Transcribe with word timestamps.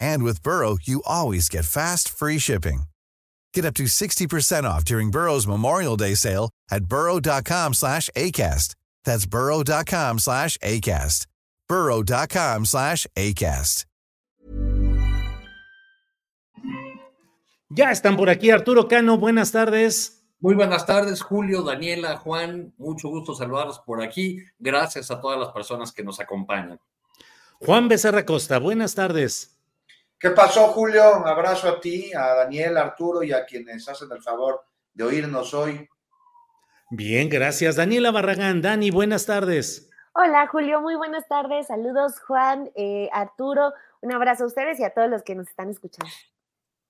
And 0.00 0.22
with 0.22 0.42
Burrow, 0.42 0.78
you 0.82 1.02
always 1.06 1.48
get 1.48 1.64
fast, 1.64 2.08
free 2.08 2.38
shipping. 2.38 2.82
Get 3.54 3.64
up 3.64 3.74
to 3.74 3.84
60% 3.84 4.64
off 4.64 4.84
during 4.84 5.10
Burrow's 5.10 5.46
Memorial 5.46 5.96
Day 5.96 6.14
sale 6.14 6.50
at 6.70 6.84
burrow.com 6.84 7.74
slash 7.74 8.10
ACAST. 8.16 8.74
That's 9.04 9.26
burrow.com 9.26 10.18
slash 10.18 10.58
ACAST. 10.58 11.26
burrow.com 11.68 12.64
slash 12.64 13.06
ACAST. 13.16 13.84
Ya 17.70 17.90
están 17.90 18.16
por 18.16 18.30
aquí 18.30 18.50
Arturo 18.50 18.88
Cano, 18.88 19.18
buenas 19.18 19.52
tardes. 19.52 20.24
Muy 20.40 20.54
buenas 20.54 20.86
tardes, 20.86 21.20
Julio, 21.20 21.62
Daniela, 21.62 22.16
Juan, 22.16 22.72
mucho 22.78 23.08
gusto 23.08 23.34
saludarlos 23.34 23.80
por 23.80 24.02
aquí. 24.02 24.42
Gracias 24.58 25.10
a 25.10 25.20
todas 25.20 25.38
las 25.38 25.50
personas 25.50 25.92
que 25.92 26.02
nos 26.02 26.18
acompañan. 26.18 26.80
Juan 27.60 27.88
Becerra 27.88 28.24
Costa, 28.24 28.58
buenas 28.58 28.94
tardes. 28.94 29.57
¿Qué 30.20 30.30
pasó, 30.30 30.68
Julio? 30.68 31.18
Un 31.18 31.28
abrazo 31.28 31.68
a 31.68 31.80
ti, 31.80 32.12
a 32.12 32.34
Daniel, 32.34 32.76
a 32.76 32.82
Arturo 32.82 33.22
y 33.22 33.32
a 33.32 33.46
quienes 33.46 33.88
hacen 33.88 34.08
el 34.10 34.20
favor 34.20 34.64
de 34.92 35.04
oírnos 35.04 35.54
hoy. 35.54 35.88
Bien, 36.90 37.28
gracias. 37.28 37.76
Daniela 37.76 38.10
Barragán, 38.10 38.60
Dani, 38.60 38.90
buenas 38.90 39.26
tardes. 39.26 39.88
Hola, 40.14 40.48
Julio, 40.48 40.80
muy 40.80 40.96
buenas 40.96 41.28
tardes. 41.28 41.68
Saludos, 41.68 42.18
Juan, 42.26 42.68
eh, 42.74 43.08
Arturo. 43.12 43.72
Un 44.00 44.12
abrazo 44.12 44.42
a 44.42 44.46
ustedes 44.48 44.80
y 44.80 44.84
a 44.84 44.90
todos 44.90 45.08
los 45.08 45.22
que 45.22 45.36
nos 45.36 45.48
están 45.48 45.70
escuchando. 45.70 46.12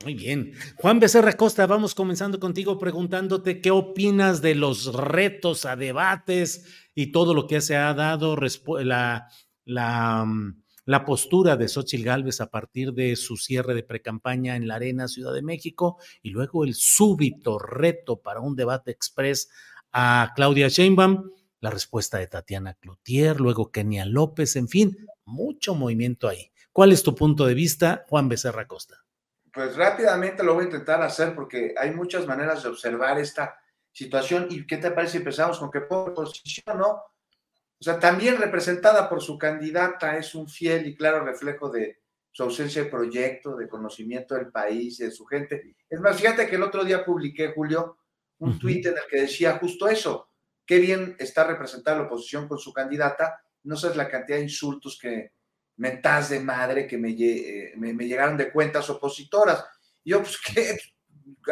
Muy 0.05 0.15
bien. 0.15 0.53
Juan 0.77 0.99
Becerra 0.99 1.35
Costa, 1.35 1.67
vamos 1.67 1.95
comenzando 1.95 2.41
contigo 2.41 2.79
preguntándote 2.79 3.61
qué 3.61 3.71
opinas 3.71 4.41
de 4.41 4.55
los 4.55 4.95
retos 4.95 5.67
a 5.67 5.77
debates 5.77 6.89
y 6.95 7.13
todo 7.13 7.35
lo 7.35 7.47
que 7.47 7.61
se 7.61 7.77
ha 7.77 7.93
dado 7.93 8.37
la, 8.37 9.29
la, 9.65 10.25
mm, 10.25 10.63
la 10.89 11.05
postura 11.05 11.57
de 11.57 11.69
Xochitl 11.69 12.03
Gálvez 12.03 12.41
a 12.41 12.47
partir 12.47 12.95
de 12.95 13.15
su 13.15 13.37
cierre 13.37 13.75
de 13.75 13.83
precampaña 13.83 14.57
en 14.57 14.67
la 14.67 14.77
Arena 14.77 15.07
Ciudad 15.07 15.35
de 15.35 15.43
México 15.43 15.99
y 16.23 16.31
luego 16.31 16.65
el 16.65 16.75
súbito 16.75 17.59
reto 17.59 18.23
para 18.23 18.41
un 18.41 18.57
debate 18.57 18.91
express 18.91 19.51
a 19.93 20.33
Claudia 20.35 20.69
Sheinbaum, 20.69 21.31
la 21.61 21.69
respuesta 21.69 22.17
de 22.17 22.27
Tatiana 22.27 22.73
Cloutier, 22.73 23.39
luego 23.39 23.71
Kenia 23.71 24.07
López, 24.07 24.57
en 24.57 24.67
fin, 24.67 24.97
mucho 25.27 25.75
movimiento 25.75 26.27
ahí. 26.27 26.51
¿Cuál 26.73 26.93
es 26.93 27.03
tu 27.03 27.15
punto 27.15 27.45
de 27.45 27.53
vista, 27.53 28.07
Juan 28.09 28.31
Becerra 28.31 28.67
Costa? 28.67 29.05
Pues 29.53 29.77
rápidamente 29.77 30.43
lo 30.43 30.55
voy 30.55 30.63
a 30.63 30.69
intentar 30.69 31.03
hacer 31.03 31.35
porque 31.35 31.75
hay 31.79 31.91
muchas 31.91 32.27
maneras 32.27 32.63
de 32.63 32.71
observar 32.71 33.19
esta 33.19 33.59
situación. 33.93 34.47
¿Y 34.49 34.67
qué 34.67 34.79
te 34.79 34.91
parece 34.91 35.13
si 35.13 35.19
empezamos 35.19 35.59
con 35.59 35.71
por 35.71 36.15
posición, 36.15 36.79
no? 36.79 37.03
O 37.81 37.85
sea, 37.85 37.99
también 37.99 38.37
representada 38.39 39.09
por 39.09 39.23
su 39.23 39.39
candidata, 39.39 40.17
es 40.17 40.35
un 40.35 40.49
fiel 40.49 40.87
y 40.87 40.97
claro 40.97 41.25
reflejo 41.25 41.71
de 41.71 42.01
su 42.33 42.43
ausencia 42.43 42.85
de 42.85 42.91
proyecto, 42.91 43.57
de 43.57 43.69
conocimiento 43.69 44.35
del 44.35 44.51
país 44.51 44.99
y 45.01 45.05
de 45.05 45.11
su 45.11 45.25
gente. 45.25 45.77
Es 45.89 46.01
más, 46.01 46.17
fíjate 46.17 46.49
que 46.49 46.57
el 46.57 46.63
otro 46.63 46.85
día 46.85 47.05
publiqué, 47.05 47.53
Julio, 47.53 47.99
un 48.39 48.59
tuit 48.59 48.87
en 48.87 48.95
el 48.95 49.07
que 49.09 49.23
decía 49.23 49.59
justo 49.59 49.89
eso. 49.89 50.31
Qué 50.67 50.79
bien 50.79 51.17
está 51.19 51.45
representada 51.45 51.99
la 51.99 52.05
oposición 52.05 52.47
con 52.47 52.59
su 52.59 52.73
candidata. 52.73 53.41
No 53.65 53.77
sabes 53.77 53.97
la 53.97 54.09
cantidad 54.09 54.39
de 54.39 54.45
insultos 54.45 54.99
que, 55.01 55.33
mentas 55.79 56.29
de 56.31 56.41
madre 56.41 56.87
que 56.87 56.97
eh, 56.97 57.73
me, 57.77 57.95
me, 57.95 58.07
llegaron 58.07 58.37
de 58.37 58.53
cuentas 58.53 58.89
opositoras. 58.91 59.65
Y 60.05 60.11
yo, 60.11 60.21
pues, 60.21 60.39
¿qué? 60.55 60.79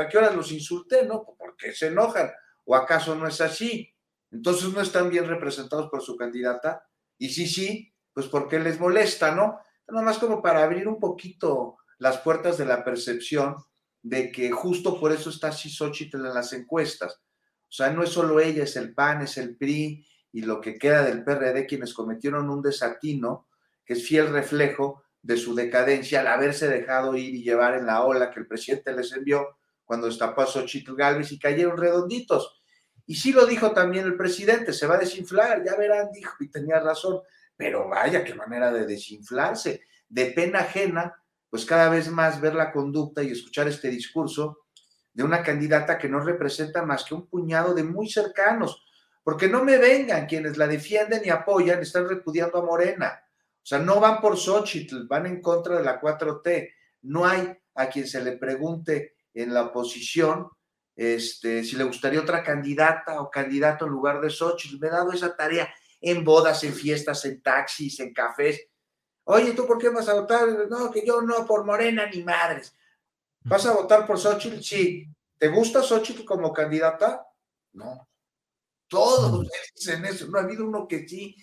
¿A 0.01 0.09
qué 0.09 0.19
horas 0.19 0.35
los 0.35 0.53
insulté? 0.53 1.05
¿No? 1.05 1.25
Pues, 1.25 1.37
porque 1.39 1.73
se 1.73 1.89
enojan. 1.89 2.31
¿O 2.65 2.75
acaso 2.75 3.15
no 3.15 3.27
es 3.27 3.41
así? 3.41 3.89
Entonces 4.37 4.69
no 4.69 4.83
están 4.83 5.09
bien 5.09 5.27
representados 5.27 5.89
por 5.89 6.03
su 6.03 6.15
candidata. 6.15 6.85
Y 7.17 7.31
sí, 7.31 7.49
sí, 7.49 7.91
pues 8.13 8.27
porque 8.27 8.59
les 8.61 8.79
molesta, 8.79 9.35
¿no? 9.35 9.59
Nada 9.89 10.05
más 10.05 10.19
como 10.19 10.43
para 10.43 10.63
abrir 10.63 10.87
un 10.89 11.01
poquito 11.01 11.79
las 11.99 12.19
puertas 12.19 12.59
de 12.59 12.67
la 12.67 12.85
percepción 12.85 13.57
de 14.03 14.31
que 14.31 14.51
justo 14.51 15.01
por 15.01 15.11
eso 15.11 15.31
está 15.31 15.49
así 15.49 15.71
Xochitl 15.71 16.19
en 16.19 16.35
las 16.35 16.53
encuestas. 16.53 17.15
O 17.63 17.73
sea, 17.73 17.91
no 17.91 18.03
es 18.03 18.11
solo 18.11 18.39
ella, 18.39 18.65
es 18.65 18.77
el 18.77 18.93
PAN, 18.93 19.23
es 19.23 19.39
el 19.39 19.57
PRI 19.57 20.07
y 20.33 20.43
lo 20.43 20.61
que 20.61 20.77
queda 20.77 21.03
del 21.03 21.25
PRD 21.25 21.67
quienes 21.67 21.95
cometieron 21.95 22.51
un 22.51 22.61
desatino 22.61 23.49
que 23.87 23.95
es 23.95 24.07
fiel 24.07 24.29
reflejo 24.29 25.03
de 25.23 25.39
su 25.39 25.55
decadencia 25.55 26.21
al 26.21 26.27
haberse 26.27 26.69
dejado 26.69 27.17
ir 27.17 27.35
y 27.35 27.43
llevar 27.43 27.75
en 27.75 27.87
la 27.87 28.05
ola 28.05 28.31
que 28.31 28.41
el 28.41 28.47
presidente 28.47 28.93
les 28.93 29.13
envió 29.13 29.57
cuando 29.87 30.09
destapó 30.09 30.43
a 30.43 30.47
Xochitl 30.47 30.95
Galvez 30.95 31.33
y 31.33 31.39
cayeron 31.39 31.79
redonditos. 31.79 32.63
Y 33.07 33.15
sí 33.15 33.33
lo 33.33 33.47
dijo 33.47 33.73
también 33.73 34.05
el 34.05 34.17
presidente, 34.17 34.73
se 34.73 34.87
va 34.87 34.97
a 34.97 34.99
desinflar, 34.99 35.65
ya 35.65 35.77
verán, 35.77 36.11
dijo, 36.13 36.35
y 36.41 36.49
tenía 36.49 36.81
razón, 36.81 37.21
pero 37.57 37.89
vaya, 37.89 38.25
qué 38.25 38.35
manera 38.35 38.73
de 38.73 38.85
desinflarse. 38.85 39.83
De 40.09 40.27
pena 40.27 40.61
ajena, 40.61 41.15
pues 41.49 41.65
cada 41.65 41.89
vez 41.89 42.09
más 42.09 42.41
ver 42.41 42.55
la 42.55 42.73
conducta 42.73 43.23
y 43.23 43.31
escuchar 43.31 43.69
este 43.69 43.89
discurso 43.89 44.67
de 45.13 45.23
una 45.23 45.43
candidata 45.43 45.99
que 45.99 46.09
no 46.09 46.21
representa 46.21 46.83
más 46.83 47.05
que 47.05 47.15
un 47.15 47.27
puñado 47.27 47.73
de 47.75 47.85
muy 47.85 48.09
cercanos, 48.11 48.85
porque 49.25 49.49
no 49.49 49.65
me 49.65 49.79
vengan 49.79 50.27
quienes 50.27 50.57
la 50.57 50.67
defienden 50.67 51.23
y 51.25 51.31
apoyan, 51.31 51.81
están 51.81 52.09
repudiando 52.09 52.59
a 52.59 52.65
Morena. 52.65 53.21
O 53.67 53.69
sea, 53.69 53.79
no 53.79 53.99
van 53.99 54.21
por 54.21 54.37
Xochitl, 54.37 55.07
van 55.09 55.27
en 55.27 55.41
contra 55.41 55.79
de 55.79 55.85
la 55.85 56.01
4T. 56.01 56.71
No 57.03 57.25
hay 57.25 57.57
a 57.75 57.89
quien 57.89 58.07
se 58.07 58.23
le 58.23 58.33
pregunte 58.33 59.17
en 59.33 59.55
la 59.55 59.65
oposición 59.65 60.49
este, 60.97 61.63
si 61.63 61.77
le 61.77 61.85
gustaría 61.85 62.21
otra 62.21 62.43
candidata 62.43 63.21
o 63.21 63.31
candidato 63.31 63.85
en 63.85 63.93
lugar 63.93 64.21
de 64.21 64.31
Xochitl. 64.31 64.79
Me 64.81 64.89
he 64.89 64.91
dado 64.91 65.13
esa 65.13 65.37
tarea 65.37 65.73
en 66.01 66.25
bodas, 66.25 66.65
en 66.65 66.73
fiestas, 66.73 67.25
en 67.27 67.43
taxis, 67.43 68.01
en 68.01 68.13
cafés. 68.13 68.67
Oye, 69.25 69.53
¿tú 69.53 69.67
por 69.67 69.79
qué 69.79 69.91
vas 69.91 70.09
a 70.09 70.15
votar? 70.15 70.49
No, 70.69 70.91
que 70.91 71.05
yo 71.07 71.21
no, 71.21 71.47
por 71.47 71.65
Morena 71.65 72.09
ni 72.13 72.23
madres. 72.23 72.75
¿Vas 73.43 73.67
a 73.67 73.75
votar 73.75 74.07
por 74.07 74.19
Xochitl? 74.19 74.63
Sí. 74.63 75.07
¿Te 75.39 75.49
gusta 75.49 75.83
Xochitl 75.83 76.25
como 76.25 76.53
candidata? 76.53 77.27
No. 77.73 78.09
Todos 78.89 79.47
dicen 79.75 80.05
eso. 80.07 80.27
No 80.29 80.39
ha 80.39 80.43
habido 80.43 80.67
uno 80.67 80.89
que 80.89 81.07
sí. 81.07 81.37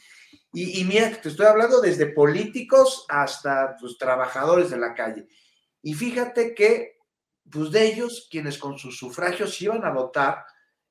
Y, 0.56 0.84
mira, 0.84 1.20
te 1.20 1.30
estoy 1.30 1.48
hablando 1.48 1.82
desde 1.82 2.06
políticos 2.08 3.06
hasta 3.10 3.72
los 3.72 3.82
pues, 3.82 3.98
trabajadores 3.98 4.70
de 4.70 4.78
la 4.78 4.94
calle. 4.94 5.28
Y 5.82 5.96
fíjate 5.96 6.54
que, 6.54 6.93
pues 7.50 7.72
de 7.72 7.86
ellos, 7.86 8.28
quienes 8.30 8.58
con 8.58 8.78
sus 8.78 8.98
sufragios 8.98 9.62
iban 9.62 9.84
a 9.86 9.92
votar 9.92 10.46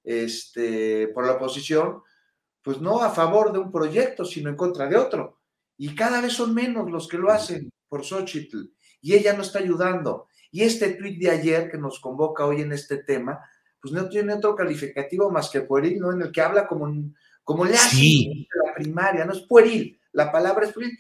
este, 0.04 1.08
por 1.08 1.26
la 1.26 1.32
oposición, 1.32 2.02
pues 2.62 2.81
no 2.81 3.02
a 3.02 3.10
favor 3.10 3.52
de 3.52 3.58
un 3.58 3.72
proyecto, 3.72 4.25
sino 4.25 4.50
en 4.50 4.56
contra 4.56 4.87
de 4.87 4.96
otro. 4.96 5.40
Y 5.76 5.94
cada 5.94 6.20
vez 6.20 6.34
son 6.34 6.54
menos 6.54 6.90
los 6.90 7.08
que 7.08 7.19
lo 7.19 7.31
hacen 7.31 7.70
por 7.88 8.04
Xochitl. 8.04 8.72
Y 9.00 9.14
ella 9.14 9.32
no 9.32 9.43
está 9.43 9.58
ayudando. 9.58 10.28
Y 10.50 10.62
este 10.62 10.94
tuit 10.94 11.19
de 11.19 11.31
ayer 11.31 11.70
que 11.70 11.78
nos 11.78 11.99
convoca 11.99 12.46
hoy 12.46 12.60
en 12.60 12.72
este 12.72 12.99
tema, 12.99 13.40
pues 13.81 13.93
no 13.93 14.08
tiene 14.08 14.34
otro 14.34 14.54
calificativo 14.54 15.31
más 15.31 15.50
que 15.50 15.62
pueril, 15.62 15.99
¿no? 15.99 16.12
En 16.12 16.22
el 16.22 16.31
que 16.31 16.40
habla 16.40 16.69
como 16.69 16.87
como 17.44 17.64
le 17.64 17.75
hace 17.75 18.46
la 18.64 18.75
primaria, 18.75 19.25
no 19.25 19.32
es 19.32 19.40
pueril, 19.40 19.99
la 20.12 20.31
palabra 20.31 20.66
es 20.66 20.72
pueril. 20.72 20.96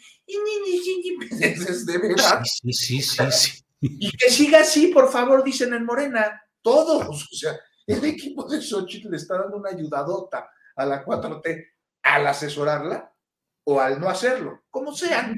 Es 1.40 1.86
de 1.86 1.98
verdad. 1.98 2.42
Sí, 2.44 2.72
sí, 2.72 3.02
sí, 3.02 3.22
sí. 3.30 3.62
Y 3.82 4.16
que 4.16 4.30
siga 4.30 4.60
así, 4.60 4.86
por 4.88 5.10
favor, 5.10 5.42
dicen 5.44 5.74
en 5.74 5.84
Morena, 5.84 6.40
todos. 6.62 7.28
O 7.30 7.34
sea, 7.36 7.58
el 7.86 8.04
equipo 8.04 8.48
de 8.48 8.62
Xochitl 8.62 9.10
le 9.10 9.16
está 9.16 9.38
dando 9.38 9.56
una 9.56 9.70
ayudadota 9.70 10.48
a 10.76 10.86
la 10.86 11.04
4T 11.04 11.66
al 12.02 12.26
asesorarla. 12.26 13.12
o 13.64 13.80
al 13.80 14.00
no 14.00 14.08
hacerlo, 14.08 14.64
como 14.70 14.92
sea. 14.92 15.32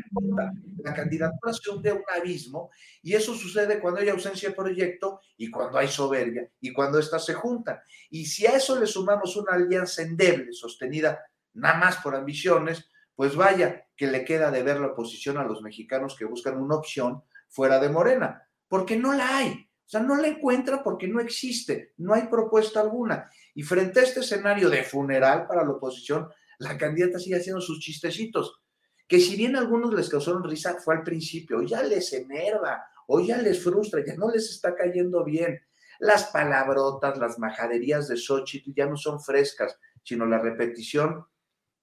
La 0.83 0.95
candidatura 0.95 1.53
se 1.53 1.71
hunde 1.71 1.93
un 1.93 2.03
abismo 2.15 2.71
y 3.03 3.15
eso 3.15 3.35
sucede 3.35 3.81
cuando 3.81 4.01
hay 4.01 4.09
ausencia 4.09 4.51
de 4.51 4.55
proyecto 4.55 5.21
y 5.37 5.51
cuando 5.51 5.79
hay 5.79 5.89
soberbia 5.89 6.51
y 6.61 6.73
cuando 6.73 6.99
éstas 6.99 7.25
se 7.25 7.35
juntan. 7.35 7.79
Y 8.11 8.27
si 8.27 8.47
a 8.47 8.57
eso 8.57 8.79
le 8.79 8.87
sumamos 8.87 9.37
una 9.37 9.55
alianza 9.55 10.03
endeble, 10.03 10.53
sostenida 10.53 11.25
nada 11.55 11.79
más 11.79 11.97
por 11.97 12.15
ambiciones, 12.15 12.89
pues 13.15 13.37
vaya 13.37 13.87
que 13.97 14.07
le 14.07 14.25
queda 14.25 14.51
de 14.51 14.63
ver 14.63 14.81
la 14.81 14.89
oposición 14.89 15.39
a 15.39 15.45
los 15.45 15.63
mexicanos 15.63 16.17
que 16.17 16.25
buscan 16.25 16.61
una 16.61 16.77
opción 16.77 17.23
fuera 17.55 17.79
de 17.79 17.89
Morena, 17.89 18.47
porque 18.69 18.97
no 18.97 19.15
la 19.15 19.39
hay. 19.39 19.69
O 19.87 19.89
sea, 19.89 20.01
no 20.01 20.17
la 20.17 20.29
encuentra 20.29 20.83
porque 20.83 21.07
no 21.07 21.21
existe, 21.21 21.93
no 21.99 22.15
hay 22.15 22.23
propuesta 22.23 22.81
alguna. 22.81 23.31
Y 23.55 23.63
frente 23.63 24.01
a 24.01 24.03
este 24.03 24.21
escenario 24.21 24.69
de 24.69 24.83
funeral 24.83 25.47
para 25.47 25.63
la 25.63 25.71
oposición, 25.71 26.29
la 26.59 26.77
candidata 26.77 27.19
sigue 27.19 27.37
haciendo 27.37 27.61
sus 27.61 27.79
chistecitos, 27.81 28.61
que 29.07 29.21
si 29.21 29.37
bien 29.37 29.55
a 29.55 29.61
algunos 29.61 29.95
les 29.95 30.09
causaron 30.09 30.43
risa, 30.43 30.75
fue 30.83 30.97
al 30.97 31.05
principio, 31.05 31.63
ya 31.63 31.83
les 31.83 32.13
enerva, 32.13 32.85
o 33.07 33.21
ya 33.21 33.39
les 33.39 33.63
frustra, 33.63 34.05
ya 34.05 34.17
no 34.17 34.31
les 34.31 34.51
está 34.51 34.75
cayendo 34.75 35.23
bien. 35.23 35.61
Las 36.01 36.25
palabrotas, 36.25 37.19
las 37.19 37.39
majaderías 37.39 38.09
de 38.09 38.17
Xochitl 38.17 38.73
ya 38.75 38.87
no 38.87 38.97
son 38.97 39.21
frescas, 39.21 39.79
sino 40.03 40.27
la 40.27 40.39
repetición 40.39 41.25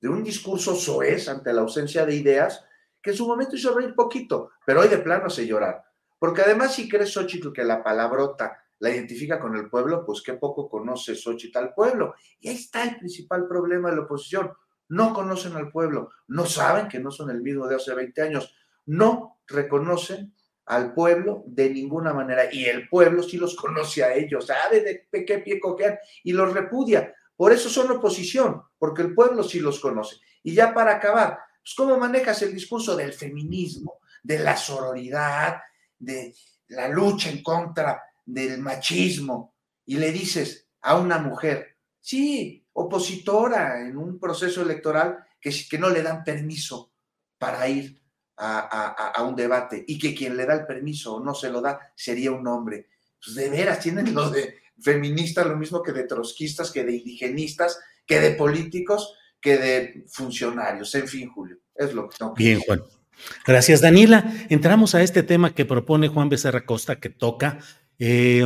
de 0.01 0.09
un 0.09 0.23
discurso 0.23 0.75
soez 0.75 1.29
ante 1.29 1.53
la 1.53 1.61
ausencia 1.61 2.05
de 2.05 2.15
ideas 2.15 2.65
que 3.01 3.11
en 3.11 3.15
su 3.15 3.27
momento 3.27 3.55
hizo 3.55 3.73
reír 3.73 3.95
poquito, 3.95 4.51
pero 4.65 4.81
hoy 4.81 4.87
de 4.87 4.99
plano 4.99 5.25
hace 5.25 5.47
llorar. 5.47 5.83
Porque 6.19 6.41
además, 6.41 6.75
si 6.75 6.87
crees 6.87 7.13
Xochitl 7.13 7.51
que 7.51 7.63
la 7.63 7.83
palabrota 7.83 8.61
la 8.79 8.89
identifica 8.89 9.39
con 9.39 9.55
el 9.55 9.69
pueblo, 9.69 10.05
pues 10.05 10.21
qué 10.21 10.33
poco 10.33 10.69
conoce 10.69 11.15
Xochitl 11.15 11.57
al 11.57 11.73
pueblo. 11.73 12.15
Y 12.39 12.49
ahí 12.49 12.55
está 12.55 12.83
el 12.83 12.97
principal 12.97 13.47
problema 13.47 13.89
de 13.89 13.97
la 13.97 14.01
oposición. 14.03 14.51
No 14.89 15.13
conocen 15.13 15.55
al 15.55 15.71
pueblo, 15.71 16.09
no 16.27 16.45
saben 16.45 16.87
que 16.87 16.99
no 16.99 17.11
son 17.11 17.29
el 17.29 17.41
mismo 17.41 17.67
de 17.67 17.75
hace 17.75 17.93
20 17.93 18.21
años, 18.21 18.53
no 18.85 19.39
reconocen 19.47 20.33
al 20.65 20.93
pueblo 20.93 21.43
de 21.47 21.69
ninguna 21.69 22.13
manera. 22.13 22.53
Y 22.53 22.65
el 22.65 22.89
pueblo 22.89 23.23
sí 23.23 23.37
los 23.37 23.55
conoce 23.55 24.03
a 24.03 24.13
ellos, 24.13 24.47
sabe 24.47 24.81
de 25.11 25.25
qué 25.25 25.39
pie 25.39 25.61
y 26.23 26.33
los 26.33 26.53
repudia. 26.53 27.13
Por 27.35 27.51
eso 27.51 27.69
son 27.69 27.89
oposición, 27.91 28.61
porque 28.77 29.01
el 29.01 29.15
pueblo 29.15 29.43
sí 29.43 29.59
los 29.59 29.79
conoce. 29.79 30.17
Y 30.43 30.53
ya 30.53 30.73
para 30.73 30.95
acabar, 30.95 31.39
pues 31.63 31.73
¿cómo 31.75 31.97
manejas 31.97 32.41
el 32.41 32.53
discurso 32.53 32.95
del 32.95 33.13
feminismo, 33.13 33.99
de 34.23 34.39
la 34.39 34.57
sororidad, 34.57 35.61
de 35.97 36.35
la 36.69 36.87
lucha 36.87 37.29
en 37.29 37.43
contra 37.43 38.01
del 38.25 38.59
machismo 38.59 39.55
y 39.85 39.97
le 39.97 40.11
dices 40.11 40.67
a 40.81 40.97
una 40.97 41.19
mujer, 41.19 41.77
sí, 41.99 42.65
opositora 42.73 43.81
en 43.81 43.97
un 43.97 44.19
proceso 44.19 44.61
electoral, 44.61 45.25
que, 45.39 45.51
que 45.69 45.77
no 45.77 45.89
le 45.89 46.01
dan 46.01 46.23
permiso 46.23 46.91
para 47.37 47.67
ir 47.67 48.01
a, 48.37 49.23
un 49.23 49.35
debate 49.35 49.83
y 49.87 49.99
que 49.99 50.15
quien 50.15 50.35
le 50.35 50.45
da 50.45 50.53
el 50.53 50.65
permiso 50.65 51.15
o 51.15 51.19
no 51.19 51.33
se 51.33 51.49
lo 51.49 51.61
da 51.61 51.91
sería 51.95 52.31
un 52.31 52.47
hombre. 52.47 52.87
Pues 53.23 53.35
de 53.35 53.49
veras 53.49 53.79
tienen 53.79 54.13
lo 54.15 54.29
de 54.29 54.61
feministas, 54.79 55.45
lo 55.45 55.57
mismo 55.57 55.83
que 55.83 55.91
de 55.91 56.05
trotskistas, 56.05 56.71
que 56.71 56.83
de 56.83 56.95
indigenistas, 56.95 57.79
que 58.05 58.19
de 58.19 58.31
políticos, 58.31 59.15
que 59.41 59.57
de 59.57 60.05
funcionarios. 60.07 60.93
En 60.95 61.07
fin, 61.07 61.29
Julio, 61.29 61.57
es 61.75 61.93
lo 61.93 62.07
que 62.07 62.17
tengo 62.17 62.33
Bien, 62.35 62.59
Juan. 62.59 62.81
Gracias, 63.45 63.81
Daniela. 63.81 64.33
Entramos 64.49 64.95
a 64.95 65.01
este 65.01 65.23
tema 65.23 65.53
que 65.53 65.65
propone 65.65 66.07
Juan 66.07 66.29
Becerra 66.29 66.65
Costa, 66.65 66.99
que 66.99 67.09
toca 67.09 67.59
eh, 67.99 68.45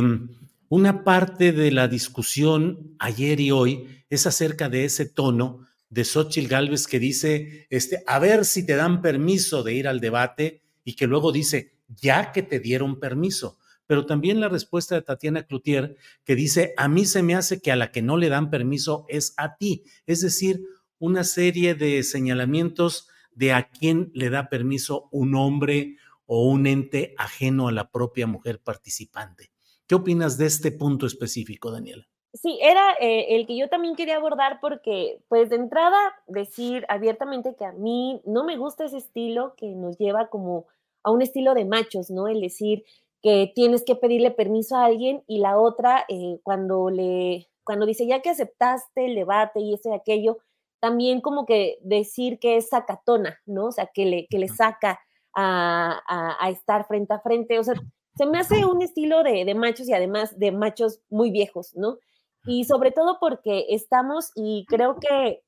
una 0.68 1.04
parte 1.04 1.52
de 1.52 1.70
la 1.70 1.88
discusión 1.88 2.96
ayer 2.98 3.40
y 3.40 3.50
hoy 3.50 4.04
es 4.10 4.26
acerca 4.26 4.68
de 4.68 4.84
ese 4.84 5.06
tono 5.06 5.66
de 5.88 6.04
Xochitl 6.04 6.48
Galvez 6.48 6.86
que 6.86 6.98
dice, 6.98 7.66
este, 7.70 8.02
a 8.06 8.18
ver 8.18 8.44
si 8.44 8.66
te 8.66 8.76
dan 8.76 9.02
permiso 9.02 9.62
de 9.62 9.74
ir 9.74 9.88
al 9.88 10.00
debate 10.00 10.62
y 10.84 10.94
que 10.94 11.06
luego 11.06 11.32
dice, 11.32 11.72
ya 11.88 12.32
que 12.32 12.42
te 12.42 12.60
dieron 12.60 12.98
permiso. 12.98 13.58
Pero 13.86 14.04
también 14.04 14.40
la 14.40 14.48
respuesta 14.48 14.96
de 14.96 15.02
Tatiana 15.02 15.44
Cloutier 15.44 15.96
que 16.24 16.34
dice, 16.34 16.74
a 16.76 16.88
mí 16.88 17.04
se 17.06 17.22
me 17.22 17.34
hace 17.36 17.60
que 17.60 17.70
a 17.70 17.76
la 17.76 17.92
que 17.92 18.02
no 18.02 18.16
le 18.16 18.28
dan 18.28 18.50
permiso 18.50 19.06
es 19.08 19.32
a 19.36 19.56
ti. 19.56 19.84
Es 20.06 20.20
decir, 20.20 20.60
una 20.98 21.24
serie 21.24 21.74
de 21.74 22.02
señalamientos 22.02 23.08
de 23.32 23.52
a 23.52 23.68
quién 23.68 24.10
le 24.14 24.30
da 24.30 24.48
permiso 24.48 25.08
un 25.12 25.34
hombre 25.34 25.96
o 26.26 26.48
un 26.48 26.66
ente 26.66 27.14
ajeno 27.18 27.68
a 27.68 27.72
la 27.72 27.90
propia 27.90 28.26
mujer 28.26 28.60
participante. 28.62 29.50
¿Qué 29.86 29.94
opinas 29.94 30.38
de 30.38 30.46
este 30.46 30.72
punto 30.72 31.06
específico, 31.06 31.70
Daniela? 31.70 32.06
Sí, 32.32 32.58
era 32.60 32.92
eh, 33.00 33.36
el 33.36 33.46
que 33.46 33.56
yo 33.56 33.68
también 33.68 33.94
quería 33.94 34.16
abordar 34.16 34.58
porque, 34.60 35.20
pues 35.28 35.48
de 35.48 35.56
entrada, 35.56 35.96
decir 36.26 36.84
abiertamente 36.88 37.54
que 37.56 37.64
a 37.64 37.72
mí 37.72 38.20
no 38.24 38.44
me 38.44 38.56
gusta 38.56 38.84
ese 38.84 38.98
estilo 38.98 39.54
que 39.56 39.68
nos 39.68 39.96
lleva 39.96 40.28
como 40.28 40.66
a 41.02 41.10
un 41.10 41.22
estilo 41.22 41.54
de 41.54 41.64
machos, 41.64 42.10
¿no? 42.10 42.28
El 42.28 42.40
decir 42.40 42.84
que 43.22 43.52
tienes 43.54 43.84
que 43.84 43.96
pedirle 43.96 44.30
permiso 44.32 44.76
a 44.76 44.84
alguien 44.84 45.22
y 45.26 45.38
la 45.38 45.58
otra, 45.58 46.04
eh, 46.08 46.40
cuando 46.42 46.90
le, 46.90 47.48
cuando 47.64 47.86
dice 47.86 48.06
ya 48.06 48.20
que 48.20 48.30
aceptaste 48.30 49.06
el 49.06 49.14
debate 49.14 49.60
y 49.60 49.74
ese 49.74 49.90
y 49.90 49.94
aquello, 49.94 50.38
también 50.86 51.20
como 51.20 51.46
que 51.46 51.78
decir 51.82 52.38
que 52.38 52.56
es 52.56 52.68
sacatona, 52.68 53.40
¿no? 53.44 53.66
O 53.66 53.72
sea, 53.72 53.90
que 53.92 54.04
le, 54.04 54.28
que 54.28 54.38
le 54.38 54.46
saca 54.46 55.00
a, 55.34 56.48
estar 56.48 56.86
frente 56.86 57.12
a 57.12 57.18
frente. 57.18 57.58
O 57.58 57.64
sea, 57.64 57.74
se 58.14 58.24
me 58.24 58.38
hace 58.38 58.64
un 58.64 58.80
estilo 58.82 59.24
de, 59.24 59.44
de, 59.44 59.54
machos 59.56 59.88
y 59.88 59.92
además 59.92 60.38
de 60.38 60.52
machos 60.52 61.00
muy 61.10 61.32
viejos, 61.32 61.72
¿no? 61.74 61.98
Y 62.44 62.66
sobre 62.66 62.92
todo 62.92 63.18
porque 63.20 63.66
estamos, 63.70 64.30
y 64.36 64.64
creo 64.68 64.94
que 65.00 65.42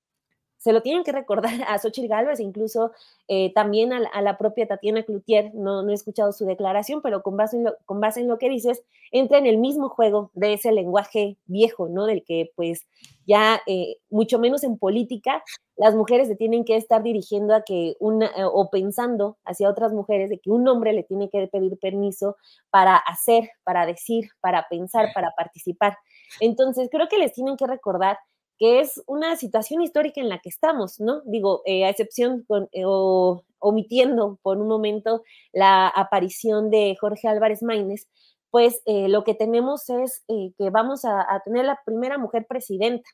se 0.58 0.72
lo 0.72 0.82
tienen 0.82 1.04
que 1.04 1.12
recordar 1.12 1.52
a 1.68 1.78
Xochitl 1.78 2.08
Galvez, 2.08 2.40
incluso 2.40 2.92
eh, 3.28 3.52
también 3.54 3.92
a, 3.92 4.20
la 4.20 4.36
propia 4.36 4.66
Tatiana 4.66 5.04
Cloutier, 5.04 5.54
no, 5.54 5.82
no 5.82 5.90
he 5.90 5.94
escuchado 5.94 6.32
su 6.32 6.44
declaración, 6.44 7.00
pero 7.00 7.22
con 7.22 7.36
base, 7.36 7.56
en 7.56 7.64
lo, 7.64 7.76
con 7.86 8.00
base 8.00 8.20
en 8.20 8.28
lo 8.28 8.38
que 8.38 8.48
dices, 8.48 8.82
entra 9.10 9.38
en 9.38 9.46
el 9.46 9.58
mismo 9.58 9.88
juego 9.88 10.30
de 10.34 10.54
ese 10.54 10.72
lenguaje 10.72 11.38
viejo, 11.46 11.88
¿no? 11.88 12.06
Del 12.06 12.24
que 12.24 12.52
pues 12.54 12.86
ya 13.26 13.62
eh, 13.66 13.96
mucho 14.10 14.38
menos 14.38 14.64
en 14.64 14.78
política 14.78 15.42
las 15.76 15.94
mujeres 15.94 16.26
se 16.26 16.34
tienen 16.34 16.64
que 16.64 16.76
estar 16.76 17.02
dirigiendo 17.02 17.54
a 17.54 17.62
que 17.62 17.94
una, 18.00 18.26
eh, 18.26 18.44
o 18.44 18.68
pensando 18.68 19.38
hacia 19.44 19.70
otras 19.70 19.92
mujeres 19.92 20.28
de 20.28 20.40
que 20.40 20.50
un 20.50 20.66
hombre 20.66 20.92
le 20.92 21.04
tiene 21.04 21.30
que 21.30 21.46
pedir 21.46 21.78
permiso 21.78 22.36
para 22.70 22.96
hacer, 22.96 23.50
para 23.62 23.86
decir, 23.86 24.30
para 24.40 24.66
pensar, 24.68 25.10
para 25.14 25.30
participar. 25.36 25.96
Entonces, 26.40 26.88
creo 26.90 27.08
que 27.08 27.18
les 27.18 27.32
tienen 27.32 27.56
que 27.56 27.66
recordar 27.66 28.18
que 28.58 28.80
es 28.80 29.00
una 29.06 29.36
situación 29.36 29.82
histórica 29.82 30.20
en 30.20 30.28
la 30.28 30.40
que 30.40 30.48
estamos, 30.48 30.98
¿no? 30.98 31.22
Digo, 31.24 31.62
eh, 31.64 31.84
a 31.84 31.90
excepción 31.90 32.44
eh, 32.72 32.82
o 32.84 33.44
omitiendo 33.60 34.38
por 34.42 34.58
un 34.58 34.68
momento 34.68 35.22
la 35.52 35.88
aparición 35.88 36.68
de 36.70 36.96
Jorge 37.00 37.28
Álvarez 37.28 37.62
Maínez, 37.62 38.08
pues 38.50 38.82
eh, 38.86 39.08
lo 39.08 39.24
que 39.24 39.34
tenemos 39.34 39.88
es 39.90 40.24
que 40.26 40.70
vamos 40.70 41.04
a, 41.04 41.42
tener 41.44 41.66
la 41.66 41.78
primera 41.84 42.18
mujer 42.18 42.46
presidenta. 42.48 43.08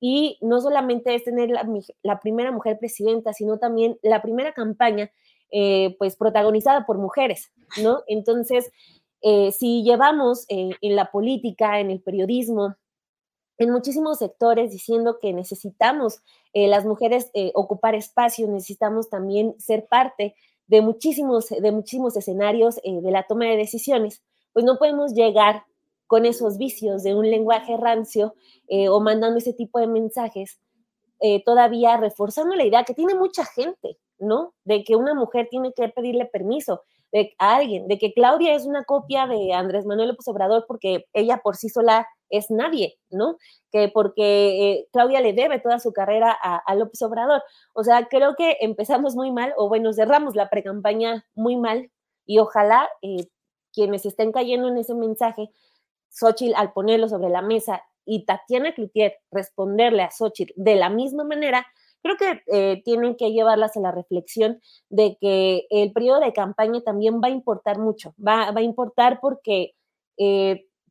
Y 0.00 0.38
no 0.40 0.60
solamente 0.62 1.14
es 1.14 1.24
tener 1.24 1.50
la, 1.50 2.20
primera 2.20 2.50
mujer 2.50 2.78
presidenta, 2.78 3.34
sino 3.34 3.58
también 3.58 3.98
la 4.02 4.22
primera 4.22 4.54
campaña, 4.54 5.12
pues 5.98 6.16
protagonizada 6.16 6.86
por 6.86 6.96
mujeres, 6.96 7.52
¿no? 7.82 8.02
Entonces, 8.06 8.70
si 9.20 9.82
llevamos 9.82 10.46
en 10.48 10.96
la 10.96 11.10
política, 11.10 11.80
en 11.80 11.90
el 11.90 12.00
periodismo, 12.00 12.76
en 13.60 13.70
muchísimos 13.70 14.18
sectores 14.18 14.70
diciendo 14.70 15.18
que 15.20 15.34
necesitamos 15.34 16.22
eh, 16.54 16.66
las 16.66 16.86
mujeres 16.86 17.30
eh, 17.34 17.52
ocupar 17.54 17.94
espacios, 17.94 18.48
necesitamos 18.48 19.10
también 19.10 19.54
ser 19.58 19.86
parte 19.86 20.34
de 20.66 20.80
muchísimos, 20.80 21.50
de 21.50 21.70
muchísimos 21.70 22.16
escenarios 22.16 22.78
eh, 22.84 23.02
de 23.02 23.10
la 23.10 23.24
toma 23.24 23.44
de 23.44 23.58
decisiones, 23.58 24.22
pues 24.54 24.64
no 24.64 24.78
podemos 24.78 25.12
llegar 25.12 25.64
con 26.06 26.24
esos 26.24 26.56
vicios 26.56 27.02
de 27.02 27.14
un 27.14 27.30
lenguaje 27.30 27.76
rancio 27.76 28.34
o 28.88 29.00
mandando 29.00 29.38
ese 29.38 29.52
tipo 29.52 29.78
de 29.78 29.86
mensajes, 29.86 30.58
todavía 31.44 31.96
reforzando 31.98 32.56
la 32.56 32.64
idea 32.64 32.82
que 32.82 32.94
tiene 32.94 33.14
mucha 33.14 33.44
gente, 33.44 33.96
¿no? 34.18 34.52
De 34.64 34.82
que 34.82 34.96
una 34.96 35.14
mujer 35.14 35.46
tiene 35.48 35.72
que 35.72 35.88
pedirle 35.88 36.24
permiso 36.24 36.82
a 37.38 37.54
alguien, 37.54 37.86
de 37.86 37.96
que 37.96 38.12
Claudia 38.12 38.56
es 38.56 38.66
una 38.66 38.82
copia 38.82 39.28
de 39.28 39.52
Andrés 39.52 39.86
Manuel 39.86 40.08
López 40.08 40.26
Obrador 40.26 40.64
porque 40.66 41.06
ella 41.12 41.42
por 41.44 41.54
sí 41.54 41.68
sola 41.68 42.08
es 42.30 42.50
nadie, 42.50 42.98
¿no? 43.10 43.36
Que 43.70 43.88
porque 43.88 44.72
eh, 44.72 44.88
Claudia 44.92 45.20
le 45.20 45.32
debe 45.32 45.60
toda 45.60 45.78
su 45.78 45.92
carrera 45.92 46.36
a, 46.42 46.74
López 46.74 47.02
Obrador. 47.02 47.42
O 47.74 47.84
sea, 47.84 48.06
creo 48.08 48.34
que 48.36 48.56
empezamos 48.60 49.14
muy 49.14 49.30
mal, 49.30 49.52
o 49.56 49.68
bueno, 49.68 49.92
cerramos 49.92 50.34
la 50.34 50.48
precampaña 50.48 51.26
muy 51.34 51.56
mal, 51.56 51.90
y 52.26 52.38
ojalá 52.38 52.88
eh, 53.02 53.26
quienes 53.72 54.06
estén 54.06 54.32
cayendo 54.32 54.68
en 54.68 54.78
ese 54.78 54.94
mensaje, 54.94 55.50
Xochitl 56.10 56.54
al 56.56 56.72
ponerlo 56.72 57.08
sobre 57.08 57.28
la 57.28 57.42
mesa 57.42 57.82
y 58.04 58.24
Tatiana 58.24 58.74
Cloutier 58.74 59.16
responderle 59.30 60.02
a 60.02 60.10
Xochitl 60.10 60.52
de 60.56 60.76
la 60.76 60.90
misma 60.90 61.24
manera, 61.24 61.66
creo 62.02 62.16
que 62.16 62.42
eh, 62.46 62.82
tienen 62.84 63.16
que 63.16 63.32
llevarlas 63.32 63.76
a 63.76 63.80
la 63.80 63.92
reflexión 63.92 64.60
de 64.88 65.16
que 65.20 65.66
el 65.70 65.92
periodo 65.92 66.20
de 66.20 66.32
campaña 66.32 66.80
también 66.80 67.20
va 67.22 67.28
a 67.28 67.32
importar 67.32 67.78
mucho, 67.78 68.14
va, 68.16 68.50
va 68.50 68.60
a 68.60 68.64
importar 68.64 69.20
porque, 69.20 69.74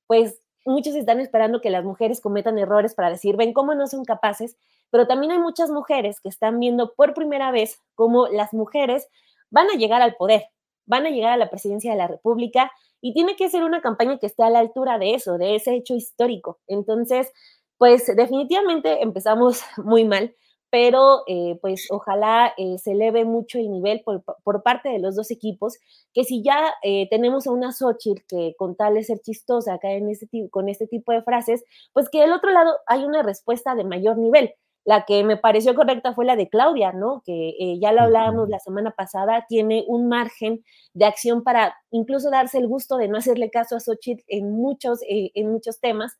pues, 0.07 0.38
muchos 0.65 0.95
están 0.95 1.19
esperando 1.19 1.61
que 1.61 1.69
las 1.69 1.83
mujeres 1.83 2.21
cometan 2.21 2.57
errores 2.57 2.93
para 2.93 3.09
decir, 3.09 3.35
ven 3.37 3.53
cómo 3.53 3.75
no 3.75 3.87
son 3.87 4.05
capaces, 4.05 4.57
pero 4.89 5.07
también 5.07 5.31
hay 5.31 5.39
muchas 5.39 5.69
mujeres 5.69 6.19
que 6.19 6.29
están 6.29 6.59
viendo 6.59 6.93
por 6.93 7.13
primera 7.13 7.51
vez 7.51 7.81
cómo 7.95 8.27
las 8.27 8.53
mujeres 8.53 9.07
van 9.49 9.67
a 9.69 9.77
llegar 9.77 10.01
al 10.01 10.15
poder, 10.15 10.45
van 10.85 11.05
a 11.05 11.09
llegar 11.09 11.33
a 11.33 11.37
la 11.37 11.49
presidencia 11.49 11.91
de 11.91 11.97
la 11.97 12.07
República 12.07 12.71
y 13.01 13.13
tiene 13.13 13.35
que 13.35 13.49
ser 13.49 13.63
una 13.63 13.81
campaña 13.81 14.17
que 14.17 14.27
esté 14.27 14.43
a 14.43 14.49
la 14.49 14.59
altura 14.59 14.97
de 14.97 15.13
eso, 15.13 15.37
de 15.37 15.55
ese 15.55 15.75
hecho 15.75 15.95
histórico. 15.95 16.59
Entonces, 16.67 17.31
pues 17.77 18.05
definitivamente 18.15 19.01
empezamos 19.01 19.61
muy 19.77 20.05
mal 20.05 20.35
pero 20.69 21.23
eh, 21.27 21.57
pues 21.61 21.87
ojalá 21.89 22.53
eh, 22.57 22.77
se 22.77 22.91
eleve 22.91 23.25
mucho 23.25 23.57
el 23.57 23.71
nivel 23.71 24.03
por, 24.03 24.63
parte 24.63 24.89
de 24.89 24.99
los 24.99 25.15
dos 25.15 25.31
equipos, 25.31 25.77
que 26.13 26.23
si 26.23 26.43
ya 26.43 26.73
eh, 26.83 27.07
tenemos 27.09 27.47
a 27.47 27.51
una 27.51 27.71
Xochitl 27.71 28.23
que 28.27 28.55
con 28.57 28.75
tal 28.75 28.95
de 28.95 29.03
ser 29.03 29.19
chistosa 29.19 29.75
acá 29.75 29.91
en 29.91 30.09
este, 30.09 30.27
con 30.49 30.69
este 30.69 30.87
tipo 30.87 31.11
de 31.11 31.23
frases, 31.23 31.63
pues 31.93 32.09
que 32.09 32.21
del 32.21 32.33
otro 32.33 32.51
lado 32.51 32.73
hay 32.87 33.03
una 33.03 33.23
respuesta 33.23 33.75
de 33.75 33.83
mayor 33.83 34.17
nivel. 34.17 34.53
La 34.85 35.05
que 35.05 35.23
me 35.23 35.37
pareció 35.37 35.75
correcta 35.75 36.13
fue 36.13 36.25
la 36.25 36.35
de 36.35 36.49
Claudia, 36.49 36.93
¿no? 36.93 37.21
Que 37.25 37.77
ya 37.79 37.91
lo 37.91 38.01
hablábamos 38.01 38.49
la 38.49 38.59
semana 38.59 38.91
pasada, 38.91 39.45
tiene 39.47 39.83
un 39.87 40.07
margen 40.07 40.63
de 40.93 41.05
acción 41.05 41.43
para 41.43 41.75
incluso 41.91 42.31
darse 42.31 42.57
el 42.57 42.67
gusto 42.67 42.97
de 42.97 43.07
no 43.07 43.17
hacerle 43.17 43.51
caso 43.51 43.75
a 43.75 43.81
Xochitl 43.81 44.23
en 44.27 44.51
muchos, 44.51 45.01
en 45.07 45.51
muchos 45.51 45.79
temas 45.79 46.17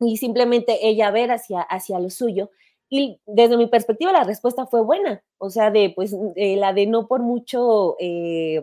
y 0.00 0.16
simplemente 0.18 0.86
ella 0.88 1.10
ver 1.10 1.30
hacia, 1.30 1.62
hacia 1.62 1.98
lo 1.98 2.10
suyo. 2.10 2.50
Y 2.88 3.20
desde 3.26 3.56
mi 3.56 3.66
perspectiva 3.66 4.12
la 4.12 4.24
respuesta 4.24 4.66
fue 4.66 4.82
buena, 4.82 5.22
o 5.38 5.50
sea, 5.50 5.70
de 5.70 5.92
pues 5.94 6.14
la 6.36 6.72
de 6.72 6.86
no 6.86 7.06
por 7.06 7.20
mucho... 7.20 7.96
Eh, 7.98 8.62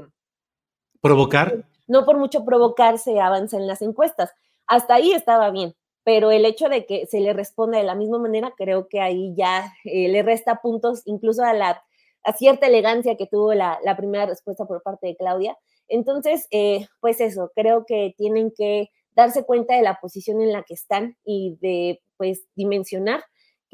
¿Provocar? 1.01 1.63
No 1.88 2.05
por 2.05 2.17
mucho 2.17 2.44
provocar 2.44 2.98
se 2.98 3.20
avanza 3.20 3.58
en 3.58 3.67
las 3.67 3.82
encuestas. 3.82 4.32
Hasta 4.65 4.96
ahí 4.96 5.12
estaba 5.12 5.51
bien, 5.51 5.75
pero 6.03 6.32
el 6.32 6.46
hecho 6.46 6.70
de 6.70 6.86
que 6.88 7.05
se 7.05 7.20
le 7.20 7.34
responda 7.34 7.77
de 7.77 7.84
la 7.84 7.94
misma 7.94 8.17
manera, 8.17 8.53
creo 8.58 8.88
que 8.88 9.00
ahí 9.00 9.36
ya 9.38 9.72
eh, 9.84 10.10
le 10.10 10.24
resta 10.24 10.62
puntos 10.62 11.03
incluso 11.05 11.44
a 11.44 11.53
la 11.53 11.84
a 12.25 12.34
cierta 12.34 12.65
elegancia 12.65 13.15
que 13.17 13.27
tuvo 13.27 13.53
la, 13.53 13.79
la 13.84 13.96
primera 13.96 14.25
respuesta 14.25 14.65
por 14.65 14.82
parte 14.82 15.08
de 15.08 15.15
Claudia. 15.15 15.55
Entonces, 15.88 16.48
eh, 16.51 16.88
pues 17.00 17.22
eso, 17.22 17.51
creo 17.55 17.86
que 17.86 18.15
tienen 18.17 18.51
que 18.55 18.89
darse 19.15 19.46
cuenta 19.46 19.75
de 19.75 19.84
la 19.84 20.00
posición 20.01 20.41
en 20.41 20.51
la 20.51 20.63
que 20.63 20.74
están 20.74 21.15
y 21.24 21.58
de 21.62 22.01
pues 22.17 22.48
dimensionar 22.55 23.24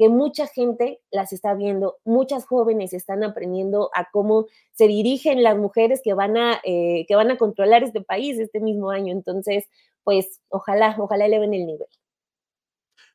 que 0.02 0.08
mucha 0.08 0.48
gente 0.48 0.98
las 1.12 1.32
está 1.32 1.54
viendo, 1.54 1.98
muchas 2.04 2.44
jóvenes 2.44 2.92
están 2.92 3.22
aprendiendo 3.22 3.88
a 3.94 4.10
cómo 4.10 4.46
se 4.72 4.88
dirigen 4.88 5.44
las 5.44 5.56
mujeres 5.56 6.00
que 6.02 6.12
van 6.12 6.36
a, 6.36 6.60
eh, 6.64 7.04
que 7.06 7.14
van 7.14 7.30
a 7.30 7.38
controlar 7.38 7.84
este 7.84 8.00
país 8.00 8.36
este 8.40 8.58
mismo 8.58 8.90
año. 8.90 9.12
Entonces, 9.12 9.66
pues 10.02 10.40
ojalá, 10.48 10.96
ojalá 10.98 11.26
eleven 11.26 11.54
el 11.54 11.66
nivel. 11.66 11.86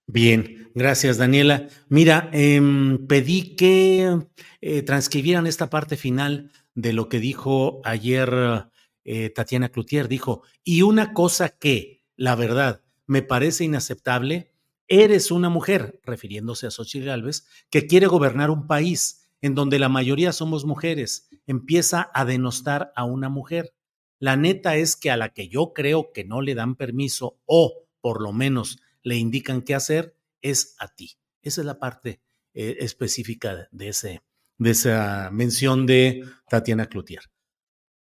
Bien, 0.06 0.72
gracias 0.75 1.17
Daniela. 1.17 1.67
Mira, 1.89 2.29
em, 2.32 3.06
pedí 3.06 3.58
que 3.58 4.22
eh, 4.62 4.82
transcribieran 4.84 5.46
esta 5.46 5.70
parte 5.70 5.98
final 5.98 6.51
de 6.74 6.94
lo 6.94 7.10
que 7.10 7.20
dijo 7.20 7.82
ayer 7.84 8.70
eh, 9.03 9.29
Tatiana 9.32 9.67
Cloutier. 9.67 10.08
Dijo, 10.08 10.44
y 10.63 10.84
una 10.84 11.12
cosa 11.12 11.50
que, 11.50 12.06
la 12.15 12.38
verdad, 12.38 12.82
me 13.08 13.24
parece 13.24 13.65
inaceptable 13.65 14.53
Eres 14.88 15.32
una 15.32 15.50
mujer, 15.50 16.00
refiriéndose 16.03 16.67
a 16.67 16.72
Xochitl 16.72 17.06
Gálvez, 17.06 17.46
que 17.70 17.88
quiere 17.88 18.08
gobernar 18.08 18.50
un 18.50 18.67
país 18.67 19.27
en 19.41 19.53
donde 19.53 19.79
la 19.79 19.89
mayoría 19.89 20.32
somos 20.32 20.65
mujeres. 20.65 21.29
Empieza 21.46 22.10
a 22.13 22.25
denostar 22.25 22.91
a 22.96 23.03
una 23.03 23.29
mujer. 23.29 23.74
La 24.20 24.36
neta 24.38 24.75
es 24.77 24.96
que 24.96 25.12
a 25.12 25.17
la 25.17 25.34
que 25.34 25.50
yo 25.50 25.74
creo 25.74 26.12
que 26.13 26.24
no 26.24 26.41
le 26.41 26.56
dan 26.56 26.75
permiso 26.75 27.38
o 27.46 27.86
por 28.01 28.22
lo 28.22 28.32
menos 28.32 28.79
le 29.03 29.17
indican 29.17 29.62
qué 29.62 29.75
hacer 29.75 30.15
es 30.41 30.75
a 30.79 30.88
ti. 30.88 31.17
Esa 31.41 31.62
es 31.62 31.65
la 31.67 31.79
parte 31.79 32.22
eh, 32.53 32.77
específica 32.79 33.67
de, 33.72 33.89
ese, 33.89 34.22
de 34.58 34.70
esa 34.72 35.29
mención 35.32 35.86
de 35.86 36.24
Tatiana 36.50 36.88
Cloutier. 36.88 37.22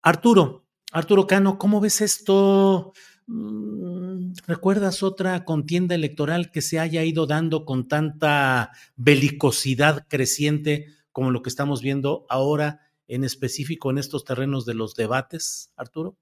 Arturo, 0.01 0.65
Arturo 0.91 1.27
Cano, 1.27 1.57
¿cómo 1.57 1.81
ves 1.81 2.01
esto? 2.01 2.93
Mm, 3.27 4.31
¿Recuerdas 4.47 5.03
otra 5.03 5.43
contienda 5.43 5.95
electoral 5.95 6.49
que 6.49 6.61
se 6.61 6.79
haya 6.79 7.03
ido 7.03 7.27
dando 7.27 7.65
con 7.65 7.87
tanta 7.87 8.71
belicosidad 8.95 10.07
creciente 10.07 10.87
como 11.11 11.31
lo 11.31 11.41
que 11.41 11.49
estamos 11.49 11.81
viendo 11.81 12.25
ahora, 12.29 12.79
en 13.07 13.23
específico 13.23 13.91
en 13.91 13.97
estos 13.97 14.23
terrenos 14.23 14.65
de 14.65 14.75
los 14.75 14.95
debates, 14.95 15.73
Arturo? 15.75 16.15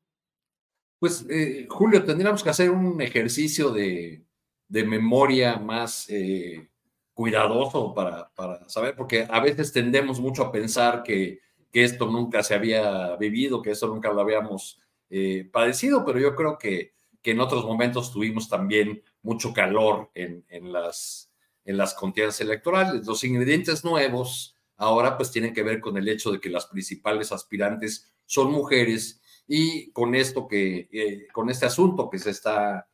Pues, 1.00 1.26
eh, 1.30 1.68
Julio, 1.70 2.04
tendríamos 2.04 2.44
que 2.44 2.50
hacer 2.50 2.72
un 2.72 3.00
ejercicio 3.02 3.70
de, 3.70 4.26
memoria 4.70 5.58
más 5.58 6.10
eh, 6.10 6.70
cuidadoso 7.14 7.94
para, 7.94 8.32
saber, 8.68 8.96
porque 8.96 9.28
a 9.30 9.40
veces 9.42 9.72
tendemos 9.72 10.20
mucho 10.20 10.44
a 10.44 10.52
pensar 10.52 11.04
que, 11.04 11.40
que, 11.72 11.84
esto 11.84 12.08
nunca 12.08 12.42
se 12.42 12.56
había 12.56 13.16
vivido, 13.18 13.62
que 13.62 13.72
esto 13.72 13.88
nunca 13.88 14.12
lo 14.12 14.22
habíamos 14.22 14.80
eh, 15.10 15.48
padecido, 15.52 16.04
pero 16.04 16.20
yo 16.20 16.36
creo 16.36 16.58
que 16.58 16.95
que 17.26 17.32
en 17.32 17.40
otros 17.40 17.66
momentos 17.66 18.14
tuvimos 18.14 18.48
también 18.48 19.02
mucho 19.24 19.52
calor 19.52 20.12
en, 20.14 20.46
las, 20.72 21.32
en 21.64 21.76
las 21.76 21.96
contiendas 21.96 22.40
electorales. 22.40 23.08
Los 23.08 23.24
ingredientes 23.24 23.84
nuevos 23.84 24.56
ahora 24.78 25.18
pues 25.18 25.32
tienen 25.32 25.52
que 25.52 25.64
ver 25.64 25.82
con 25.82 25.98
el 25.98 26.08
hecho 26.08 26.32
de 26.32 26.40
que 26.40 26.52
las 26.52 26.68
principales 26.68 27.32
aspirantes 27.32 28.14
son 28.28 28.52
mujeres 28.52 29.24
y 29.48 29.90
con 29.90 30.14
esto 30.14 30.48
que, 30.48 30.88
eh, 30.92 31.28
con 31.34 31.50
este 31.50 31.66
asunto 31.66 32.12
que 32.12 32.20
se 32.20 32.30
está 32.30 32.88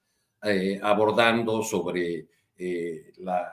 eh, 0.44 0.80
abordando 0.82 1.62
sobre 1.62 2.30
eh, 2.56 3.12
la, 3.18 3.52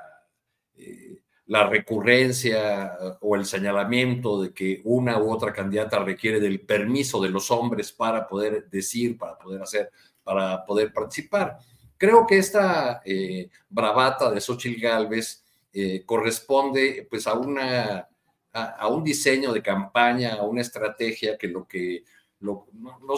la 1.46 1.68
recurrencia 1.68 2.96
o 3.20 3.34
el 3.34 3.46
señalamiento 3.46 4.40
de 4.40 4.52
que 4.52 4.80
una 4.84 5.20
u 5.20 5.28
otra 5.32 5.52
candidata 5.52 5.98
requiere 5.98 6.38
del 6.38 6.60
permiso 6.60 7.20
de 7.20 7.30
los 7.30 7.50
hombres 7.50 7.90
para 7.90 8.28
poder 8.28 8.70
decir, 8.70 9.18
para 9.18 9.36
poder 9.36 9.60
hacer 9.60 9.90
para 10.28 10.62
poder 10.66 10.92
participar. 10.92 11.58
Creo 11.96 12.26
que 12.26 12.36
esta 12.36 13.00
eh, 13.02 13.48
bravata 13.70 14.30
de 14.30 14.42
Xochitl 14.42 14.78
Galvez 14.78 15.42
eh, 15.72 16.02
corresponde 16.04 17.06
pues 17.08 17.26
a, 17.26 17.32
una, 17.32 18.06
a, 18.52 18.88
un 18.88 19.02
diseño 19.02 19.54
de 19.54 19.62
campaña, 19.62 20.34
a 20.34 20.42
una 20.42 20.60
estrategia 20.60 21.38
que 21.38 21.48
lo 21.48 21.66
que, 21.66 22.04
no, 22.40 22.66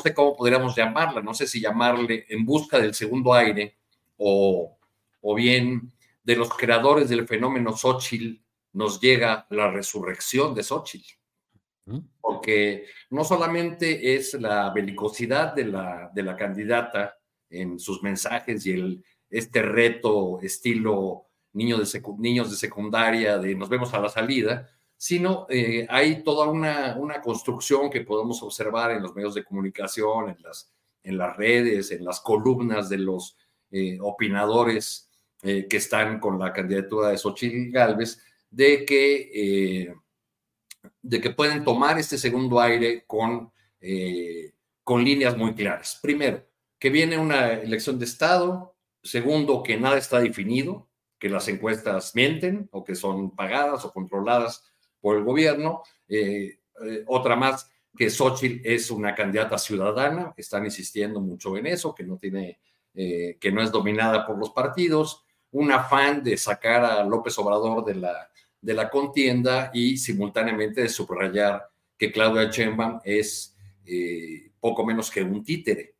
sé 0.01 0.15
cómo 0.15 0.37
podríamos 0.37 0.77
llamarla, 0.77 1.21
no 1.21 1.35
sé 1.35 1.49
si 1.49 1.61
llamarle 1.61 2.27
en 2.29 2.45
busca 2.47 2.79
del 2.79 2.95
segundo 2.95 3.35
aire 3.35 3.75
o, 4.17 4.79
o 5.21 5.35
bien 5.35 5.91
de 6.23 6.37
los 6.37 6.51
creadores 6.51 7.09
del 7.09 7.27
fenómeno 7.27 7.77
Xochitl 7.77 8.41
nos 8.73 9.01
llega 9.01 9.49
la 9.51 9.69
resurrección 9.69 10.55
de 10.55 10.63
Xochitl 10.63 11.20
porque 12.21 12.87
no 13.11 13.25
solamente 13.25 14.15
es 14.15 14.35
la 14.35 14.71
belicosidad 14.71 15.55
de 15.55 15.65
la, 15.65 16.11
de 16.15 16.23
la 16.23 16.37
candidata 16.37 17.17
en 17.49 17.79
sus 17.79 18.03
mensajes 18.03 18.65
y 18.67 18.73
el, 18.73 19.05
este 19.29 19.63
reto 19.63 20.41
estilo 20.41 21.27
niño 21.53 21.79
de 21.79 22.03
niños 22.19 22.51
de 22.51 22.57
secundaria 22.57 23.39
de 23.39 23.55
nos 23.55 23.69
vemos 23.69 23.93
a 23.95 24.01
la 24.01 24.09
salida, 24.09 24.69
sino 24.97 25.47
eh, 25.49 25.87
hay 25.89 26.23
toda 26.23 26.49
una, 26.49 26.97
una, 26.97 27.21
construcción 27.21 27.91
que 27.91 28.03
podemos 28.03 28.43
observar 28.43 28.93
en 28.93 29.03
los 29.03 29.15
medios 29.15 29.35
de 29.35 29.45
comunicación, 29.45 30.29
en 30.29 30.43
las, 30.43 30.73
en 31.03 31.17
las 31.19 31.37
redes, 31.37 31.91
en 31.91 32.05
las 32.05 32.21
columnas 32.21 32.89
de 32.89 32.99
los 32.99 33.37
eh, 33.71 33.99
opinadores 34.01 35.11
eh, 35.43 35.67
que 35.69 35.79
están 35.79 36.21
con 36.21 36.39
la 36.39 36.53
candidatura 36.53 37.09
de 37.09 37.19
Xochitl 37.19 37.73
Galvez, 37.73 38.23
de 38.51 38.85
que 38.85 39.95
de 41.03 41.21
que 41.21 41.31
pueden 41.31 41.65
tomar 41.65 41.99
este 41.99 42.19
segundo 42.19 42.61
aire 42.61 43.05
con, 43.07 43.53
eh, 43.81 44.53
con 44.85 45.05
líneas 45.05 45.37
muy 45.37 45.55
claras. 45.55 45.99
Primero, 46.03 46.45
que 46.79 46.91
viene 46.91 47.19
una 47.19 47.53
elección 47.53 47.99
de 47.99 48.05
Estado. 48.05 48.75
Segundo, 49.03 49.63
que 49.63 49.79
nada 49.79 49.97
está 49.97 50.21
definido, 50.21 50.89
que 51.19 51.31
las 51.31 51.49
encuestas 51.49 52.15
mienten 52.15 52.69
o 52.71 52.85
que 52.85 52.95
son 52.95 53.35
pagadas 53.35 53.85
o 53.85 53.93
controladas 53.93 54.65
por 55.01 55.17
el 55.17 55.25
gobierno. 55.25 55.83
Eh, 56.09 56.61
eh, 56.85 57.05
otra 57.07 57.37
más, 57.37 57.71
que 57.97 58.11
Xochitl 58.11 58.67
es 58.67 58.91
una 58.91 59.15
candidata 59.15 59.59
ciudadana, 59.59 60.33
están 60.37 60.65
insistiendo 60.65 61.21
mucho 61.21 61.57
en 61.57 61.67
eso, 61.67 61.95
que 61.95 62.05
no 62.05 62.19
tiene, 62.19 62.61
que 62.95 63.53
no 63.53 63.63
es 63.63 63.73
dominada 63.73 64.27
por 64.27 64.39
los 64.39 64.51
partidos, 64.51 65.25
un 65.53 65.73
afán 65.73 66.23
de 66.23 66.37
sacar 66.37 66.85
a 66.85 67.05
López 67.05 67.37
Obrador 67.39 67.85
de 67.85 67.97
la 67.97 68.30
de 68.61 68.75
la 68.75 68.91
contienda 68.91 69.71
y 69.73 69.97
simultáneamente 69.97 70.83
de 70.83 70.89
subrayar 70.89 71.69
que 71.97 72.13
Claudia 72.13 72.51
Sheinbaum 72.51 73.01
es 73.05 73.57
eh, 73.85 74.53
poco 74.61 74.85
menos 74.85 75.11
que 75.11 75.23
un 75.23 75.45
títere. 75.45 75.97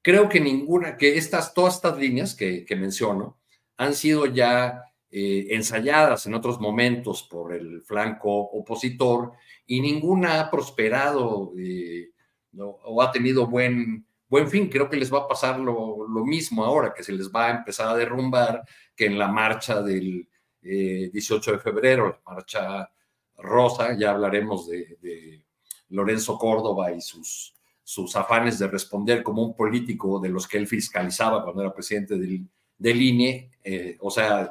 Creo 0.00 0.28
que 0.28 0.40
ninguna, 0.40 0.96
que 0.96 1.16
estas, 1.16 1.54
todas 1.54 1.76
estas 1.76 1.98
líneas 1.98 2.34
que, 2.34 2.66
menciono 2.70 3.38
han 3.76 3.94
sido 3.94 4.26
ya 4.26 4.82
eh, 5.10 5.46
ensayadas 5.50 6.26
en 6.26 6.34
otros 6.34 6.60
momentos 6.60 7.22
por 7.22 7.54
el 7.54 7.82
flanco 7.82 8.30
opositor 8.30 9.32
y 9.66 9.80
ninguna 9.80 10.40
ha 10.40 10.50
prosperado 10.50 11.52
eh, 11.58 12.10
o 12.56 13.00
ha 13.00 13.12
tenido 13.12 13.46
buen, 13.46 14.06
Buen 14.32 14.48
fin, 14.48 14.70
creo 14.70 14.88
que 14.88 14.96
les 14.96 15.12
va 15.12 15.18
a 15.18 15.28
pasar 15.28 15.60
lo, 15.60 16.06
mismo 16.24 16.64
ahora, 16.64 16.94
que 16.94 17.02
se 17.02 17.12
les 17.12 17.30
va 17.30 17.48
a 17.48 17.50
empezar 17.58 17.88
a 17.88 17.94
derrumbar 17.94 18.62
que 18.96 19.04
en 19.04 19.18
la 19.18 19.28
marcha 19.28 19.82
del 19.82 20.26
18 20.62 21.50
eh, 21.50 21.54
de 21.54 21.58
febrero, 21.58 22.08
la 22.08 22.34
marcha 22.34 22.90
rosa, 23.38 23.96
ya 23.98 24.10
hablaremos 24.12 24.68
de, 24.68 25.42
Lorenzo 25.90 26.38
Córdoba 26.38 26.90
y 26.90 27.02
sus, 27.02 27.54
sus 27.84 28.16
afanes 28.16 28.58
de 28.58 28.66
responder 28.66 29.22
como 29.22 29.42
un 29.42 29.54
político 29.54 30.18
de 30.18 30.30
los 30.30 30.48
que 30.48 30.56
él 30.56 30.66
fiscalizaba 30.66 31.44
cuando 31.44 31.60
era 31.60 31.74
presidente 31.74 32.16
del, 32.16 32.46
del 32.78 33.02
INE, 33.02 33.50
eh, 33.62 33.98
o 34.00 34.10
sea, 34.10 34.50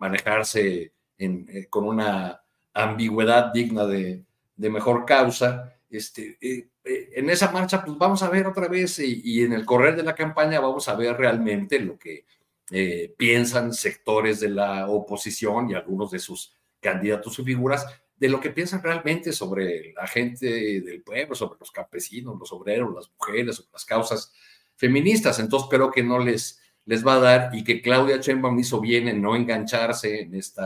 manejarse 0.00 0.92
eh, 1.18 1.66
con 1.70 1.84
una 1.84 2.42
ambigüedad 2.74 3.52
digna 3.52 3.86
de, 3.86 4.24
de 4.56 4.70
mejor 4.70 5.04
causa. 5.04 5.72
Este, 5.88 6.36
eh, 6.40 6.68
en 6.84 7.30
esa 7.30 7.50
marcha, 7.50 7.84
pues 7.84 7.96
vamos 7.96 8.22
a 8.22 8.30
ver 8.30 8.46
otra 8.46 8.68
vez 8.68 8.98
y, 8.98 9.42
en 9.42 9.52
el 9.52 9.64
correr 9.64 9.94
de 9.96 10.02
la 10.02 10.14
campaña 10.14 10.60
vamos 10.60 10.88
a 10.88 10.96
ver 10.96 11.16
realmente 11.16 11.78
lo 11.78 11.98
que 11.98 12.24
eh, 12.72 13.14
piensan 13.16 13.72
sectores 13.72 14.40
de 14.40 14.48
la 14.48 14.88
oposición 14.88 15.70
y 15.70 15.74
algunos 15.74 16.10
de 16.10 16.18
sus 16.18 16.56
candidatos 16.80 17.38
o 17.38 17.44
figuras 17.44 17.86
de 18.16 18.28
lo 18.28 18.40
que 18.40 18.50
piensan 18.50 18.82
realmente 18.82 19.32
sobre 19.32 19.92
la 19.92 20.06
gente 20.06 20.80
del 20.80 21.02
pueblo, 21.02 21.34
sobre 21.34 21.58
los 21.60 21.70
campesinos, 21.70 22.38
los 22.38 22.52
obreros, 22.52 22.94
las 22.94 23.10
mujeres, 23.18 23.56
sobre 23.56 23.72
las 23.72 23.84
causas 23.84 24.32
feministas. 24.76 25.38
Entonces 25.38 25.68
creo 25.70 25.90
que 25.90 26.02
no 26.02 26.18
les, 26.18 26.60
les 26.84 27.06
va 27.06 27.14
a 27.14 27.20
dar 27.20 27.50
y 27.54 27.62
que 27.62 27.82
Claudia 27.82 28.16
Sheinbaum 28.16 28.58
hizo 28.58 28.80
bien 28.80 29.08
en 29.08 29.20
no 29.20 29.36
engancharse 29.36 30.22
en 30.22 30.34
este 30.34 30.62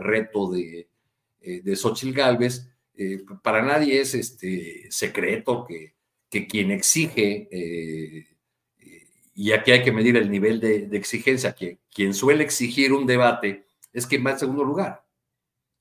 reto 0.00 0.50
de, 0.50 0.88
de 1.40 1.76
Xochitl 1.76 2.12
Galvez, 2.12 2.72
eh, 2.94 3.24
para 3.42 3.62
nadie 3.62 4.00
es 4.00 4.14
este 4.14 4.86
secreto 4.90 5.64
que, 5.66 5.94
que 6.28 6.46
quien 6.46 6.70
exige, 6.70 7.48
eh, 7.50 8.31
y 9.34 9.52
aquí 9.52 9.70
hay 9.70 9.82
que 9.82 9.92
medir 9.92 10.16
el 10.16 10.30
nivel 10.30 10.60
de, 10.60 10.88
exigencia, 10.92 11.54
que 11.54 11.78
quien 11.92 12.14
suele 12.14 12.44
exigir 12.44 12.92
un 12.92 13.06
debate 13.06 13.66
es 13.92 14.06
quien 14.06 14.24
va 14.24 14.32
en 14.32 14.38
segundo 14.38 14.64
lugar. 14.64 15.04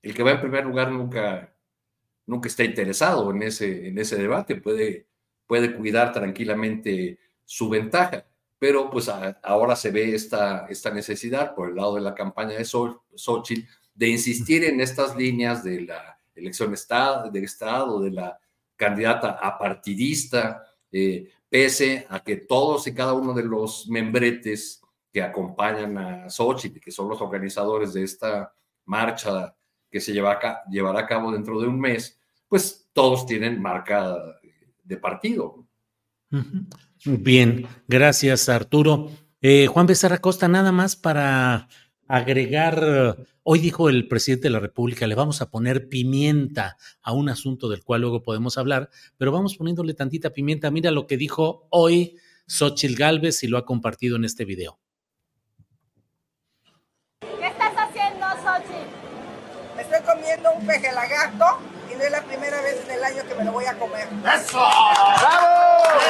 El 0.02 0.14
que 0.14 0.24
va 0.24 0.32
en 0.32 0.42
primer 0.42 0.66
lugar 0.66 0.92
nunca, 0.92 1.54
nunca 2.26 2.48
está 2.48 2.64
interesado 2.64 3.30
en 3.32 3.44
ese, 3.44 3.88
en 3.88 3.98
ese 3.98 4.16
debate, 4.16 4.56
puede, 4.56 5.08
puede 5.46 5.76
cuidar 5.76 6.14
tranquilamente 6.14 7.20
su 7.46 7.70
ventaja. 7.70 8.26
Pero 8.58 8.90
pues 8.90 9.10
ahora 9.10 9.76
se 9.76 9.92
ve 9.92 10.14
esta, 10.14 10.68
esta 10.68 10.92
necesidad 10.92 11.56
por 11.56 11.70
el 11.70 11.76
lado 11.76 11.96
de 11.96 12.02
la 12.02 12.14
campaña 12.14 12.56
de 12.56 12.64
Xochitl 12.64 13.68
de 13.96 14.08
insistir 14.08 14.64
en 14.64 14.80
estas 14.80 15.16
líneas 15.16 15.64
de 15.64 15.82
la 15.82 16.20
elección 16.36 16.74
estado, 16.74 17.30
de 17.30 17.44
Estado, 17.44 18.00
de 18.02 18.12
la 18.12 18.40
candidata 18.76 19.32
apartidista, 19.42 20.64
eh, 20.92 21.30
pese 21.52 22.08
a 22.10 22.24
que 22.24 22.38
todos 22.38 22.88
y 22.88 22.94
cada 22.96 23.12
uno 23.12 23.34
de 23.34 23.44
los 23.44 23.90
membretes 23.90 24.82
que 25.12 25.22
acompañan 25.22 25.98
a 25.98 26.30
Xochitl, 26.30 26.80
que 26.80 26.92
son 26.92 27.10
los 27.10 27.20
organizadores 27.20 27.92
de 27.92 28.04
esta 28.04 28.56
marcha 28.86 29.54
que 29.90 30.00
se 30.00 30.14
lleva 30.14 30.40
llevará 30.70 31.02
a 31.02 31.06
cabo 31.06 31.30
dentro 31.30 31.60
de 31.60 31.68
un 31.68 31.78
mes, 31.78 32.18
pues 32.48 32.90
todos 32.94 33.26
tienen 33.26 33.62
marca 33.62 34.16
de 34.82 34.96
partido. 34.96 35.68
Bien, 37.04 37.68
gracias 37.86 38.48
Arturo. 38.48 39.10
Eh, 39.42 39.68
Juan 39.68 39.88
Becerra 39.88 40.20
Costa, 40.20 40.48
nada 40.48 40.72
más 40.72 40.96
para 40.96 41.68
agregar, 42.12 43.16
hoy 43.44 43.60
dijo 43.60 43.88
el 43.88 44.10
presidente 44.10 44.44
de 44.44 44.50
la 44.50 44.60
República, 44.60 45.08
le 45.08 45.16
vamos 45.16 45.42
a 45.42 45.50
poner 45.50 45.88
pimienta 45.88 46.76
a 47.02 47.14
un 47.14 47.30
asunto 47.30 47.70
del 47.70 47.86
cual 47.86 48.02
luego 48.02 48.22
podemos 48.22 48.58
hablar, 48.58 48.90
pero 49.18 49.32
vamos 49.32 49.56
poniéndole 49.56 49.94
tantita 49.94 50.32
pimienta. 50.32 50.70
Mira 50.72 50.92
lo 50.92 51.08
que 51.08 51.16
dijo 51.16 51.68
hoy 51.70 52.18
Xochitl 52.48 52.96
Galvez 52.96 53.44
y 53.44 53.48
lo 53.48 53.58
ha 53.58 53.66
compartido 53.66 54.18
en 54.18 54.26
este 54.26 54.44
video. 54.44 54.78
¿Qué 57.22 57.48
estás 57.48 57.74
haciendo, 57.78 58.26
Xochitl? 58.44 58.92
Me 59.78 59.82
estoy 59.84 60.02
comiendo 60.02 60.52
un 60.52 60.68
peje 60.68 60.92
lagarto 60.92 61.46
y 61.90 61.96
no 61.96 62.04
es 62.04 62.12
la 62.12 62.24
primera 62.24 62.62
vez 62.62 62.84
en 62.84 62.92
el 62.92 63.04
año 63.06 63.24
que 63.26 63.36
me 63.36 63.46
lo 63.46 63.54
voy 63.54 63.66
a 63.66 63.80
comer. 63.80 64.10
¡Eso! 64.36 64.58
¡Bravo! 64.58 66.02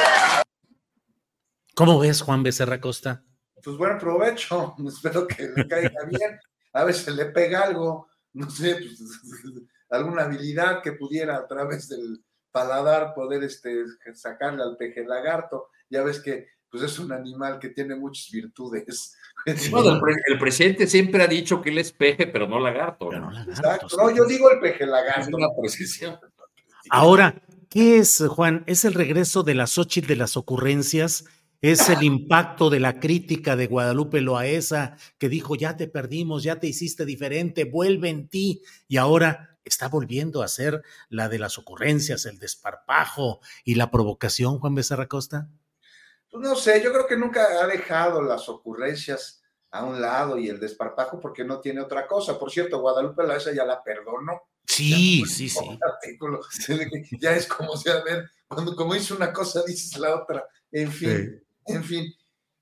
¿Cómo 1.76 2.00
ves, 2.00 2.22
Juan 2.22 2.42
Becerra 2.42 2.80
Costa? 2.80 3.22
Pues 3.62 3.76
buen 3.76 3.98
provecho, 3.98 4.74
espero 4.86 5.26
que 5.26 5.48
le 5.54 5.68
caiga 5.68 6.04
bien, 6.08 6.38
a 6.72 6.84
veces 6.84 7.14
le 7.14 7.26
pega 7.26 7.62
algo, 7.62 8.08
no 8.32 8.50
sé, 8.50 8.76
pues, 8.76 9.00
alguna 9.90 10.24
habilidad 10.24 10.82
que 10.82 10.92
pudiera 10.92 11.36
a 11.36 11.46
través 11.46 11.88
del 11.88 12.24
paladar 12.50 13.14
poder 13.14 13.42
este, 13.44 13.84
sacarle 14.14 14.62
al 14.62 14.76
peje 14.76 15.04
lagarto, 15.04 15.68
ya 15.88 16.02
ves 16.02 16.20
que 16.20 16.48
pues 16.72 16.84
es 16.84 16.98
un 16.98 17.12
animal 17.12 17.58
que 17.58 17.68
tiene 17.68 17.94
muchas 17.94 18.30
virtudes. 18.30 19.14
el, 19.44 20.38
presidente 20.38 20.86
siempre 20.86 21.22
ha 21.22 21.26
dicho 21.26 21.60
que 21.60 21.68
él 21.68 21.76
es 21.76 21.92
peje, 21.92 22.26
pero 22.26 22.48
no 22.48 22.58
lagarto. 22.58 23.12
¿no? 23.12 23.30
Exacto, 23.42 23.94
no, 23.98 24.10
yo 24.10 24.24
digo 24.24 24.50
el 24.50 24.58
peje 24.58 24.86
lagarto. 24.86 25.20
Es 25.20 25.34
una 25.34 25.48
precisión. 25.60 26.18
Ahora, 26.88 27.34
¿qué 27.68 27.98
es, 27.98 28.24
Juan? 28.26 28.64
¿Es 28.66 28.86
el 28.86 28.94
regreso 28.94 29.42
de 29.42 29.54
las 29.54 29.72
Xochitl 29.72 30.08
de 30.08 30.16
las 30.16 30.38
ocurrencias? 30.38 31.26
Es 31.62 31.88
el 31.88 32.02
impacto 32.02 32.70
de 32.70 32.80
la 32.80 32.98
crítica 32.98 33.54
de 33.54 33.68
Guadalupe 33.68 34.20
Loaesa, 34.20 34.96
que 35.16 35.28
dijo, 35.28 35.54
ya 35.54 35.76
te 35.76 35.86
perdimos, 35.86 36.42
ya 36.42 36.58
te 36.58 36.66
hiciste 36.66 37.04
diferente, 37.04 37.64
vuelve 37.64 38.08
en 38.08 38.28
ti, 38.28 38.62
y 38.88 38.96
ahora 38.96 39.56
está 39.64 39.88
volviendo 39.88 40.42
a 40.42 40.48
ser 40.48 40.82
la 41.08 41.28
de 41.28 41.38
las 41.38 41.58
ocurrencias, 41.58 42.26
el 42.26 42.40
desparpajo 42.40 43.40
y 43.64 43.76
la 43.76 43.92
provocación, 43.92 44.58
Juan 44.58 44.74
Becerra 44.74 45.06
Costa? 45.06 45.48
Pues 46.28 46.42
no 46.42 46.56
sé, 46.56 46.82
yo 46.82 46.92
creo 46.92 47.06
que 47.06 47.16
nunca 47.16 47.62
ha 47.62 47.66
dejado 47.68 48.22
las 48.22 48.48
ocurrencias 48.48 49.42
a 49.70 49.84
un 49.84 50.00
lado 50.00 50.38
y 50.38 50.48
el 50.48 50.58
desparpajo 50.58 51.20
porque 51.20 51.44
no 51.44 51.60
tiene 51.60 51.80
otra 51.80 52.08
cosa. 52.08 52.38
Por 52.40 52.50
cierto, 52.50 52.80
Guadalupe 52.80 53.22
Loaesa 53.22 53.52
ya 53.54 53.64
la 53.64 53.82
perdonó. 53.84 54.42
Sí, 54.66 55.24
sí, 55.26 55.48
sí. 55.48 55.78
Ya 57.20 57.36
es 57.36 57.46
como 57.46 57.76
si, 57.76 57.88
a 57.88 58.02
ver, 58.02 58.28
cuando 58.48 58.74
como 58.74 58.94
dice 58.94 59.14
una 59.14 59.32
cosa, 59.32 59.62
dices 59.64 59.96
la 59.98 60.16
otra. 60.16 60.44
En 60.72 60.90
fin. 60.90 61.42
En 61.66 61.84
fin, 61.84 62.14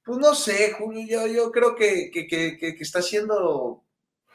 pues 0.05 0.19
no 0.19 0.35
sé, 0.35 0.73
Julio, 0.73 1.27
yo, 1.27 1.53
creo 1.53 1.77
que, 1.77 2.11
que, 2.11 2.77
está 2.81 2.99
haciendo, 3.01 3.85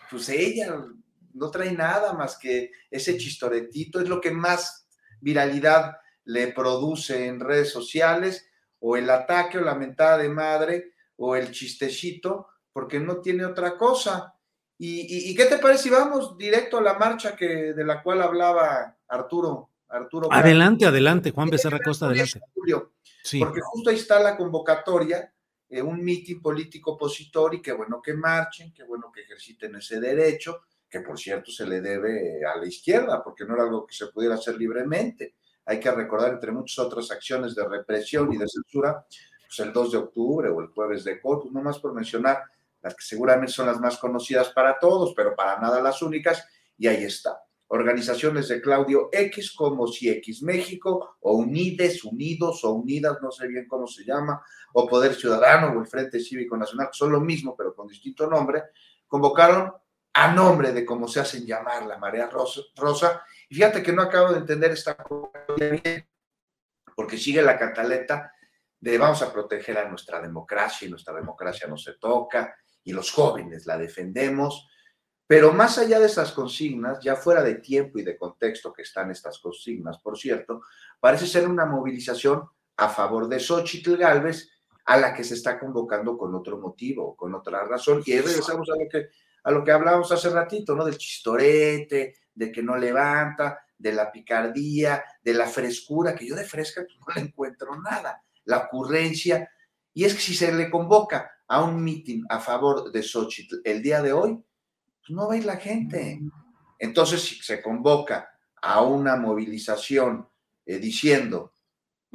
pues 0.10 0.30
ella 0.30 0.86
no 1.34 1.52
trae 1.52 1.72
nada 1.72 2.14
más 2.14 2.38
que 2.38 2.72
ese 2.90 3.18
chistoretito, 3.18 4.00
es 4.00 4.08
lo 4.08 4.22
que 4.22 4.32
más 4.32 4.88
viralidad 5.20 5.98
le 6.24 6.48
produce 6.48 7.26
en 7.28 7.40
redes 7.40 7.72
sociales, 7.72 8.48
o 8.80 8.96
el 8.96 9.10
ataque 9.10 9.58
o 9.58 9.62
la 9.62 9.76
mentada 9.76 10.18
de 10.18 10.30
madre, 10.30 10.94
o 11.18 11.36
el 11.36 11.52
chistecito, 11.52 12.48
porque 12.72 13.00
no 13.00 13.20
tiene 13.22 13.46
otra 13.46 13.78
cosa. 13.78 14.34
¿Y, 14.78 15.34
qué 15.36 15.46
te 15.46 15.58
parece 15.58 15.84
si 15.84 15.90
vamos 15.90 16.38
directo 16.38 16.78
a 16.78 16.82
la 16.82 16.94
marcha 16.96 17.36
que, 17.36 17.74
de 17.74 17.84
la 17.86 18.04
cual 18.04 18.22
hablaba 18.22 18.98
Arturo? 19.08 19.72
Arturo 19.88 20.32
adelante, 20.32 20.86
adelante, 20.86 21.32
Juan 21.32 21.50
Becerra 21.50 21.80
Costa, 21.80 22.08
adelante. 22.08 22.42
Julio, 22.54 22.95
porque 23.40 23.62
justo 23.62 23.90
ahí 23.90 23.96
está 23.96 24.20
la 24.20 24.38
convocatoria, 24.38 25.34
eh, 25.70 25.82
un 25.82 26.04
mitin 26.04 26.42
político 26.42 26.92
opositor 26.92 27.56
y 27.56 27.62
qué 27.62 27.72
bueno 27.72 28.02
que 28.02 28.14
marchen, 28.14 28.74
qué 28.74 28.84
bueno 28.84 29.12
que 29.12 29.22
ejerciten 29.22 29.76
ese 29.76 30.00
derecho, 30.00 30.62
que 30.90 31.02
por 31.02 31.20
cierto 31.20 31.52
se 31.52 31.66
le 31.66 31.82
debe 31.82 32.46
a 32.46 32.56
la 32.56 32.68
izquierda, 32.68 33.24
porque 33.24 33.46
no 33.46 33.56
era 33.56 33.64
algo 33.64 33.86
que 33.86 33.96
se 33.96 34.08
pudiera 34.08 34.36
hacer 34.36 34.56
libremente. 34.58 35.36
Hay 35.66 35.80
que 35.80 35.92
recordar, 35.92 36.34
entre 36.34 36.52
muchas 36.52 36.80
otras 36.80 37.10
acciones 37.10 37.56
de 37.56 37.68
represión 37.68 38.32
y 38.32 38.38
de 38.38 38.48
censura, 38.48 39.06
pues 39.42 39.60
el 39.60 39.74
2 39.74 39.92
de 39.92 39.98
octubre 39.98 40.50
o 40.50 40.62
el 40.62 40.68
jueves 40.68 41.04
de 41.04 41.20
Corpus, 41.20 41.52
no 41.52 41.62
más 41.62 41.80
por 41.80 41.94
mencionar 41.94 42.44
las 42.82 42.94
que 42.94 43.04
seguramente 43.04 43.52
son 43.52 43.66
las 43.66 43.80
más 43.80 43.98
conocidas 43.98 44.50
para 44.50 44.78
todos, 44.78 45.14
pero 45.16 45.36
para 45.36 45.60
nada 45.60 45.82
las 45.82 46.04
únicas, 46.04 46.48
y 46.78 46.88
ahí 46.88 47.04
está 47.04 47.45
organizaciones 47.68 48.48
de 48.48 48.62
Claudio 48.62 49.10
X 49.12 49.54
como 49.54 49.88
si 49.88 50.10
X 50.10 50.44
México 50.44 51.18
o 51.22 51.34
Unides, 51.34 52.04
Unidos 52.04 52.64
o 52.64 52.72
Unidas, 52.72 53.18
no 53.22 53.32
sé 53.32 53.48
bien 53.48 53.68
cómo 53.68 53.88
se 53.88 54.04
llama, 54.04 54.42
o 54.74 54.88
Poder 54.88 55.16
Ciudadano 55.16 55.68
o 55.68 55.82
el 55.82 55.88
Frente 55.88 56.20
Cívico 56.20 56.56
Nacional, 56.58 56.90
son 56.92 57.12
lo 57.12 57.22
mismo 57.22 57.56
pero 57.58 57.74
con 57.74 57.88
distinto 57.88 58.28
nombre, 58.28 58.64
convocaron 59.08 59.74
a 60.14 60.32
nombre 60.32 60.72
de 60.72 60.86
cómo 60.86 61.08
se 61.08 61.20
hacen 61.20 61.46
llamar 61.46 61.86
la 61.86 61.98
marea 61.98 62.30
rosa. 62.30 63.24
Y 63.50 63.56
fíjate 63.56 63.84
que 63.84 63.92
no 63.92 64.02
acabo 64.02 64.32
de 64.32 64.40
entender 64.40 64.72
esta 64.72 64.96
bien, 65.58 66.08
porque 66.96 67.18
sigue 67.18 67.42
la 67.42 67.60
cataleta 67.60 68.32
de 68.80 68.98
vamos 68.98 69.22
a 69.22 69.34
proteger 69.34 69.78
a 69.78 69.90
nuestra 69.90 70.22
democracia 70.22 70.88
y 70.88 70.92
nuestra 70.92 71.14
democracia 71.14 71.68
no 71.68 71.78
se 71.78 71.94
toca 71.94 72.56
y 72.84 72.94
los 72.94 73.12
jóvenes 73.12 73.66
la 73.66 73.78
defendemos 73.78 74.68
pero 75.28 75.54
más 75.54 75.78
allá 75.78 76.00
de 76.00 76.06
esas 76.06 76.32
consignas, 76.32 77.00
ya 77.02 77.16
fuera 77.16 77.42
de 77.42 77.56
tiempo 77.56 77.98
y 77.98 78.04
de 78.04 78.18
contexto 78.18 78.72
que 78.72 78.84
están 78.84 79.10
estas 79.10 79.40
consignas, 79.40 79.98
por 80.00 80.18
cierto, 80.18 80.62
parece 81.00 81.26
ser 81.26 81.48
una 81.48 81.66
movilización 81.66 82.44
a 82.78 82.90
favor 82.90 83.28
de 83.28 83.40
Xochitl 83.40 83.96
Galvez, 83.98 84.50
a 84.86 84.98
la 84.98 85.14
que 85.16 85.24
se 85.24 85.34
está 85.34 85.60
convocando 85.60 86.18
con 86.18 86.36
otro 86.36 86.60
motivo, 86.60 87.16
con 87.16 87.34
otra 87.34 87.64
razón. 87.64 88.04
Y 88.06 88.14
ahí 88.14 88.22
regresamos 88.22 88.70
a 88.70 88.76
lo 88.76 88.88
que, 88.90 89.10
a 89.44 89.52
lo 89.52 89.64
que 89.64 89.72
hablábamos 89.72 90.12
hace 90.12 90.30
ratito, 90.30 90.76
¿no? 90.76 90.86
Del 90.86 90.98
chistorete, 90.98 92.16
de 92.34 92.52
que 92.52 92.62
no 92.62 92.78
levanta, 92.78 93.60
de 93.78 93.94
la 93.94 94.12
picardía, 94.12 95.04
de 95.24 95.34
la 95.34 95.48
frescura, 95.48 96.14
que 96.16 96.28
yo 96.28 96.36
de 96.36 96.46
fresca 96.46 96.82
pues, 96.84 96.98
no 97.00 97.14
le 97.16 97.28
encuentro 97.30 97.82
nada. 97.82 98.24
la 98.46 98.60
ocurrencia. 98.60 99.50
Y 99.92 100.04
es 100.04 100.14
que 100.14 100.22
si 100.22 100.36
se 100.36 100.54
le 100.54 100.70
convoca 100.70 101.32
a 101.48 101.64
un 101.64 101.84
mitin 101.84 102.24
a 102.30 102.40
favor 102.40 102.92
de 102.92 103.02
Xochitl 103.02 103.62
el 103.64 103.82
día 103.82 104.04
de 104.04 104.14
hoy, 104.14 104.44
no 105.10 105.28
va 105.28 105.36
a 105.36 105.38
ir 105.38 105.46
la 105.46 105.58
gente. 105.58 106.22
Entonces, 106.80 107.22
si 107.22 107.36
se 107.42 107.62
convoca 107.62 108.30
a 108.62 108.82
una 108.82 109.16
movilización 109.16 110.28
eh, 110.66 110.80
diciendo 110.80 111.54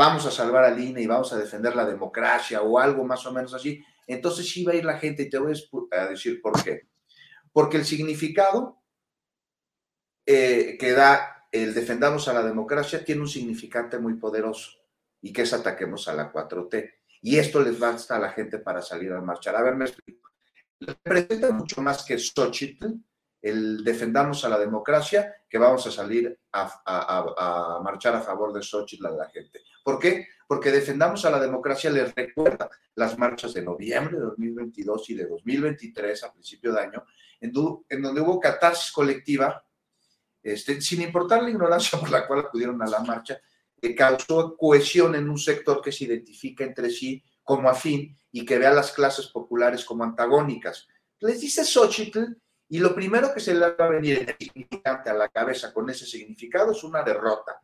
vamos 0.00 0.24
a 0.24 0.30
salvar 0.30 0.64
al 0.64 0.82
INE 0.82 1.02
y 1.02 1.06
vamos 1.06 1.30
a 1.34 1.36
defender 1.36 1.76
la 1.76 1.84
democracia 1.84 2.62
o 2.62 2.78
algo 2.78 3.04
más 3.04 3.26
o 3.26 3.32
menos 3.32 3.52
así, 3.52 3.84
entonces 4.06 4.48
sí 4.48 4.64
va 4.64 4.72
a 4.72 4.76
ir 4.76 4.84
la 4.86 4.98
gente 4.98 5.24
y 5.24 5.28
te 5.28 5.36
voy 5.36 5.52
a 5.90 6.06
decir 6.06 6.40
por 6.40 6.64
qué. 6.64 6.88
Porque 7.52 7.76
el 7.76 7.84
significado 7.84 8.80
eh, 10.24 10.78
que 10.80 10.92
da 10.92 11.46
el 11.52 11.74
defendamos 11.74 12.28
a 12.28 12.32
la 12.32 12.42
democracia 12.42 13.04
tiene 13.04 13.20
un 13.20 13.28
significante 13.28 13.98
muy 13.98 14.14
poderoso 14.14 14.70
y 15.20 15.34
que 15.34 15.42
es 15.42 15.52
ataquemos 15.52 16.08
a 16.08 16.14
la 16.14 16.32
4T. 16.32 16.94
Y 17.20 17.36
esto 17.36 17.60
les 17.60 17.78
basta 17.78 18.16
a 18.16 18.20
la 18.20 18.30
gente 18.30 18.58
para 18.58 18.80
salir 18.80 19.12
a 19.12 19.20
marchar. 19.20 19.54
A 19.54 19.62
ver, 19.62 19.76
me 19.76 19.84
explico. 19.84 20.29
Representa 20.80 21.52
mucho 21.52 21.82
más 21.82 22.04
que 22.04 22.18
Xochitl, 22.18 22.86
el 23.42 23.84
defendamos 23.84 24.44
a 24.44 24.48
la 24.48 24.58
democracia, 24.58 25.34
que 25.48 25.58
vamos 25.58 25.86
a 25.86 25.90
salir 25.90 26.38
a, 26.52 27.80
marchar 27.82 28.14
a 28.14 28.20
favor 28.20 28.52
de 28.52 28.62
Xochitl 28.62 29.06
a 29.06 29.10
la 29.10 29.28
gente. 29.28 29.62
¿Por 29.82 29.98
qué? 29.98 30.26
Porque 30.46 30.70
defendamos 30.70 31.24
a 31.24 31.30
la 31.30 31.40
democracia 31.40 31.90
les 31.90 32.14
recuerda 32.14 32.68
las 32.94 33.18
marchas 33.18 33.54
de 33.54 33.62
noviembre 33.62 34.16
de 34.16 34.24
2022 34.24 35.10
y 35.10 35.14
de 35.14 35.26
2023 35.26 36.24
a 36.24 36.32
principio 36.32 36.72
de 36.72 36.80
año, 36.80 37.04
en, 37.40 37.52
en 37.88 38.02
donde 38.02 38.20
hubo 38.20 38.40
catarsis 38.40 38.90
colectiva, 38.92 39.64
este, 40.42 40.80
sin 40.80 41.02
importar 41.02 41.42
la 41.42 41.50
ignorancia 41.50 41.98
por 41.98 42.10
la 42.10 42.26
cual 42.26 42.40
acudieron 42.40 42.80
a 42.82 42.86
la 42.86 43.00
marcha, 43.00 43.40
que 43.80 43.94
causó 43.94 44.56
cohesión 44.56 45.14
en 45.14 45.28
un 45.28 45.38
sector 45.38 45.80
que 45.80 45.92
se 45.92 46.04
identifica 46.04 46.64
entre 46.64 46.90
sí 46.90 47.22
como 47.50 47.68
afín 47.68 48.16
y 48.30 48.44
que 48.44 48.58
ve 48.58 48.66
a 48.68 48.72
las 48.72 48.92
clases 48.92 49.26
populares 49.26 49.84
como 49.84 50.04
antagónicas. 50.04 50.86
Les 51.18 51.40
dice 51.40 51.64
Xochitl 51.64 52.36
y 52.68 52.78
lo 52.78 52.94
primero 52.94 53.34
que 53.34 53.40
se 53.40 53.54
le 53.54 53.72
va 53.72 53.86
a 53.86 53.88
venir 53.88 54.36
a 54.84 55.14
la 55.14 55.28
cabeza 55.30 55.72
con 55.72 55.90
ese 55.90 56.06
significado 56.06 56.70
es 56.70 56.84
una 56.84 57.02
derrota. 57.02 57.60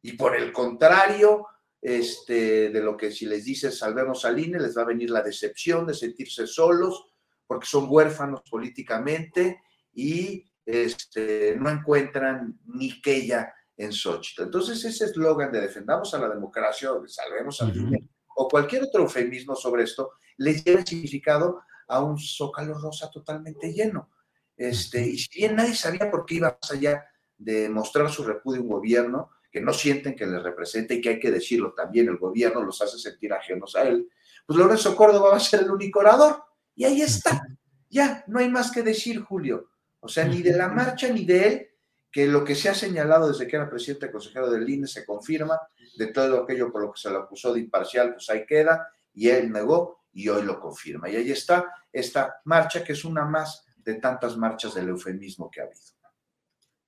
Y 0.00 0.12
por 0.14 0.34
el 0.34 0.50
contrario, 0.50 1.46
este, 1.82 2.70
de 2.70 2.80
lo 2.80 2.96
que 2.96 3.10
si 3.10 3.26
les 3.26 3.44
dice 3.44 3.70
salvemos 3.70 4.24
al 4.24 4.38
INE, 4.38 4.60
les 4.60 4.74
va 4.74 4.80
a 4.80 4.86
venir 4.86 5.10
la 5.10 5.20
decepción 5.20 5.86
de 5.86 5.92
sentirse 5.92 6.46
solos, 6.46 7.04
porque 7.46 7.66
son 7.66 7.86
huérfanos 7.86 8.40
políticamente 8.50 9.60
y 9.92 10.42
este, 10.64 11.54
no 11.54 11.68
encuentran 11.68 12.58
ni 12.64 12.98
que 13.02 13.16
ella 13.16 13.52
en 13.76 13.92
Xochitl. 13.92 14.44
Entonces, 14.44 14.82
ese 14.86 15.04
eslogan 15.04 15.52
de 15.52 15.60
defendamos 15.60 16.14
a 16.14 16.18
la 16.18 16.30
democracia 16.30 16.94
o 16.94 17.02
de 17.02 17.08
salvemos 17.10 17.60
al 17.60 17.76
INE, 17.76 18.08
o 18.40 18.48
cualquier 18.48 18.84
otro 18.84 19.02
eufemismo 19.02 19.56
sobre 19.56 19.82
esto, 19.82 20.12
les 20.36 20.62
lleva 20.62 20.86
significado 20.86 21.62
a 21.88 22.00
un 22.02 22.16
zócalo 22.18 22.74
rosa 22.78 23.10
totalmente 23.10 23.72
lleno. 23.72 24.10
Este, 24.56 25.04
y 25.04 25.18
si 25.18 25.40
bien 25.40 25.56
nadie 25.56 25.74
sabía 25.74 26.08
por 26.08 26.24
qué 26.24 26.36
iba 26.36 26.56
más 26.60 26.70
allá 26.70 27.04
de 27.36 27.68
mostrar 27.68 28.08
su 28.10 28.22
repudio 28.22 28.60
a 28.60 28.62
un 28.62 28.70
gobierno 28.70 29.30
que 29.50 29.60
no 29.60 29.72
sienten 29.72 30.14
que 30.14 30.26
les 30.26 30.40
represente 30.40 30.94
y 30.94 31.00
que 31.00 31.08
hay 31.08 31.18
que 31.18 31.32
decirlo 31.32 31.74
también, 31.74 32.08
el 32.08 32.18
gobierno 32.18 32.62
los 32.62 32.80
hace 32.80 32.98
sentir 32.98 33.32
ajenos 33.32 33.74
a 33.74 33.82
él, 33.82 34.08
pues 34.46 34.56
Lorenzo 34.56 34.94
Córdoba 34.94 35.30
va 35.30 35.36
a 35.36 35.40
ser 35.40 35.62
el 35.62 35.70
único 35.72 35.98
orador. 35.98 36.44
Y 36.76 36.84
ahí 36.84 37.02
está. 37.02 37.44
Ya, 37.90 38.22
no 38.28 38.38
hay 38.38 38.48
más 38.48 38.70
que 38.70 38.82
decir, 38.82 39.20
Julio. 39.20 39.70
O 39.98 40.06
sea, 40.06 40.24
ni 40.26 40.42
de 40.42 40.52
la 40.52 40.68
marcha 40.68 41.08
ni 41.08 41.24
de 41.24 41.48
él, 41.48 41.68
que 42.10 42.26
lo 42.26 42.44
que 42.44 42.54
se 42.54 42.68
ha 42.68 42.74
señalado 42.74 43.28
desde 43.28 43.46
que 43.46 43.56
era 43.56 43.68
presidente 43.68 44.10
consejero 44.10 44.50
del 44.50 44.68
INE 44.68 44.86
se 44.86 45.04
confirma, 45.04 45.58
de 45.96 46.06
todo 46.08 46.42
aquello 46.42 46.72
por 46.72 46.82
lo 46.82 46.92
que 46.92 47.00
se 47.00 47.10
le 47.10 47.16
acusó 47.16 47.52
de 47.52 47.60
imparcial, 47.60 48.12
pues 48.14 48.28
ahí 48.30 48.46
queda, 48.46 48.88
y 49.12 49.28
él 49.28 49.50
negó 49.52 50.04
y 50.12 50.28
hoy 50.28 50.44
lo 50.44 50.60
confirma. 50.60 51.10
Y 51.10 51.16
ahí 51.16 51.30
está 51.30 51.66
esta 51.92 52.40
marcha, 52.44 52.82
que 52.82 52.92
es 52.92 53.04
una 53.04 53.24
más 53.24 53.64
de 53.76 53.94
tantas 53.94 54.36
marchas 54.36 54.74
del 54.74 54.88
eufemismo 54.88 55.50
que 55.50 55.60
ha 55.60 55.64
habido. 55.64 55.80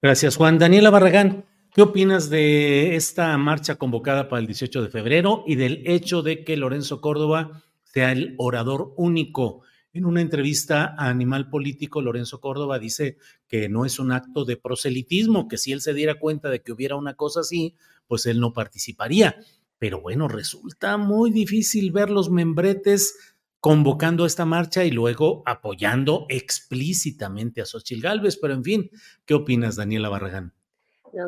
Gracias, 0.03 0.37
Juan. 0.37 0.59
Daniela 0.59 0.91
Barragán, 0.91 1.45
¿qué 1.75 1.83
opinas 1.83 2.31
de 2.31 2.97
esta 2.97 3.37
marcha 3.37 3.77
convocada 3.77 4.29
para 4.29 4.41
el 4.41 4.47
18 4.47 4.83
de 4.83 4.89
febrero 4.89 5.45
y 5.47 5.57
del 5.57 5.83
hecho 5.87 6.23
de 6.23 6.45
que 6.45 6.57
Lorenzo 6.57 7.01
Córdoba 7.01 7.63
sea 7.85 8.13
el 8.13 8.35
orador 8.39 8.95
único? 8.97 9.63
En 9.93 10.05
una 10.05 10.21
entrevista 10.21 10.95
a 10.97 11.09
Animal 11.09 11.49
Político, 11.49 12.01
Lorenzo 12.01 12.41
Córdoba 12.41 12.79
dice 12.79 13.17
que 13.49 13.69
no 13.69 13.85
es 13.85 13.99
un 13.99 14.13
acto 14.13 14.45
de 14.45 14.57
proselitismo, 14.57 15.49
que 15.49 15.59
si 15.59 15.73
él 15.73 15.81
se 15.81 15.95
diera 15.95 16.21
cuenta 16.21 16.49
de 16.49 16.63
que 16.63 16.71
hubiera 16.71 16.95
una 16.95 17.15
cosa 17.15 17.41
así, 17.41 17.75
pues 18.07 18.27
él 18.27 18.39
no 18.39 18.53
participaría. 18.53 19.37
Pero 19.79 20.01
bueno, 20.01 20.29
resulta 20.29 20.97
muy 20.97 21.31
difícil 21.33 21.91
ver 21.91 22.11
los 22.11 22.31
membretes 22.31 23.37
convocando 23.59 24.27
esta 24.27 24.45
marcha 24.45 24.85
y 24.85 24.93
luego 24.93 25.43
apoyando 25.45 26.27
explícitamente 26.29 27.61
a 27.61 27.67
Xochitl 27.67 28.03
Gálvez. 28.03 28.37
Pero 28.37 28.55
en 28.55 28.63
fin, 28.63 28.91
¿qué 29.25 29.35
opinas, 29.35 29.75
Daniela 29.75 30.09
Barragán? 30.09 30.55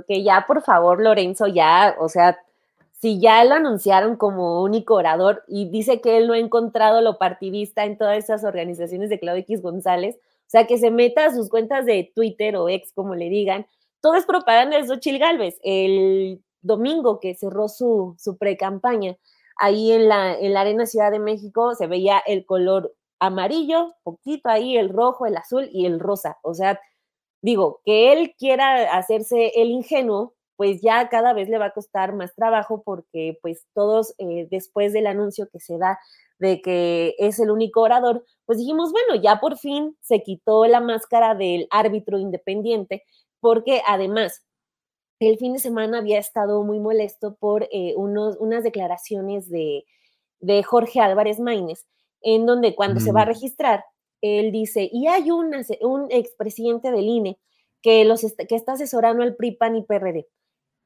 que 0.07 0.23
ya, 0.23 0.45
por 0.47 0.63
favor, 0.63 1.03
Lorenzo, 1.03 1.49
ya, 1.49 1.97
o 1.99 2.09
sea, 2.09 2.39
si 3.03 3.19
ya 3.19 3.45
lo 3.45 3.57
anunciaron 3.57 4.15
como 4.15 4.63
único 4.63 4.95
orador 4.95 5.43
y 5.49 5.69
dice 5.69 6.01
que 6.01 6.19
él 6.19 6.29
no 6.29 6.35
ha 6.35 6.39
encontrado 6.39 7.01
lo 7.01 7.19
partidista 7.19 7.85
en 7.85 7.99
todas 7.99 8.17
esas 8.17 8.45
organizaciones 8.45 9.11
de 9.11 9.19
Claudio 9.19 9.43
X 9.43 9.61
González, 9.61 10.15
o 10.15 10.47
sea, 10.47 10.69
que 10.69 10.79
se 10.79 10.93
meta 10.93 11.27
a 11.27 11.35
sus 11.35 11.49
cuentas 11.49 11.85
de 11.85 12.13
Twitter 12.15 12.55
o 12.55 12.69
ex, 12.69 12.93
como 12.93 13.17
le 13.17 13.29
digan, 13.29 13.67
todo 14.01 14.15
es 14.15 14.25
propaganda 14.25 14.77
de 14.77 14.87
Xochitl 14.87 15.19
Gálvez. 15.19 15.59
El 15.65 16.45
domingo 16.61 17.19
que 17.19 17.35
cerró 17.35 17.69
su, 17.69 18.15
su 18.21 18.37
pre-campaña, 18.39 19.17
ahí 19.57 19.91
en 19.91 20.09
la, 20.09 20.39
en 20.39 20.55
la 20.55 20.61
Arena 20.61 20.87
Ciudad 20.87 21.11
de 21.11 21.19
México 21.19 21.75
se 21.75 21.89
veía 21.89 22.23
el 22.25 22.47
color 22.47 22.95
amarillo, 23.19 23.97
poquito 24.05 24.49
ahí, 24.49 24.77
el 24.77 24.91
rojo, 24.91 25.27
el 25.27 25.37
azul 25.37 25.69
y 25.73 25.87
el 25.87 25.99
rosa. 25.99 26.39
O 26.43 26.55
sea, 26.55 26.81
digo, 27.41 27.81
que 27.85 28.13
él 28.13 28.37
quiera 28.39 28.97
hacerse 28.97 29.61
el 29.61 29.73
ingenuo, 29.73 30.35
pues 30.63 30.81
ya 30.81 31.09
cada 31.09 31.33
vez 31.33 31.49
le 31.49 31.59
va 31.59 31.67
a 31.67 31.73
costar 31.73 32.15
más 32.15 32.37
trabajo 32.37 32.85
porque 32.85 33.37
pues 33.43 33.67
todos 33.75 34.15
eh, 34.19 34.47
después 34.49 34.93
del 34.93 35.09
anuncio 35.09 35.49
que 35.51 35.59
se 35.59 35.77
da 35.77 35.99
de 36.39 36.63
que 36.63 37.17
es 37.19 37.41
el 37.41 37.51
único 37.51 37.81
orador, 37.81 38.25
pues 38.47 38.59
dijimos, 38.59 38.93
bueno, 38.93 39.21
ya 39.21 39.41
por 39.41 39.59
fin 39.59 39.97
se 40.01 40.23
quitó 40.23 40.65
la 40.67 40.79
máscara 40.79 41.35
del 41.35 41.67
árbitro 41.73 42.17
independiente, 42.17 43.03
porque 43.41 43.83
además 43.89 44.45
el 45.19 45.37
fin 45.37 45.55
de 45.55 45.59
semana 45.59 45.99
había 45.99 46.21
estado 46.21 46.63
muy 46.63 46.79
molesto 46.79 47.35
por 47.41 47.65
eh, 47.73 47.95
unos, 47.97 48.37
unas 48.39 48.63
declaraciones 48.63 49.51
de, 49.51 49.85
Jorge 50.65 51.01
Álvarez 51.01 51.41
Maínez, 51.41 51.87
en 52.21 52.47
donde 52.47 52.77
cuando 52.77 53.01
se 53.01 53.11
va 53.11 53.23
a 53.23 53.25
mm. 53.25 53.29
registrar, 53.29 53.85
él 54.21 54.53
dice, 54.53 54.89
y 54.93 55.09
hay 55.09 55.29
un 55.33 56.07
expresidente 56.09 56.93
del 56.93 57.09
INE 57.09 57.37
que, 57.83 58.05
los 58.05 58.21
que 58.21 58.55
está 58.55 58.75
asesorando 58.75 59.23
al 59.25 59.35
PRI, 59.35 59.57
PAN 59.57 59.77
y 59.77 59.83
PRD. 59.83 60.29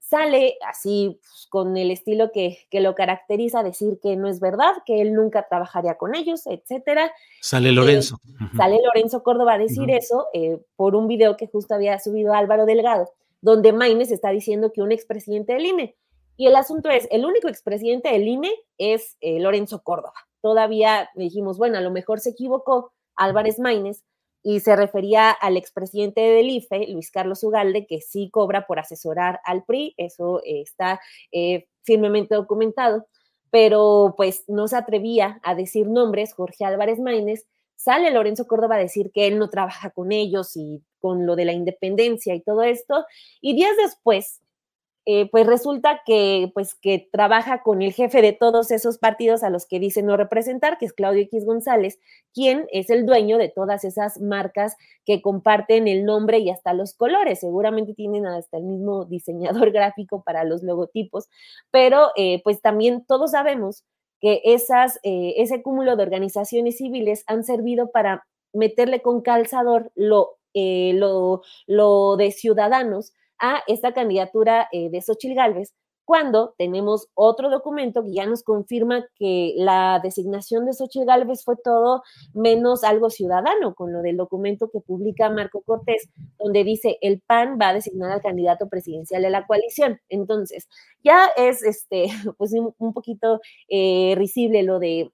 Sale 0.08 0.56
así 0.68 1.18
pues, 1.20 1.46
con 1.50 1.76
el 1.76 1.90
estilo 1.90 2.30
que, 2.32 2.66
lo 2.72 2.94
caracteriza, 2.94 3.62
decir 3.62 3.98
que 4.00 4.16
no 4.16 4.28
es 4.28 4.38
verdad, 4.38 4.72
que 4.84 5.00
él 5.00 5.14
nunca 5.14 5.46
trabajaría 5.48 5.96
con 5.96 6.14
ellos, 6.14 6.46
etcétera. 6.46 7.12
Sale 7.40 7.72
Lorenzo. 7.72 8.20
Sale 8.56 8.78
Lorenzo 8.84 9.22
Córdoba 9.22 9.54
a 9.54 9.58
decir 9.58 9.90
eso 9.90 10.26
eh, 10.32 10.58
por 10.76 10.94
un 10.94 11.08
video 11.08 11.36
que 11.36 11.48
justo 11.48 11.74
había 11.74 11.98
subido 11.98 12.34
Álvaro 12.34 12.66
Delgado 12.66 13.12
donde 13.40 13.72
Maines 13.72 14.10
está 14.10 14.30
diciendo 14.30 14.72
que 14.72 14.82
un 14.82 14.92
expresidente 14.92 15.52
del 15.52 15.66
INE. 15.66 15.96
Y 16.36 16.48
el 16.48 16.56
asunto 16.56 16.90
es, 16.90 17.06
el 17.12 17.24
único 17.24 17.48
expresidente 17.48 18.10
del 18.10 18.26
INE 18.26 18.52
es 18.76 19.16
eh, 19.20 19.38
Lorenzo 19.40 19.82
Córdoba. 19.82 20.14
Todavía 20.42 21.10
dijimos, 21.14 21.56
bueno, 21.56 21.78
a 21.78 21.80
lo 21.80 21.92
mejor 21.92 22.18
se 22.18 22.30
equivocó 22.30 22.92
Álvarez 23.14 23.58
Maínez 23.58 24.02
y 24.48 24.60
se 24.60 24.76
refería 24.76 25.32
al 25.32 25.56
expresidente 25.56 26.20
del 26.20 26.48
IFE, 26.48 26.86
Luis 26.92 27.10
Carlos 27.10 27.42
Ugalde, 27.42 27.84
que 27.84 28.00
sí 28.00 28.30
cobra 28.30 28.64
por 28.64 28.78
asesorar 28.78 29.40
al 29.44 29.64
PRI, 29.64 29.94
eso 29.96 30.40
eh, 30.44 30.60
está 30.60 31.00
eh, 31.32 31.66
firmemente 31.82 32.36
documentado, 32.36 33.08
pero 33.50 34.14
pues 34.16 34.44
no 34.46 34.68
se 34.68 34.76
atrevía 34.76 35.40
a 35.42 35.56
decir 35.56 35.88
nombres, 35.88 36.32
Jorge 36.32 36.64
Álvarez 36.64 37.00
Maínez, 37.00 37.44
sale 37.74 38.12
Lorenzo 38.12 38.46
Córdoba 38.46 38.76
a 38.76 38.78
decir 38.78 39.10
que 39.10 39.26
él 39.26 39.40
no 39.40 39.50
trabaja 39.50 39.90
con 39.90 40.12
ellos 40.12 40.56
y 40.56 40.80
con 41.00 41.26
lo 41.26 41.34
de 41.34 41.44
la 41.44 41.52
independencia 41.52 42.32
y 42.36 42.40
todo 42.40 42.62
esto, 42.62 43.04
y 43.40 43.56
días 43.56 43.76
después, 43.76 44.42
eh, 45.08 45.30
pues 45.30 45.46
resulta 45.46 46.02
que, 46.04 46.50
pues 46.52 46.74
que 46.74 47.08
trabaja 47.12 47.62
con 47.62 47.80
el 47.80 47.92
jefe 47.92 48.22
de 48.22 48.32
todos 48.32 48.72
esos 48.72 48.98
partidos 48.98 49.44
a 49.44 49.50
los 49.50 49.64
que 49.64 49.78
dice 49.78 50.02
no 50.02 50.16
representar, 50.16 50.78
que 50.78 50.86
es 50.86 50.92
Claudio 50.92 51.22
X 51.22 51.44
González, 51.44 52.00
quien 52.34 52.66
es 52.72 52.90
el 52.90 53.06
dueño 53.06 53.38
de 53.38 53.48
todas 53.48 53.84
esas 53.84 54.20
marcas 54.20 54.76
que 55.04 55.22
comparten 55.22 55.86
el 55.86 56.04
nombre 56.04 56.40
y 56.40 56.50
hasta 56.50 56.72
los 56.72 56.92
colores. 56.92 57.38
Seguramente 57.38 57.94
tienen 57.94 58.26
hasta 58.26 58.56
el 58.56 58.64
mismo 58.64 59.04
diseñador 59.04 59.70
gráfico 59.72 60.24
para 60.24 60.42
los 60.42 60.64
logotipos, 60.64 61.28
pero 61.70 62.10
eh, 62.16 62.42
pues 62.42 62.60
también 62.60 63.04
todos 63.06 63.30
sabemos 63.30 63.84
que 64.20 64.40
esas, 64.42 64.98
eh, 65.04 65.34
ese 65.36 65.62
cúmulo 65.62 65.94
de 65.94 66.02
organizaciones 66.02 66.78
civiles 66.78 67.22
han 67.28 67.44
servido 67.44 67.92
para 67.92 68.26
meterle 68.52 69.02
con 69.02 69.22
calzador 69.22 69.92
lo 69.94 70.36
lo, 70.58 71.42
lo, 71.66 72.16
de 72.16 72.32
ciudadanos 72.32 73.12
a 73.38 73.62
esta 73.66 73.92
candidatura 73.92 74.68
eh, 74.72 74.90
de 74.90 75.02
Xochil 75.02 75.34
Gálvez, 75.34 75.74
cuando 76.06 76.54
tenemos 76.56 77.08
otro 77.14 77.50
documento 77.50 78.04
que 78.04 78.12
ya 78.14 78.26
nos 78.26 78.44
confirma 78.44 79.04
que 79.16 79.54
la 79.56 80.00
designación 80.02 80.64
de 80.64 80.72
Xochitl 80.72 81.04
Gálvez 81.04 81.44
fue 81.44 81.56
todo 81.56 82.04
menos 82.32 82.84
algo 82.84 83.10
ciudadano, 83.10 83.74
con 83.74 83.92
lo 83.92 84.02
del 84.02 84.16
documento 84.16 84.70
que 84.70 84.80
publica 84.80 85.30
Marco 85.30 85.62
Cortés, 85.62 86.08
donde 86.38 86.62
dice 86.62 86.96
el 87.00 87.20
PAN 87.26 87.58
va 87.60 87.70
a 87.70 87.74
designar 87.74 88.12
al 88.12 88.22
candidato 88.22 88.68
presidencial 88.68 89.20
de 89.20 89.30
la 89.30 89.46
coalición. 89.48 90.00
Entonces, 90.08 90.68
ya 91.02 91.26
es 91.36 91.64
este, 91.64 92.06
pues 92.38 92.52
un, 92.52 92.92
poquito 92.94 93.40
eh, 93.68 94.14
risible 94.16 94.62
lo 94.62 94.78
de 94.78 95.10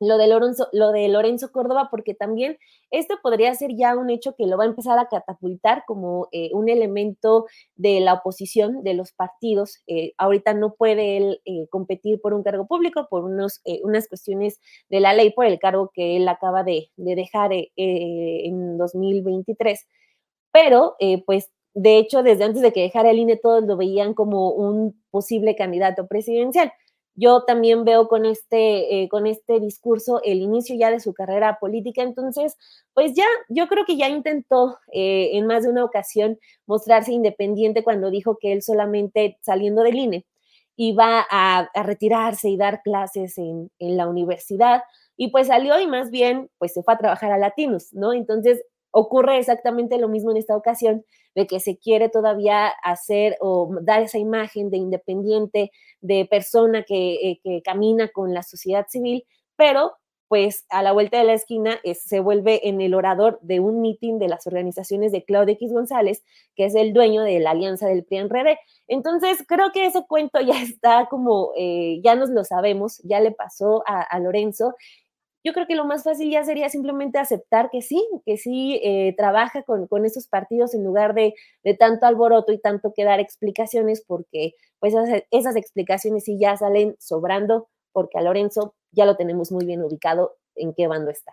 lo 0.00 0.16
de, 0.16 0.26
Lorenzo, 0.28 0.66
lo 0.72 0.92
de 0.92 1.08
Lorenzo 1.08 1.52
Córdoba, 1.52 1.88
porque 1.90 2.14
también 2.14 2.56
esto 2.90 3.16
podría 3.22 3.54
ser 3.54 3.76
ya 3.76 3.96
un 3.96 4.08
hecho 4.08 4.34
que 4.34 4.46
lo 4.46 4.56
va 4.56 4.64
a 4.64 4.68
empezar 4.68 4.98
a 4.98 5.08
catapultar 5.08 5.84
como 5.86 6.28
eh, 6.32 6.50
un 6.54 6.68
elemento 6.70 7.46
de 7.76 8.00
la 8.00 8.14
oposición 8.14 8.82
de 8.82 8.94
los 8.94 9.12
partidos. 9.12 9.82
Eh, 9.86 10.12
ahorita 10.16 10.54
no 10.54 10.74
puede 10.74 11.18
él 11.18 11.40
eh, 11.44 11.66
competir 11.68 12.20
por 12.20 12.32
un 12.32 12.42
cargo 12.42 12.66
público 12.66 13.06
por 13.10 13.24
unos, 13.24 13.60
unas 13.82 14.08
cuestiones 14.08 14.58
de 14.88 15.00
la 15.00 15.12
ley, 15.12 15.32
por 15.32 15.44
el 15.44 15.58
cargo 15.58 15.90
que 15.94 16.16
él 16.16 16.26
acaba 16.28 16.64
de, 16.64 16.90
de 16.96 17.14
dejar 17.14 17.50
en 17.52 18.78
2023. 18.78 19.86
Pero, 20.52 20.96
pues, 21.26 21.50
de 21.74 21.98
hecho, 21.98 22.22
desde 22.22 22.44
antes 22.44 22.62
de 22.62 22.72
que 22.72 22.82
dejara 22.82 23.10
el 23.10 23.18
INE, 23.18 23.36
todos 23.36 23.62
lo 23.64 23.76
veían 23.76 24.14
como 24.14 24.50
un 24.50 25.00
posible 25.10 25.54
candidato 25.54 26.06
presidencial 26.08 26.72
yo 27.20 27.44
también 27.44 27.84
veo 27.84 28.08
con 28.08 28.24
este, 28.26 29.02
eh, 29.02 29.08
con 29.08 29.26
este 29.26 29.60
discurso 29.60 30.20
el 30.24 30.40
inicio 30.40 30.76
ya 30.76 30.90
de 30.90 31.00
su 31.00 31.12
carrera 31.12 31.58
política. 31.60 32.02
Entonces, 32.02 32.56
pues 32.94 33.14
ya, 33.14 33.24
yo 33.48 33.68
creo 33.68 33.84
que 33.84 33.96
ya 33.96 34.08
intentó 34.08 34.78
eh, 34.92 35.30
en 35.34 35.46
más 35.46 35.64
de 35.64 35.70
una 35.70 35.84
ocasión 35.84 36.38
mostrarse 36.66 37.12
independiente 37.12 37.84
cuando 37.84 38.10
dijo 38.10 38.38
que 38.40 38.52
él 38.52 38.62
solamente 38.62 39.38
saliendo 39.42 39.82
del 39.82 39.96
INE 39.96 40.26
iba 40.76 41.26
a, 41.30 41.58
a 41.74 41.82
retirarse 41.82 42.48
y 42.48 42.56
dar 42.56 42.82
clases 42.82 43.36
en, 43.38 43.70
en 43.78 43.96
la 43.96 44.08
universidad. 44.08 44.82
Y 45.16 45.30
pues 45.30 45.48
salió 45.48 45.78
y 45.80 45.86
más 45.86 46.10
bien, 46.10 46.48
pues 46.58 46.72
se 46.72 46.82
fue 46.82 46.94
a 46.94 46.98
trabajar 46.98 47.32
a 47.32 47.38
Latinos, 47.38 47.92
¿no? 47.92 48.14
Entonces, 48.14 48.62
ocurre 48.90 49.38
exactamente 49.38 49.98
lo 49.98 50.08
mismo 50.08 50.30
en 50.30 50.36
esta 50.36 50.56
ocasión, 50.56 51.04
de 51.34 51.46
que 51.46 51.60
se 51.60 51.78
quiere 51.78 52.08
todavía 52.08 52.68
hacer 52.68 53.36
o 53.40 53.70
dar 53.82 54.02
esa 54.02 54.18
imagen 54.18 54.70
de 54.70 54.78
independiente, 54.78 55.70
de 56.00 56.26
persona 56.26 56.82
que, 56.82 57.14
eh, 57.14 57.40
que 57.42 57.62
camina 57.62 58.08
con 58.08 58.34
la 58.34 58.42
sociedad 58.42 58.86
civil, 58.88 59.24
pero 59.56 59.92
pues 60.30 60.64
a 60.68 60.84
la 60.84 60.92
vuelta 60.92 61.18
de 61.18 61.24
la 61.24 61.32
esquina 61.32 61.80
se 61.92 62.20
vuelve 62.20 62.68
en 62.68 62.80
el 62.80 62.94
orador 62.94 63.40
de 63.42 63.58
un 63.58 63.80
mitin 63.80 64.20
de 64.20 64.28
las 64.28 64.46
organizaciones 64.46 65.10
de 65.10 65.24
Claudio 65.24 65.54
X 65.54 65.72
González, 65.72 66.22
que 66.54 66.66
es 66.66 66.76
el 66.76 66.92
dueño 66.92 67.24
de 67.24 67.40
la 67.40 67.50
alianza 67.50 67.88
del 67.88 68.04
PRI 68.04 68.18
en. 68.18 68.56
Entonces, 68.86 69.44
creo 69.48 69.72
que 69.72 69.86
ese 69.86 70.06
cuento 70.06 70.40
ya 70.40 70.54
está 70.62 71.08
como, 71.10 71.50
eh, 71.56 72.00
ya 72.04 72.14
nos 72.14 72.30
lo 72.30 72.44
sabemos, 72.44 72.98
ya 73.02 73.18
le 73.18 73.32
pasó 73.32 73.82
a 73.84 74.20
Lorenzo, 74.20 74.76
yo 75.42 75.52
creo 75.52 75.66
que 75.66 75.74
lo 75.74 75.86
más 75.86 76.04
fácil 76.04 76.30
ya 76.30 76.44
sería 76.44 76.68
simplemente 76.68 77.18
aceptar 77.18 77.70
que 77.70 77.82
sí, 77.82 78.06
que 78.26 78.36
sí 78.36 78.80
eh, 78.82 79.14
trabaja 79.16 79.62
con, 79.62 80.04
esos 80.04 80.26
partidos 80.26 80.74
en 80.74 80.84
lugar 80.84 81.14
de, 81.14 81.34
tanto 81.78 82.06
alboroto 82.06 82.52
y 82.52 82.58
tanto 82.58 82.92
que 82.94 83.04
dar 83.04 83.20
explicaciones, 83.20 84.02
porque 84.06 84.54
pues 84.78 84.94
esas, 84.94 85.22
esas, 85.30 85.56
explicaciones 85.56 86.24
sí 86.24 86.38
ya 86.38 86.56
salen 86.56 86.96
sobrando, 86.98 87.68
porque 87.92 88.18
a 88.18 88.22
Lorenzo 88.22 88.74
ya 88.92 89.06
lo 89.06 89.16
tenemos 89.16 89.50
muy 89.50 89.64
bien 89.64 89.82
ubicado 89.82 90.36
en 90.54 90.74
qué 90.74 90.86
bando 90.86 91.10
está. 91.10 91.32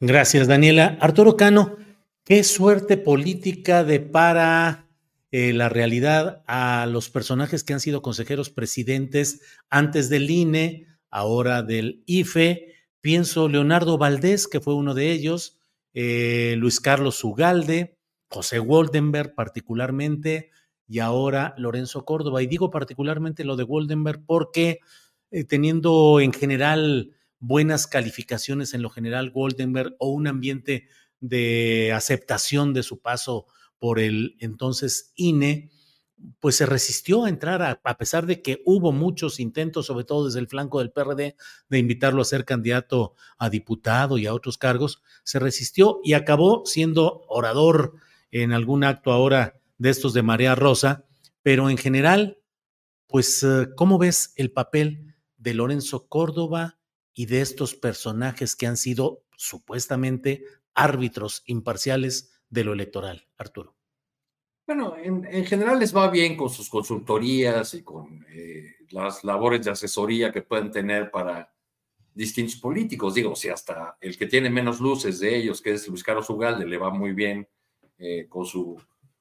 Gracias, 0.00 0.48
Daniela. 0.48 0.98
Arturo 1.00 1.36
Cano, 1.36 1.76
¿qué 2.24 2.42
suerte 2.42 2.96
política 2.96 3.84
depara 3.84 4.88
eh, 5.30 5.52
la 5.52 5.68
realidad 5.68 6.42
a 6.46 6.86
los 6.86 7.08
personajes 7.08 7.62
que 7.62 7.72
han 7.72 7.80
sido 7.80 8.02
consejeros 8.02 8.50
presidentes 8.50 9.40
antes 9.70 10.08
del 10.08 10.28
INE? 10.30 10.86
Ahora 11.14 11.62
del 11.62 12.02
IFE. 12.06 12.74
Pienso 13.00 13.48
Leonardo 13.48 13.98
Valdés, 13.98 14.48
que 14.48 14.60
fue 14.60 14.74
uno 14.74 14.94
de 14.94 15.12
ellos, 15.12 15.58
eh, 15.94 16.56
Luis 16.58 16.80
Carlos 16.80 17.22
Ugalde, 17.22 17.98
José 18.26 18.58
Woldenberg 18.58 19.36
particularmente, 19.36 20.50
y 20.88 20.98
ahora 20.98 21.54
Lorenzo 21.56 22.04
Córdoba. 22.04 22.42
Y 22.42 22.48
digo 22.48 22.72
particularmente 22.72 23.44
lo 23.44 23.54
de 23.54 23.62
Woldenberg 23.62 24.26
porque 24.26 24.80
eh, 25.30 25.44
teniendo 25.44 26.18
en 26.18 26.32
general 26.32 27.12
buenas 27.38 27.86
calificaciones 27.86 28.74
en 28.74 28.82
lo 28.82 28.90
general 28.90 29.30
Goldenberg 29.30 29.94
o 30.00 30.08
un 30.08 30.26
ambiente 30.26 30.88
de 31.20 31.92
aceptación 31.94 32.74
de 32.74 32.82
su 32.82 33.00
paso 33.00 33.46
por 33.78 34.00
el 34.00 34.34
entonces 34.40 35.12
INE, 35.14 35.70
pues 36.40 36.56
se 36.56 36.66
resistió 36.66 37.24
a 37.24 37.28
entrar, 37.28 37.62
a, 37.62 37.98
pesar 37.98 38.26
de 38.26 38.42
que 38.42 38.62
hubo 38.64 38.92
muchos 38.92 39.40
intentos, 39.40 39.86
sobre 39.86 40.04
todo 40.04 40.26
desde 40.26 40.40
el 40.40 40.48
flanco 40.48 40.78
del 40.78 40.92
PRD, 40.92 41.36
de 41.68 41.78
invitarlo 41.78 42.22
a 42.22 42.24
ser 42.24 42.44
candidato 42.44 43.14
a 43.38 43.50
diputado 43.50 44.18
y 44.18 44.26
a 44.26 44.34
otros 44.34 44.58
cargos, 44.58 45.02
se 45.22 45.38
resistió 45.38 46.00
y 46.02 46.14
acabó 46.14 46.62
siendo 46.64 47.24
orador 47.28 47.94
en 48.30 48.52
algún 48.52 48.84
acto 48.84 49.12
ahora 49.12 49.60
de 49.78 49.90
estos 49.90 50.14
de 50.14 50.22
Marea 50.22 50.54
Rosa, 50.54 51.04
pero 51.42 51.70
en 51.70 51.76
general, 51.76 52.38
pues, 53.06 53.42
eh, 53.42 53.68
¿cómo 53.76 53.98
ves 53.98 54.32
el 54.36 54.50
papel 54.50 55.14
de 55.36 55.54
Lorenzo 55.54 56.08
Córdoba 56.08 56.78
y 57.12 57.26
de 57.26 57.40
estos 57.40 57.74
personajes 57.74 58.56
que 58.56 58.66
han 58.66 58.76
sido 58.76 59.24
supuestamente 59.36 60.44
árbitros 60.74 61.42
imparciales 61.46 62.32
de 62.48 62.64
lo 62.64 62.72
electoral, 62.72 63.28
Arturo? 63.36 63.76
Bueno, 64.66 64.94
en, 64.96 65.44
general 65.44 65.78
les 65.78 65.94
va 65.94 66.08
bien 66.08 66.36
con 66.36 66.48
sus 66.48 66.70
consultorías 66.70 67.74
y 67.74 67.82
con 67.82 68.24
eh, 68.30 68.76
las 68.90 69.22
labores 69.22 69.62
de 69.64 69.70
asesoría 69.70 70.32
que 70.32 70.40
pueden 70.40 70.70
tener 70.70 71.10
para 71.10 71.52
distintos 72.14 72.56
políticos. 72.56 73.14
Digo, 73.14 73.36
si 73.36 73.50
hasta 73.50 73.98
el 74.00 74.16
que 74.16 74.26
tiene 74.26 74.48
menos 74.48 74.80
luces 74.80 75.20
de 75.20 75.36
ellos, 75.36 75.60
que 75.60 75.72
es 75.72 75.86
Luis 75.88 76.02
Carlos 76.02 76.30
Ugalde, 76.30 76.64
le 76.64 76.78
va 76.78 76.88
muy 76.88 77.12
bien 77.12 77.46
eh, 77.98 78.26
con, 78.26 78.46
su, 78.46 78.80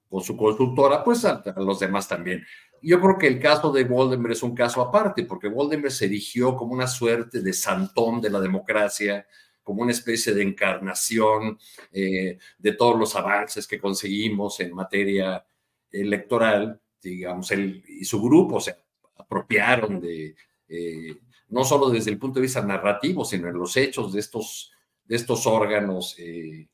con 0.10 0.22
su 0.22 0.38
consultora, 0.38 1.04
pues 1.04 1.26
a, 1.26 1.44
los 1.58 1.80
demás 1.80 2.08
también. 2.08 2.46
Yo 2.82 3.02
creo 3.02 3.18
que 3.18 3.28
el 3.28 3.40
caso 3.40 3.72
de 3.72 3.84
Voldemort 3.84 4.34
es 4.34 4.44
un 4.44 4.56
caso 4.56 4.82
aparte, 4.82 5.24
porque 5.24 5.50
Voldemort 5.50 5.92
se 5.92 6.06
erigió 6.06 6.56
como 6.56 6.74
una 6.74 6.88
suerte 6.88 7.42
de 7.42 7.52
santón 7.52 8.22
de 8.22 8.30
la 8.30 8.40
democracia, 8.40 9.26
como 9.64 9.82
una 9.82 9.92
especie 9.92 10.34
de 10.34 10.44
encarnación 10.44 11.58
eh, 11.92 12.38
de 12.58 12.72
todos 12.74 13.00
los 13.00 13.16
avances 13.16 13.66
que 13.66 13.80
conseguimos 13.80 14.60
en 14.60 14.74
materia 14.74 15.44
electoral, 15.92 16.80
digamos, 17.02 17.50
él 17.52 17.84
y 17.88 18.06
su 18.06 18.22
grupo 18.22 18.60
se 18.60 18.76
apropiaron 19.18 20.00
de, 20.00 20.36
eh, 20.68 21.18
no 21.50 21.64
solo 21.64 21.90
desde 21.90 22.12
el 22.12 22.20
punto 22.20 22.40
de 22.40 22.44
vista 22.44 22.62
narrativo, 22.62 23.24
sino 23.24 23.48
en 23.48 23.58
los 23.58 23.76
hechos 23.78 24.12
de 24.14 24.20
estos, 24.20 24.72
de 25.06 25.16
estos 25.16 25.48
órganos 25.48 26.16
eh, 26.20 26.68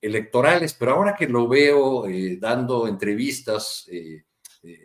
electorales, 0.00 0.74
pero 0.74 0.92
ahora 0.92 1.16
que 1.16 1.26
lo 1.26 1.48
veo 1.48 2.04
dando 2.38 2.86
entrevistas 2.86 3.88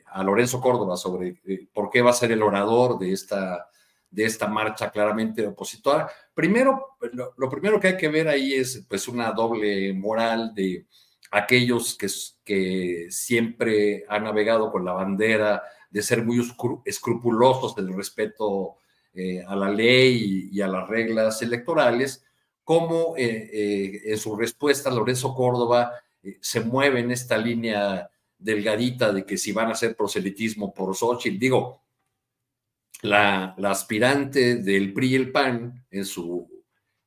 a 0.05 0.23
Lorenzo 0.23 0.61
Córdoba 0.61 0.95
sobre 0.95 1.41
por 1.73 1.89
qué 1.89 2.01
va 2.01 2.11
a 2.11 2.13
ser 2.13 2.31
el 2.31 2.41
orador 2.41 2.97
de 2.97 3.11
esta 3.11 3.67
de 4.15 4.23
esta 4.23 4.47
marcha 4.47 4.89
claramente 4.89 5.45
opositora. 5.45 6.09
Primero, 6.33 6.97
lo, 7.35 7.49
primero 7.49 7.79
que 7.79 7.89
hay 7.89 7.97
que 7.97 8.07
ver 8.07 8.29
ahí 8.29 8.53
es 8.53 8.85
pues 8.87 9.09
una 9.09 9.31
doble 9.33 9.93
moral 9.93 10.53
de 10.55 10.85
aquellos 11.31 11.97
que, 11.97 12.07
que 12.45 13.07
siempre 13.09 14.05
han 14.07 14.23
navegado 14.23 14.71
con 14.71 14.85
la 14.85 14.93
bandera 14.93 15.61
de 15.89 16.01
ser 16.01 16.23
muy 16.23 16.41
escrupulosos 16.85 17.75
del 17.75 17.93
respeto 17.93 18.77
eh, 19.13 19.43
a 19.45 19.55
la 19.55 19.69
ley 19.69 20.49
y, 20.51 20.61
a 20.61 20.67
las 20.67 20.87
reglas 20.87 21.41
electorales, 21.41 22.23
como 22.63 23.15
eh, 23.17 23.49
eh, 23.51 24.01
en 24.05 24.17
su 24.17 24.35
respuesta 24.35 24.89
Lorenzo 24.89 25.35
Córdoba 25.35 25.91
se 26.41 26.61
mueve 26.61 27.01
en 27.01 27.11
esta 27.11 27.37
línea 27.37 28.09
delgadita 28.37 29.13
de 29.13 29.25
que 29.25 29.37
si 29.37 29.51
van 29.51 29.67
a 29.67 29.73
hacer 29.73 29.95
proselitismo 29.95 30.73
por 30.73 30.95
Xochitl, 30.95 31.37
digo, 31.37 31.84
la, 33.05 33.55
aspirante 33.63 34.57
del 34.57 34.93
PRI 34.93 35.07
y 35.07 35.15
el 35.15 35.31
PAN 35.31 35.85
en 35.89 36.05
su 36.05 36.49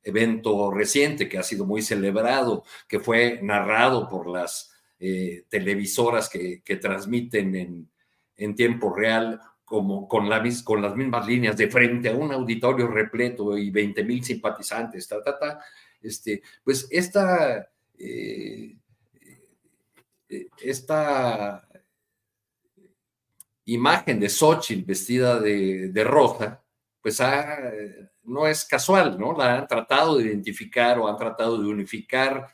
evento 0.01 0.71
reciente, 0.71 1.29
que 1.29 1.37
ha 1.37 1.43
sido 1.43 1.65
muy 1.65 1.81
celebrado, 1.81 2.63
que 2.87 2.99
fue 2.99 3.39
narrado 3.43 4.09
por 4.09 4.27
las 4.27 4.71
eh, 4.99 5.45
televisoras 5.49 6.29
que, 6.29 6.61
transmiten 6.81 7.89
en, 8.35 8.55
tiempo 8.55 8.93
real, 8.93 9.39
como 9.65 10.07
con, 10.07 10.27
con 10.63 10.81
las 10.81 10.95
mismas 10.95 11.27
líneas 11.27 11.55
de 11.57 11.69
frente 11.69 12.09
a 12.09 12.15
un 12.15 12.31
auditorio 12.31 12.87
repleto 12.87 13.57
y 13.57 13.69
20 13.69 14.03
mil 14.03 14.23
simpatizantes, 14.23 15.07
ta, 15.07 15.21
ta, 15.23 15.59
este, 16.01 16.41
pues 16.63 16.87
esta, 16.89 17.69
eh, 17.97 18.75
eh, 20.29 20.47
esta 20.61 21.68
imagen 23.73 24.19
de 24.19 24.29
Xochitl 24.29 24.85
vestida 24.85 25.39
de, 25.39 26.03
rosa, 26.03 26.63
pues 27.01 27.19
no 28.23 28.47
es 28.47 28.65
casual, 28.65 29.19
¿no? 29.19 29.33
La 29.37 29.57
han 29.57 29.67
tratado 29.67 30.17
de 30.17 30.25
identificar 30.25 30.99
o 30.99 31.07
han 31.07 31.17
tratado 31.17 31.57
de 31.61 31.67
unificar 31.67 32.47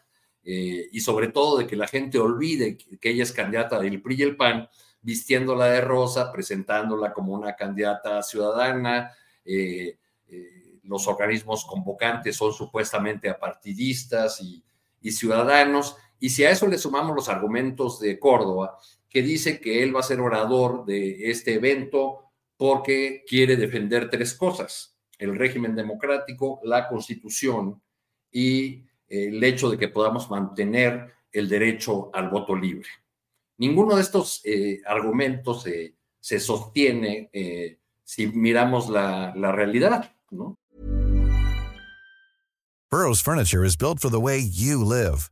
eh, 0.44 0.90
y 0.92 1.00
sobre 1.02 1.30
todo 1.30 1.58
de 1.58 1.66
que 1.66 1.76
la 1.76 1.88
gente 1.88 2.20
olvide 2.20 2.78
que, 2.78 3.10
ella 3.10 3.24
es 3.24 3.32
candidata 3.32 3.80
del 3.80 4.02
PRI 4.02 4.16
y 4.16 4.22
el 4.22 4.38
PAN, 4.38 4.70
vistiéndola 5.02 5.66
de 5.66 5.82
rosa, 5.82 6.32
presentándola 6.32 7.12
como 7.14 7.34
una 7.34 7.56
candidata 7.56 8.22
ciudadana. 8.22 9.12
Eh, 9.44 9.98
eh, 10.28 10.80
los 10.84 11.08
organismos 11.08 11.66
convocantes 11.66 12.36
son 12.36 12.54
supuestamente 12.54 13.28
apartidistas 13.28 14.40
y, 14.42 14.64
y 15.02 15.12
ciudadanos. 15.12 15.98
Y 16.20 16.30
si 16.30 16.44
a 16.44 16.52
eso 16.52 16.68
le 16.68 16.78
sumamos 16.78 17.16
los 17.16 17.28
argumentos 17.28 18.00
de 18.00 18.20
Córdoba, 18.20 18.78
que 19.16 19.22
dice 19.22 19.62
que 19.62 19.82
él 19.82 19.96
va 19.96 20.02
a 20.02 20.04
ser 20.04 20.20
orador 20.20 20.84
de 20.84 21.32
este 21.32 21.54
evento 21.54 22.34
porque 22.58 23.24
quiere 23.26 23.56
defender 23.56 24.10
tres 24.10 24.34
cosas, 24.34 25.00
el 25.18 25.38
régimen 25.38 25.74
democrático, 25.74 26.60
la 26.66 26.90
constitución 26.90 27.82
y 28.30 28.84
el 29.08 29.42
hecho 29.42 29.70
de 29.70 29.78
que 29.78 29.88
podamos 29.88 30.30
mantener 30.30 31.14
el 31.32 31.48
derecho 31.48 32.10
al 32.14 32.28
voto 32.30 32.58
libre. 32.58 32.90
Ninguno 33.58 33.96
de 33.96 34.02
estos 34.02 34.42
eh, 34.44 34.82
argumentos 34.86 35.66
se 36.20 36.40
sostiene 36.42 37.30
eh, 37.32 37.80
si 38.04 38.28
miramos 38.28 38.90
la, 38.90 39.34
la 39.34 39.54
realidad. 39.54 40.14
Burroughs 42.92 43.22
Furniture 43.22 43.64
is 43.64 43.78
built 43.78 44.02
for 44.02 44.10
the 44.10 44.20
way 44.20 44.40
you 44.40 44.84
live. 44.84 45.32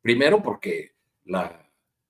Primero, 0.00 0.42
porque 0.42 0.92
la, 1.24 1.68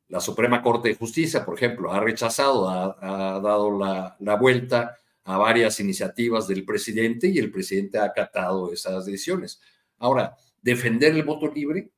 la, 0.09 0.21
Suprema 0.21 0.63
Corte 0.63 0.89
de 0.89 0.95
Justicia, 0.95 1.45
por 1.45 1.57
ejemplo, 1.57 1.93
ha 1.93 2.01
rechazado, 2.01 2.69
ha, 2.69 3.41
dado 3.41 3.77
la, 3.77 4.17
la, 4.21 4.37
vuelta 4.37 4.97
a 5.25 5.37
varias 5.39 5.81
iniciativas 5.81 6.47
del 6.47 6.65
presidente 6.65 7.29
y 7.29 7.39
el 7.39 7.51
presidente 7.51 7.99
ha 7.99 8.05
acatado 8.05 8.73
esas 8.73 9.07
decisiones. 9.07 9.61
Ahora, 9.99 10.37
defender 10.63 11.15
el 11.15 11.25
voto 11.25 11.49
libre, 11.49 11.91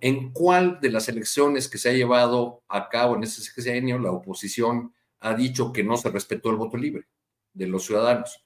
¿en 0.00 0.32
cuál 0.32 0.80
de 0.80 0.90
las 0.90 1.08
elecciones 1.08 1.68
que 1.68 1.78
se 1.78 1.90
ha 1.90 1.92
llevado 1.92 2.62
a 2.68 2.88
cabo 2.88 3.16
en 3.16 3.24
este 3.24 3.42
sexenio 3.42 3.98
la 3.98 4.12
oposición 4.12 4.94
ha 5.20 5.34
dicho 5.34 5.72
que 5.72 5.84
no 5.84 5.96
se 5.96 6.10
respetó 6.10 6.50
el 6.50 6.56
voto 6.56 6.76
libre 6.76 7.06
de 7.52 7.66
los 7.66 7.84
ciudadanos? 7.84 8.44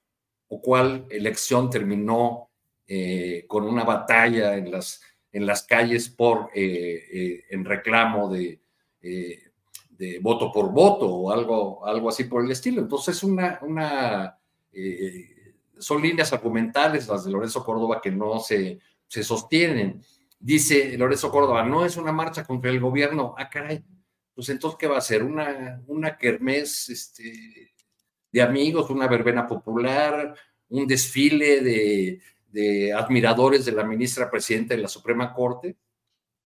¿O 0.48 0.60
cuál 0.60 1.06
elección 1.10 1.70
terminó 1.70 2.50
eh, 2.87 3.44
con 3.48 3.64
una 3.64 3.84
batalla 3.84 4.56
en 4.56 4.70
las 4.70 5.00
en 5.35 5.47
las 5.47 5.64
calles 5.64 6.09
por, 6.09 6.49
eh, 6.55 7.07
eh, 7.12 7.44
en 7.51 7.64
reclamo 7.64 8.33
de, 8.33 8.61
eh, 9.03 9.42
de, 9.90 10.20
voto 10.20 10.53
por 10.53 10.70
voto 10.73 11.12
o 11.12 11.33
algo, 11.33 11.85
algo 11.85 12.09
así 12.09 12.25
por 12.25 12.44
el 12.44 12.53
estilo. 12.53 12.81
Entonces, 12.81 13.20
una, 13.25 13.59
una, 13.62 14.38
son 15.77 16.01
líneas 16.01 16.33
argumentales 16.33 17.09
las 17.09 17.25
de 17.25 17.33
Lorenzo 17.33 17.64
Córdoba 17.64 18.01
que 18.01 18.12
no 18.12 18.38
se, 18.38 18.79
se 19.09 19.25
sostienen. 19.25 20.01
Dice 20.38 20.97
Lorenzo 20.97 21.33
Córdoba, 21.33 21.64
no 21.64 21.85
es 21.85 21.97
una 21.97 22.12
marcha 22.12 22.44
contra 22.44 22.70
el 22.70 22.79
gobierno. 22.79 23.35
Ah, 23.37 23.51
caray. 23.51 23.83
Pues 24.37 24.49
entonces, 24.51 24.79
¿qué 24.79 24.87
va 24.87 24.99
a 24.99 25.01
ser? 25.01 25.25
Una, 25.25 25.83
una 25.88 26.16
kermés 26.16 26.88
este, 26.90 27.73
de 28.31 28.42
amigos, 28.42 28.88
una 28.88 29.09
verbena 29.09 29.49
popular, 29.49 30.33
un 30.68 30.87
desfile 30.87 31.61
de, 31.61 32.20
de 32.54 32.92
admiradores 32.92 33.64
de 33.64 33.72
la 33.72 33.82
ministra 33.82 34.30
presidenta 34.30 34.76
de 34.76 34.82
la 34.82 34.88
Suprema 34.88 35.34
Corte, 35.34 35.76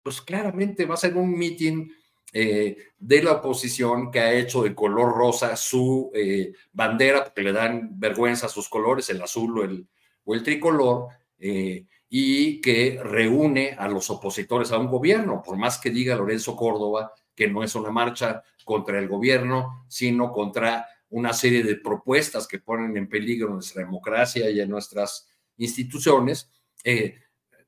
pues 0.03 0.23
claramente 0.23 0.87
va 0.87 0.95
a 0.95 0.99
ser 0.99 1.15
un 1.19 1.37
mitin 1.37 1.93
eh, 2.33 2.79
de 2.99 3.23
la 3.23 3.33
oposición 3.33 4.11
que 4.11 4.21
ha 4.21 4.33
hecho 4.33 4.63
de 4.63 4.75
color 4.75 5.15
rosa 5.15 5.55
su 5.55 6.11
eh, 6.15 6.55
bandera, 6.73 7.25
porque 7.25 7.43
le 7.43 7.53
dan 7.53 8.01
vergüenza 8.01 8.49
sus 8.49 8.71
colores, 8.71 9.11
el 9.11 9.21
azul 9.21 9.59
o 9.59 9.65
el, 9.65 9.87
o 10.25 10.35
el 10.35 10.43
tricolor, 10.43 11.09
eh, 11.39 11.85
y 12.09 12.63
que 12.63 12.99
reúne 13.05 13.77
a 13.79 13.87
los 13.87 14.09
opositores 14.09 14.73
a 14.73 14.79
un 14.79 14.89
gobierno, 14.89 15.43
por 15.43 15.59
más 15.59 15.79
que 15.79 15.91
diga 15.91 16.17
Lorenzo 16.17 16.57
Córdoba 16.57 17.13
que 17.35 17.49
no 17.49 17.63
es 17.63 17.75
una 17.75 17.91
marcha 17.91 18.43
contra 18.65 18.99
el 18.99 19.09
gobierno, 19.09 19.85
sino 19.89 20.33
contra 20.33 20.89
una 21.11 21.33
serie 21.35 21.63
de 21.63 21.77
propuestas 21.77 22.49
que 22.49 22.59
ponen 22.59 22.97
en 22.97 23.09
peligro 23.09 23.51
nuestra 23.51 23.83
democracia 23.83 24.51
y 24.51 24.61
a 24.61 24.67
nuestras 24.67 25.29
instituciones, 25.59 26.51
eh, 26.85 27.19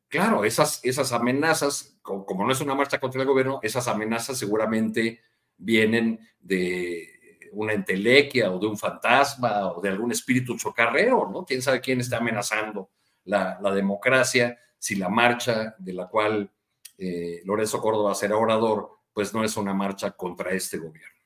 claro, 0.08 0.44
esas, 0.44 0.80
esas 0.82 1.12
amenazas, 1.12 1.98
como, 2.02 2.44
no 2.44 2.52
es 2.52 2.60
una 2.60 2.74
marcha 2.74 2.98
contra 2.98 3.20
el 3.20 3.28
gobierno, 3.28 3.60
esas 3.62 3.86
amenazas 3.88 4.38
seguramente 4.38 5.20
vienen 5.56 6.18
de 6.40 7.20
una 7.52 7.72
entelequia 7.72 8.50
o 8.50 8.58
de 8.58 8.66
un 8.66 8.78
fantasma 8.78 9.72
o 9.72 9.80
de 9.80 9.88
algún 9.88 10.12
espíritu 10.12 10.56
chocarrero, 10.56 11.28
¿no? 11.30 11.44
¿Quién 11.44 11.60
sabe 11.60 11.80
quién 11.80 12.00
está 12.00 12.18
amenazando 12.18 12.90
la, 13.24 13.58
democracia 13.74 14.58
si 14.78 14.96
la 14.96 15.08
marcha 15.08 15.74
de 15.78 15.92
la 15.92 16.06
cual 16.06 16.50
eh, 16.96 17.42
Lorenzo 17.44 17.80
Córdoba 17.80 18.14
será 18.14 18.36
orador, 18.36 18.90
pues 19.12 19.34
no 19.34 19.44
es 19.44 19.56
una 19.56 19.74
marcha 19.74 20.12
contra 20.12 20.52
este 20.52 20.78
gobierno. 20.78 21.16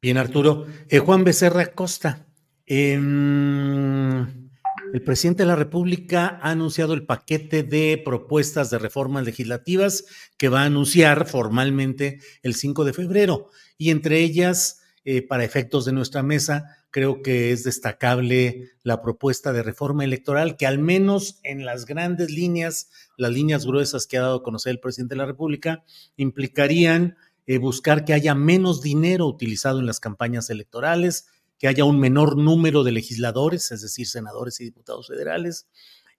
Bien, 0.00 0.16
Arturo. 0.16 0.66
Eh, 0.88 0.98
Juan 0.98 1.24
Becerra 1.24 1.66
Costa. 1.66 2.26
Em, 2.66 3.99
el 4.92 5.02
presidente 5.02 5.42
de 5.42 5.48
la 5.48 5.56
República 5.56 6.38
ha 6.42 6.50
anunciado 6.50 6.94
el 6.94 7.06
paquete 7.06 7.62
de 7.62 8.00
propuestas 8.04 8.70
de 8.70 8.78
reformas 8.78 9.24
legislativas 9.24 10.04
que 10.36 10.48
va 10.48 10.62
a 10.62 10.66
anunciar 10.66 11.26
formalmente 11.26 12.20
el 12.42 12.54
5 12.54 12.84
de 12.84 12.92
febrero. 12.92 13.50
Y 13.78 13.90
entre 13.90 14.20
ellas, 14.20 14.82
eh, 15.04 15.22
para 15.22 15.44
efectos 15.44 15.84
de 15.84 15.92
nuestra 15.92 16.22
mesa, 16.22 16.76
creo 16.90 17.22
que 17.22 17.52
es 17.52 17.64
destacable 17.64 18.70
la 18.82 19.00
propuesta 19.00 19.52
de 19.52 19.62
reforma 19.62 20.04
electoral 20.04 20.56
que 20.56 20.66
al 20.66 20.78
menos 20.78 21.38
en 21.44 21.64
las 21.64 21.86
grandes 21.86 22.30
líneas, 22.30 22.90
las 23.16 23.32
líneas 23.32 23.64
gruesas 23.64 24.06
que 24.06 24.18
ha 24.18 24.22
dado 24.22 24.36
a 24.36 24.42
conocer 24.42 24.72
el 24.72 24.80
presidente 24.80 25.14
de 25.14 25.18
la 25.18 25.26
República, 25.26 25.84
implicarían 26.16 27.16
eh, 27.46 27.58
buscar 27.58 28.04
que 28.04 28.12
haya 28.12 28.34
menos 28.34 28.82
dinero 28.82 29.26
utilizado 29.26 29.80
en 29.80 29.86
las 29.86 30.00
campañas 30.00 30.50
electorales, 30.50 31.28
que 31.60 31.68
haya 31.68 31.84
un 31.84 32.00
menor 32.00 32.38
número 32.38 32.82
de 32.84 32.90
legisladores, 32.90 33.70
es 33.70 33.82
decir, 33.82 34.08
senadores 34.08 34.58
y 34.60 34.64
diputados 34.64 35.08
federales, 35.08 35.68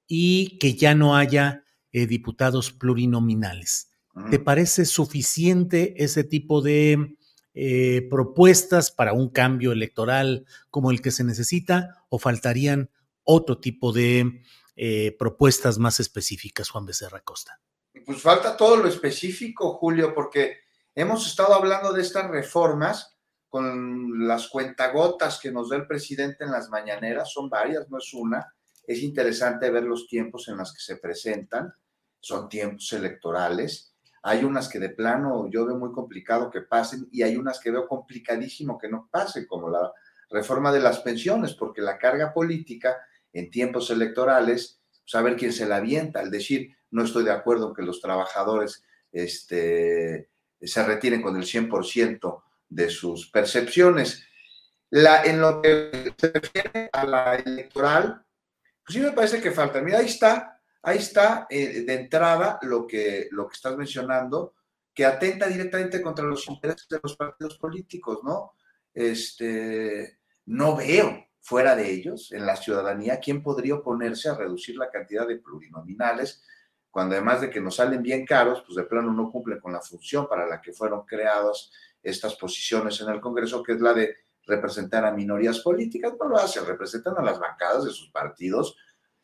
y 0.07 0.59
que 0.59 0.75
ya 0.75 0.93
no 0.93 1.17
haya 1.17 1.65
eh, 1.91 2.05
diputados 2.05 2.71
plurinominales. 2.71 3.89
¿Te 4.29 4.39
parece 4.39 4.85
suficiente 4.85 5.95
ese 6.03 6.23
tipo 6.23 6.61
de 6.61 7.17
eh, 7.53 8.07
propuestas 8.09 8.91
para 8.91 9.13
un 9.13 9.29
cambio 9.29 9.71
electoral 9.71 10.45
como 10.69 10.91
el 10.91 11.01
que 11.01 11.11
se 11.11 11.23
necesita 11.23 12.05
o 12.09 12.19
faltarían 12.19 12.91
otro 13.23 13.57
tipo 13.57 13.93
de 13.93 14.43
eh, 14.75 15.15
propuestas 15.17 15.79
más 15.79 15.99
específicas, 15.99 16.69
Juan 16.69 16.85
Becerra 16.85 17.21
Costa? 17.21 17.59
Pues 18.05 18.21
falta 18.21 18.55
todo 18.55 18.75
lo 18.75 18.87
específico, 18.87 19.73
Julio, 19.73 20.13
porque 20.13 20.57
hemos 20.93 21.25
estado 21.25 21.55
hablando 21.55 21.93
de 21.93 22.01
estas 22.01 22.29
reformas 22.29 23.10
con 23.51 24.25
las 24.29 24.47
cuentagotas 24.47 25.37
que 25.37 25.51
nos 25.51 25.67
da 25.67 25.75
el 25.75 25.85
presidente 25.85 26.45
en 26.45 26.51
las 26.51 26.69
mañaneras, 26.69 27.33
son 27.33 27.49
varias, 27.49 27.89
no 27.89 27.97
es 27.97 28.13
una. 28.13 28.55
Es 28.87 29.03
interesante 29.03 29.69
ver 29.69 29.83
los 29.83 30.07
tiempos 30.07 30.47
en 30.47 30.55
los 30.55 30.73
que 30.73 30.79
se 30.79 30.95
presentan, 30.95 31.73
son 32.21 32.47
tiempos 32.47 32.93
electorales. 32.93 33.93
Hay 34.23 34.45
unas 34.45 34.69
que 34.69 34.79
de 34.79 34.87
plano 34.87 35.49
yo 35.49 35.65
veo 35.65 35.75
muy 35.75 35.91
complicado 35.91 36.49
que 36.49 36.61
pasen 36.61 37.09
y 37.11 37.23
hay 37.23 37.35
unas 37.35 37.59
que 37.59 37.71
veo 37.71 37.89
complicadísimo 37.89 38.77
que 38.77 38.87
no 38.87 39.09
pasen, 39.11 39.45
como 39.47 39.69
la 39.69 39.91
reforma 40.29 40.71
de 40.71 40.79
las 40.79 40.99
pensiones, 40.99 41.53
porque 41.53 41.81
la 41.81 41.97
carga 41.97 42.33
política 42.33 43.05
en 43.33 43.51
tiempos 43.51 43.89
electorales, 43.89 44.79
saber 45.03 45.35
quién 45.35 45.51
se 45.51 45.65
la 45.65 45.75
avienta, 45.75 46.21
al 46.21 46.31
decir, 46.31 46.73
no 46.89 47.03
estoy 47.03 47.25
de 47.25 47.31
acuerdo 47.31 47.67
en 47.67 47.75
que 47.75 47.81
los 47.81 47.99
trabajadores 47.99 48.85
este, 49.11 50.29
se 50.61 50.85
retiren 50.85 51.21
con 51.21 51.35
el 51.35 51.43
100% 51.43 52.43
de 52.71 52.89
sus 52.89 53.29
percepciones. 53.29 54.25
La, 54.89 55.23
en 55.23 55.39
lo 55.39 55.61
que 55.61 56.13
se 56.17 56.31
refiere 56.31 56.89
a 56.91 57.05
la 57.05 57.35
electoral, 57.35 58.25
pues 58.83 58.93
sí 58.93 58.99
me 58.99 59.11
parece 59.11 59.41
que 59.41 59.51
falta. 59.51 59.81
Mira, 59.81 59.99
ahí 59.99 60.07
está, 60.07 60.59
ahí 60.81 60.97
está 60.97 61.47
eh, 61.49 61.81
de 61.81 61.93
entrada 61.93 62.57
lo 62.63 62.87
que, 62.87 63.27
lo 63.31 63.47
que 63.47 63.53
estás 63.53 63.77
mencionando, 63.77 64.55
que 64.93 65.05
atenta 65.05 65.47
directamente 65.47 66.01
contra 66.01 66.25
los 66.25 66.47
intereses 66.47 66.87
de 66.89 66.99
los 67.03 67.15
partidos 67.15 67.57
políticos, 67.57 68.19
¿no? 68.23 68.53
Este, 68.93 70.19
no 70.45 70.75
veo 70.75 71.25
fuera 71.39 71.75
de 71.75 71.89
ellos, 71.89 72.31
en 72.31 72.45
la 72.45 72.55
ciudadanía, 72.55 73.19
quién 73.19 73.41
podría 73.41 73.75
oponerse 73.75 74.29
a 74.29 74.35
reducir 74.35 74.77
la 74.77 74.89
cantidad 74.89 75.27
de 75.27 75.37
plurinominales, 75.37 76.43
cuando 76.89 77.15
además 77.15 77.41
de 77.41 77.49
que 77.49 77.61
nos 77.61 77.77
salen 77.77 78.03
bien 78.03 78.25
caros, 78.25 78.63
pues 78.65 78.75
de 78.75 78.83
plano 78.83 79.11
no 79.13 79.31
cumplen 79.31 79.59
con 79.59 79.71
la 79.71 79.81
función 79.81 80.27
para 80.27 80.45
la 80.45 80.61
que 80.61 80.73
fueron 80.73 81.05
creadas 81.05 81.71
estas 82.01 82.35
posiciones 82.35 82.99
en 83.01 83.09
el 83.09 83.19
Congreso, 83.19 83.61
que 83.63 83.73
es 83.73 83.81
la 83.81 83.93
de 83.93 84.15
representar 84.45 85.05
a 85.05 85.11
minorías 85.11 85.59
políticas. 85.59 86.13
No 86.19 86.29
lo 86.29 86.37
hacen, 86.37 86.65
representan 86.65 87.17
a 87.17 87.23
las 87.23 87.39
bancadas 87.39 87.85
de 87.85 87.91
sus 87.91 88.09
partidos 88.11 88.75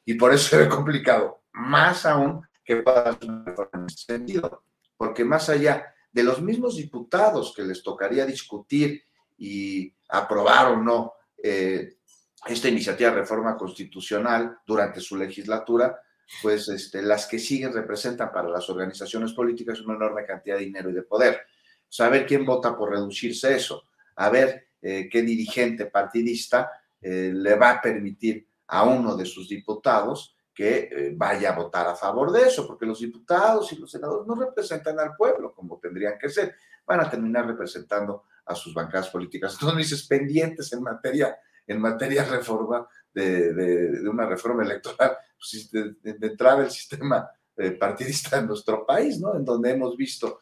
y 0.05 0.13
por 0.13 0.34
eso 0.34 0.49
se 0.49 0.57
ve 0.57 0.69
complicado, 0.69 1.43
más 1.53 2.05
aún 2.05 2.41
que 2.63 2.75
reforma 2.75 3.69
en 3.73 3.86
ese 3.86 4.05
sentido, 4.05 4.63
porque 4.95 5.23
más 5.23 5.49
allá 5.49 5.93
de 6.11 6.23
los 6.23 6.41
mismos 6.41 6.78
diputados 6.78 7.53
que 7.55 7.63
les 7.63 7.84
tocaría 7.84 8.25
discutir 8.25 9.03
y 9.38 9.93
aprobar 10.09 10.73
o 10.73 10.78
no 10.78 11.13
eh, 11.41 11.97
esta 12.45 12.69
iniciativa 12.69 13.09
de 13.09 13.17
reforma 13.17 13.57
constitucional 13.57 14.59
durante 14.65 14.99
su 14.99 15.15
legislatura, 15.17 15.99
pues 16.41 16.67
este, 16.69 17.01
las 17.01 17.25
que 17.28 17.39
siguen 17.39 17.73
representan 17.73 18.32
para 18.32 18.49
las 18.49 18.69
organizaciones 18.69 19.34
políticas 19.34 19.82
una 19.82 19.95
enorme 19.95 20.25
cantidad 20.25 20.57
de 20.57 20.65
dinero 20.65 20.89
y 20.89 20.93
de 20.93 21.03
poder. 21.03 21.41
Saber 21.90 22.26
quién 22.26 22.46
vota 22.46 22.78
por 22.78 22.92
reducirse 22.92 23.56
eso, 23.56 23.84
a 24.16 24.30
ver 24.30 24.68
eh, 24.82 25.10
qué 25.12 25.22
dirigente 25.22 25.88
partidista 25.88 26.72
eh, 27.02 27.32
le 27.34 27.56
va 27.56 27.72
a 27.72 27.82
permitir 27.82 28.48
a 28.68 28.84
uno 28.84 29.16
de 29.16 29.26
sus 29.26 29.50
diputados 29.50 30.36
que 30.54 30.90
eh, 30.92 31.14
vaya 31.16 31.52
a 31.52 31.56
votar 31.56 31.88
a 31.88 31.96
favor 31.96 32.32
de 32.32 32.44
eso, 32.44 32.68
porque 32.68 32.86
los 32.86 33.00
diputados 33.00 33.72
y 33.72 33.78
los 33.78 33.90
senadores 33.92 34.28
no 34.28 34.36
representan 34.36 35.00
al 35.00 35.16
pueblo 35.16 35.54
como 35.54 35.80
tendrían 35.80 36.18
que 36.20 36.30
ser, 36.30 36.56
van 36.86 37.00
a 37.00 37.10
terminar 37.10 37.46
representando 37.46 38.24
a 38.46 38.56
sus 38.56 38.74
bancadas 38.74 39.10
políticas. 39.10 39.54
Entonces 39.54 39.78
dices 39.78 40.08
pendientes 40.08 40.72
en 40.74 40.84
materia 40.84 41.38
en 41.70 41.82
materia 41.82 42.24
de 42.24 42.30
reforma, 42.30 42.88
de, 43.14 44.00
una 44.10 44.26
reforma 44.26 44.64
electoral, 44.64 45.18
pues, 45.38 45.70
de, 45.70 45.96
de, 46.02 46.28
entrada 46.28 46.64
el 46.64 46.72
sistema 46.72 47.30
partidista 47.78 48.38
en 48.38 48.48
nuestro 48.48 48.86
país, 48.86 49.20
¿no? 49.20 49.36
En 49.36 49.44
donde 49.44 49.72
hemos 49.72 49.98
visto 49.98 50.40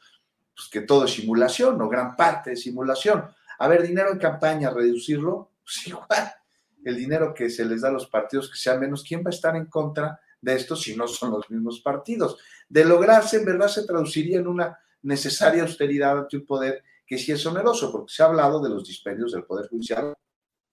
pues, 0.55 0.69
que 0.69 0.81
todo 0.81 1.05
es 1.05 1.11
simulación, 1.11 1.81
o 1.81 1.89
gran 1.89 2.15
parte 2.15 2.53
es 2.53 2.61
simulación. 2.61 3.25
A 3.59 3.67
ver, 3.67 3.83
dinero 3.83 4.11
en 4.11 4.19
campaña, 4.19 4.69
reducirlo, 4.69 5.51
pues 5.63 5.87
igual, 5.87 6.33
el 6.83 6.95
dinero 6.95 7.33
que 7.33 7.49
se 7.49 7.65
les 7.65 7.81
da 7.81 7.89
a 7.89 7.93
los 7.93 8.07
partidos 8.07 8.49
que 8.49 8.57
sea 8.57 8.77
menos, 8.77 9.03
¿quién 9.03 9.21
va 9.21 9.29
a 9.29 9.33
estar 9.33 9.55
en 9.55 9.65
contra 9.65 10.19
de 10.39 10.55
esto 10.55 10.75
si 10.75 10.95
no 10.95 11.07
son 11.07 11.31
los 11.31 11.49
mismos 11.49 11.81
partidos? 11.81 12.37
De 12.69 12.85
lograrse, 12.85 13.37
en 13.37 13.45
verdad, 13.45 13.67
se 13.67 13.85
traduciría 13.85 14.39
en 14.39 14.47
una 14.47 14.77
necesaria 15.01 15.63
austeridad 15.63 16.17
ante 16.17 16.37
un 16.37 16.45
poder 16.45 16.83
que 17.05 17.17
sí 17.17 17.31
es 17.31 17.45
oneroso, 17.45 17.91
porque 17.91 18.13
se 18.13 18.23
ha 18.23 18.27
hablado 18.27 18.61
de 18.61 18.69
los 18.69 18.87
dispendios 18.87 19.31
del 19.31 19.43
Poder 19.43 19.69
Judicial 19.69 20.15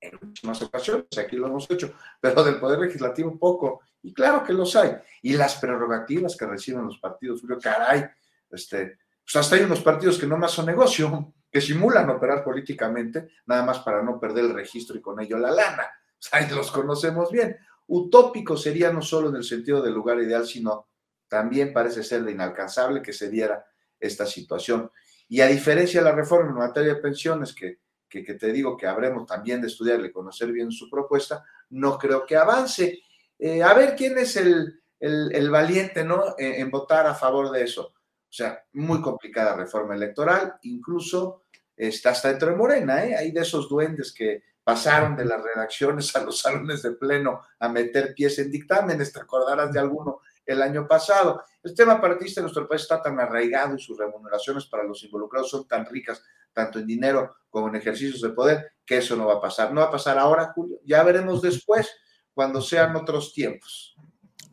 en 0.00 0.18
muchas 0.20 0.62
ocasiones, 0.62 1.06
aquí 1.16 1.36
lo 1.36 1.46
hemos 1.46 1.70
hecho, 1.70 1.94
pero 2.20 2.42
del 2.42 2.58
Poder 2.58 2.80
Legislativo 2.80 3.38
poco. 3.38 3.82
Y 4.02 4.12
claro 4.12 4.42
que 4.42 4.52
los 4.52 4.74
hay. 4.74 4.96
Y 5.22 5.34
las 5.34 5.56
prerrogativas 5.56 6.36
que 6.36 6.46
reciben 6.46 6.86
los 6.86 6.98
partidos, 6.98 7.40
Julio, 7.40 7.58
caray, 7.62 8.04
este, 8.50 8.98
pues 9.24 9.36
hasta 9.36 9.56
hay 9.56 9.62
unos 9.62 9.80
partidos 9.80 10.18
que 10.18 10.26
no 10.26 10.36
más 10.36 10.52
son 10.52 10.66
negocio, 10.66 11.34
que 11.50 11.60
simulan 11.60 12.10
operar 12.10 12.42
políticamente, 12.42 13.30
nada 13.46 13.64
más 13.64 13.80
para 13.80 14.02
no 14.02 14.18
perder 14.18 14.46
el 14.46 14.54
registro 14.54 14.96
y 14.96 15.00
con 15.00 15.20
ello 15.20 15.38
la 15.38 15.50
lana. 15.50 15.84
O 15.84 16.22
sea, 16.22 16.48
los 16.50 16.70
conocemos 16.70 17.30
bien. 17.30 17.56
Utópico 17.86 18.56
sería 18.56 18.92
no 18.92 19.02
solo 19.02 19.28
en 19.28 19.36
el 19.36 19.44
sentido 19.44 19.82
del 19.82 19.94
lugar 19.94 20.18
ideal, 20.20 20.46
sino 20.46 20.88
también 21.28 21.72
parece 21.72 22.02
ser 22.02 22.24
de 22.24 22.32
inalcanzable 22.32 23.02
que 23.02 23.12
se 23.12 23.28
diera 23.28 23.64
esta 23.98 24.26
situación. 24.26 24.90
Y 25.28 25.40
a 25.40 25.46
diferencia 25.46 26.00
de 26.00 26.10
la 26.10 26.14
reforma 26.14 26.50
en 26.50 26.56
materia 26.56 26.94
de 26.94 27.00
pensiones, 27.00 27.54
que 27.54 27.82
que, 28.22 28.34
te 28.34 28.52
digo 28.52 28.76
que 28.76 28.86
habremos 28.86 29.26
también 29.26 29.60
de 29.60 29.68
estudiarle 29.68 30.08
y 30.08 30.12
conocer 30.12 30.52
bien 30.52 30.70
su 30.70 30.90
propuesta, 30.90 31.44
no 31.70 31.96
creo 31.96 32.26
que 32.26 32.36
avance. 32.36 33.00
Eh, 33.38 33.62
a 33.62 33.72
ver 33.72 33.96
quién 33.96 34.18
es 34.18 34.36
el, 34.36 34.82
el, 35.00 35.50
valiente 35.50 36.04
¿no? 36.04 36.34
En, 36.36 36.70
votar 36.70 37.06
a 37.06 37.14
favor 37.14 37.50
de 37.50 37.64
eso. 37.64 37.94
O 38.32 38.34
sea, 38.34 38.64
muy 38.72 39.02
complicada 39.02 39.54
reforma 39.54 39.94
electoral, 39.94 40.54
incluso 40.62 41.42
está 41.76 42.12
hasta 42.12 42.28
dentro 42.28 42.48
de 42.48 42.56
Morena, 42.56 43.04
¿eh? 43.04 43.14
hay 43.14 43.30
de 43.30 43.42
esos 43.42 43.68
duendes 43.68 44.10
que 44.10 44.42
pasaron 44.64 45.14
de 45.14 45.26
las 45.26 45.42
redacciones 45.42 46.16
a 46.16 46.24
los 46.24 46.38
salones 46.38 46.80
de 46.80 46.92
pleno 46.92 47.42
a 47.58 47.68
meter 47.68 48.14
pies 48.14 48.38
en 48.38 48.50
dictámenes, 48.50 49.12
te 49.12 49.20
acordarás 49.20 49.70
de 49.70 49.80
alguno 49.80 50.20
el 50.46 50.62
año 50.62 50.88
pasado. 50.88 51.44
El 51.62 51.74
tema 51.74 52.00
partidista 52.00 52.40
en 52.40 52.44
nuestro 52.44 52.66
país 52.66 52.80
está 52.80 53.02
tan 53.02 53.20
arraigado 53.20 53.76
y 53.76 53.78
sus 53.78 53.98
remuneraciones 53.98 54.64
para 54.64 54.84
los 54.84 55.04
involucrados 55.04 55.50
son 55.50 55.68
tan 55.68 55.84
ricas, 55.84 56.22
tanto 56.54 56.78
en 56.78 56.86
dinero 56.86 57.36
como 57.50 57.68
en 57.68 57.76
ejercicios 57.76 58.22
de 58.22 58.30
poder, 58.30 58.72
que 58.86 58.96
eso 58.96 59.14
no 59.14 59.26
va 59.26 59.34
a 59.34 59.40
pasar. 59.42 59.74
No 59.74 59.82
va 59.82 59.88
a 59.88 59.90
pasar 59.90 60.16
ahora, 60.16 60.52
Julio. 60.54 60.78
Ya 60.86 61.02
veremos 61.02 61.42
después, 61.42 61.90
cuando 62.32 62.62
sean 62.62 62.96
otros 62.96 63.34
tiempos. 63.34 63.94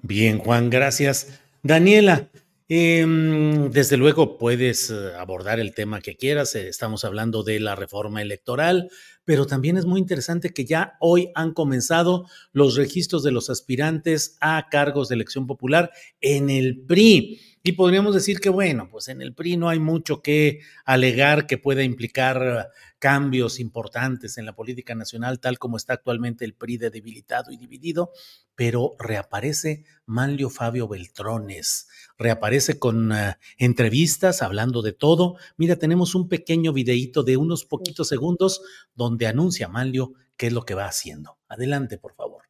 Bien, 0.01 0.37
Juan, 0.37 0.69
gracias. 0.69 1.39
Daniela, 1.63 2.29
em, 2.69 3.69
desde 3.71 3.97
luego 3.97 4.37
puedes 4.37 4.89
eh, 4.89 5.13
abordar 5.17 5.59
el 5.59 5.73
tema 5.73 5.99
que 5.99 6.15
quieras. 6.15 6.55
Eh, 6.55 6.69
estamos 6.69 7.03
hablando 7.03 7.43
de 7.43 7.59
la 7.59 7.75
reforma 7.75 8.21
electoral, 8.21 8.89
pero 9.25 9.45
también 9.45 9.75
es 9.75 9.85
muy 9.85 9.99
interesante 9.99 10.51
que 10.51 10.65
ya 10.65 10.95
hoy 11.01 11.31
han 11.35 11.53
comenzado 11.53 12.25
los 12.53 12.75
registros 12.75 13.23
de 13.23 13.31
los 13.31 13.49
aspirantes 13.49 14.37
a 14.39 14.69
cargos 14.69 15.09
de 15.09 15.15
elección 15.15 15.47
popular 15.47 15.91
en 16.21 16.49
el 16.49 16.79
PRI. 16.79 17.41
Y 17.61 17.73
podríamos 17.73 18.13
decir 18.13 18.39
que, 18.39 18.49
bueno, 18.49 18.87
pues 18.89 19.09
en 19.09 19.21
el 19.21 19.33
PRI 19.33 19.57
no 19.57 19.67
hay 19.67 19.79
mucho 19.79 20.21
que 20.21 20.61
alegar 20.85 21.45
que 21.45 21.57
pueda 21.57 21.83
implicar 21.83 22.71
cambios 22.99 23.59
importantes 23.59 24.37
en 24.37 24.45
la 24.45 24.55
política 24.55 24.95
nacional, 24.95 25.39
tal 25.39 25.59
como 25.59 25.75
está 25.75 25.93
actualmente 25.93 26.45
el 26.45 26.53
PRI 26.53 26.77
de 26.77 26.89
debilitado 26.89 27.51
y 27.51 27.57
dividido, 27.57 28.11
pero 28.55 28.95
reaparece 28.97 29.83
Manlio 30.05 30.49
Fabio 30.49 30.87
Beltrones, 30.87 31.87
reaparece 32.17 32.79
con 32.79 33.11
uh, 33.11 33.33
entrevistas 33.57 34.41
hablando 34.41 34.81
de 34.81 34.93
todo. 34.93 35.35
Mira, 35.57 35.75
tenemos 35.75 36.15
un 36.15 36.29
pequeño 36.29 36.71
videíto 36.71 37.23
de 37.23 37.37
unos 37.37 37.65
poquitos 37.65 38.07
segundos 38.07 38.61
donde 38.95 39.27
anuncia 39.27 39.67
Manlio 39.67 40.13
qué 40.37 40.47
es 40.47 40.53
lo 40.53 40.63
que 40.63 40.75
va 40.75 40.85
haciendo. 40.85 41.37
Adelante, 41.49 41.97
por 41.97 42.13
favor. 42.15 42.43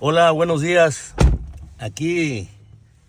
Hola, 0.00 0.30
buenos 0.30 0.62
días. 0.62 1.14
Aquí 1.80 2.46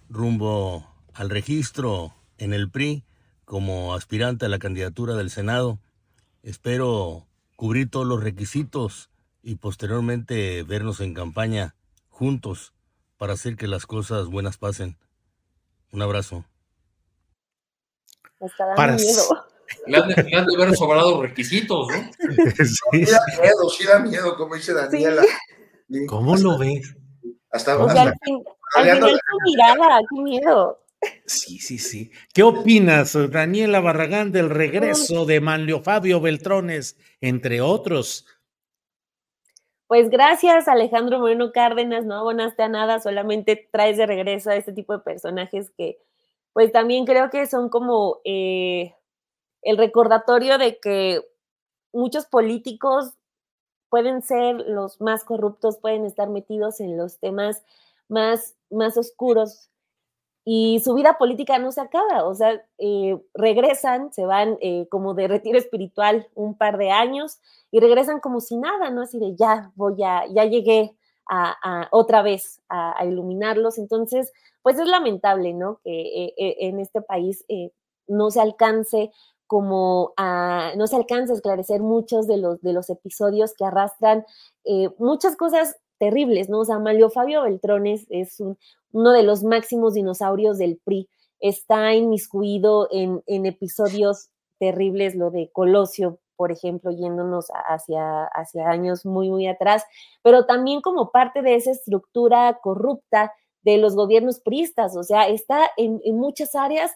rumbo 0.09 0.87
al 1.13 1.29
registro 1.29 2.15
en 2.37 2.53
el 2.53 2.71
PRI 2.71 3.03
como 3.43 3.93
aspirante 3.93 4.45
a 4.45 4.49
la 4.49 4.59
candidatura 4.59 5.15
del 5.15 5.29
Senado. 5.29 5.77
Espero 6.41 7.27
cubrir 7.57 7.89
todos 7.89 8.07
los 8.07 8.23
requisitos 8.23 9.09
y 9.43 9.55
posteriormente 9.55 10.63
vernos 10.63 11.01
en 11.01 11.13
campaña 11.13 11.75
juntos 12.07 12.71
para 13.17 13.33
hacer 13.33 13.57
que 13.57 13.67
las 13.67 13.85
cosas 13.85 14.27
buenas 14.27 14.55
pasen. 14.55 14.95
Un 15.91 16.01
abrazo. 16.01 16.45
Me 18.39 18.47
está 18.47 18.67
dando 18.67 19.03
miedo. 19.03 19.45
Le 19.85 19.97
han, 19.97 20.45
de, 20.45 20.55
haber 20.55 20.75
sobrado 20.77 21.21
requisitos, 21.21 21.89
¿no? 21.89 22.11
Sí. 22.55 23.03
da 23.03 23.19
miedo, 23.41 23.69
sí 23.69 23.83
da 23.85 23.99
miedo, 23.99 24.37
como 24.37 24.55
dice 24.55 24.73
Daniela. 24.73 25.23
¿Cómo 26.07 26.37
lo 26.37 26.57
ves? 26.57 26.95
Hasta, 27.51 27.73
al, 27.73 28.13
fin, 28.23 28.41
al 28.75 28.91
final 28.91 29.19
mirada, 29.45 29.99
qué 30.09 30.21
miedo. 30.21 30.79
Sí, 31.25 31.57
sí, 31.57 31.77
sí. 31.79 32.11
¿Qué 32.33 32.43
opinas, 32.43 33.17
Daniela 33.31 33.79
Barragán, 33.79 34.31
del 34.31 34.49
regreso 34.49 35.25
de 35.25 35.41
Manlio 35.41 35.81
Fabio 35.81 36.21
Beltrones, 36.21 36.97
entre 37.21 37.61
otros? 37.61 38.25
Pues 39.87 40.09
gracias, 40.09 40.67
Alejandro 40.67 41.19
Moreno 41.19 41.51
Cárdenas, 41.51 42.05
no 42.05 42.15
abonaste 42.15 42.63
a 42.63 42.69
nada, 42.69 42.99
solamente 42.99 43.67
traes 43.71 43.97
de 43.97 44.05
regreso 44.05 44.49
a 44.49 44.55
este 44.55 44.71
tipo 44.71 44.93
de 44.93 44.99
personajes 44.99 45.71
que, 45.71 45.99
pues 46.53 46.71
también 46.71 47.05
creo 47.05 47.29
que 47.29 47.45
son 47.47 47.67
como 47.67 48.19
eh, 48.23 48.95
el 49.63 49.77
recordatorio 49.77 50.57
de 50.57 50.79
que 50.79 51.21
muchos 51.91 52.25
políticos 52.25 53.17
pueden 53.89 54.21
ser 54.21 54.55
los 54.67 55.01
más 55.01 55.25
corruptos, 55.25 55.77
pueden 55.77 56.05
estar 56.05 56.29
metidos 56.29 56.79
en 56.79 56.97
los 56.97 57.19
temas 57.19 57.61
más, 58.07 58.55
más 58.71 58.97
oscuros 58.97 59.71
y 60.43 60.81
su 60.83 60.95
vida 60.95 61.17
política 61.19 61.59
no 61.59 61.71
se 61.71 61.81
acaba, 61.81 62.25
o 62.25 62.33
sea, 62.33 62.63
eh, 62.79 63.19
regresan, 63.33 64.11
se 64.11 64.25
van 64.25 64.57
eh, 64.59 64.87
como 64.89 65.13
de 65.13 65.27
retiro 65.27 65.57
espiritual 65.57 66.27
un 66.33 66.57
par 66.57 66.77
de 66.77 66.89
años 66.89 67.39
y 67.69 67.79
regresan 67.79 68.19
como 68.19 68.39
si 68.39 68.57
nada, 68.57 68.89
¿no? 68.89 69.03
Así 69.03 69.19
de 69.19 69.35
ya 69.35 69.71
voy 69.75 70.01
a, 70.03 70.25
ya 70.33 70.45
llegué 70.45 70.95
a, 71.29 71.87
otra 71.91 72.23
vez 72.23 72.59
a, 72.67 73.05
iluminarlos, 73.05 73.77
entonces, 73.77 74.33
pues 74.63 74.77
es 74.79 74.87
lamentable, 74.87 75.53
¿no? 75.53 75.79
Que 75.83 76.33
eh, 76.35 76.55
en 76.61 76.79
este 76.79 77.01
país 77.01 77.45
no 78.07 78.31
se 78.31 78.41
alcance 78.41 79.11
como 79.47 80.11
a, 80.17 80.73
no 80.75 80.87
se 80.87 80.95
alcanza 80.95 81.33
a 81.33 81.35
esclarecer 81.35 81.81
muchos 81.81 82.27
de 82.27 82.37
los, 82.37 82.61
de 82.61 82.73
los 82.73 82.89
episodios 82.89 83.53
que 83.53 83.63
arrastran 83.63 84.25
muchas 84.97 85.35
cosas 85.37 85.77
terribles, 86.01 86.49
¿no? 86.49 86.61
O 86.61 86.65
sea, 86.65 86.79
Malio 86.79 87.11
Fabio 87.11 87.43
Beltrones 87.43 88.07
es 88.09 88.41
uno 88.91 89.11
de 89.11 89.21
los 89.21 89.43
máximos 89.43 89.93
dinosaurios 89.93 90.57
del 90.57 90.81
PRI, 90.83 91.07
está 91.39 91.93
inmiscuido 91.93 92.87
en, 92.91 93.21
en 93.27 93.45
episodios 93.45 94.29
terribles, 94.59 95.15
lo 95.15 95.29
de 95.29 95.51
Colosio, 95.53 96.17
por 96.35 96.51
ejemplo, 96.51 96.89
yéndonos 96.89 97.49
hacia, 97.67 98.25
hacia 98.25 98.67
años 98.67 99.05
muy, 99.05 99.29
muy 99.29 99.45
atrás, 99.45 99.85
pero 100.23 100.47
también 100.47 100.81
como 100.81 101.11
parte 101.11 101.43
de 101.43 101.53
esa 101.53 101.69
estructura 101.69 102.59
corrupta 102.63 103.31
de 103.61 103.77
los 103.77 103.95
gobiernos 103.95 104.39
priistas, 104.39 104.97
o 104.97 105.03
sea, 105.03 105.27
está 105.27 105.69
en, 105.77 106.01
en 106.03 106.17
muchas 106.17 106.55
áreas 106.55 106.91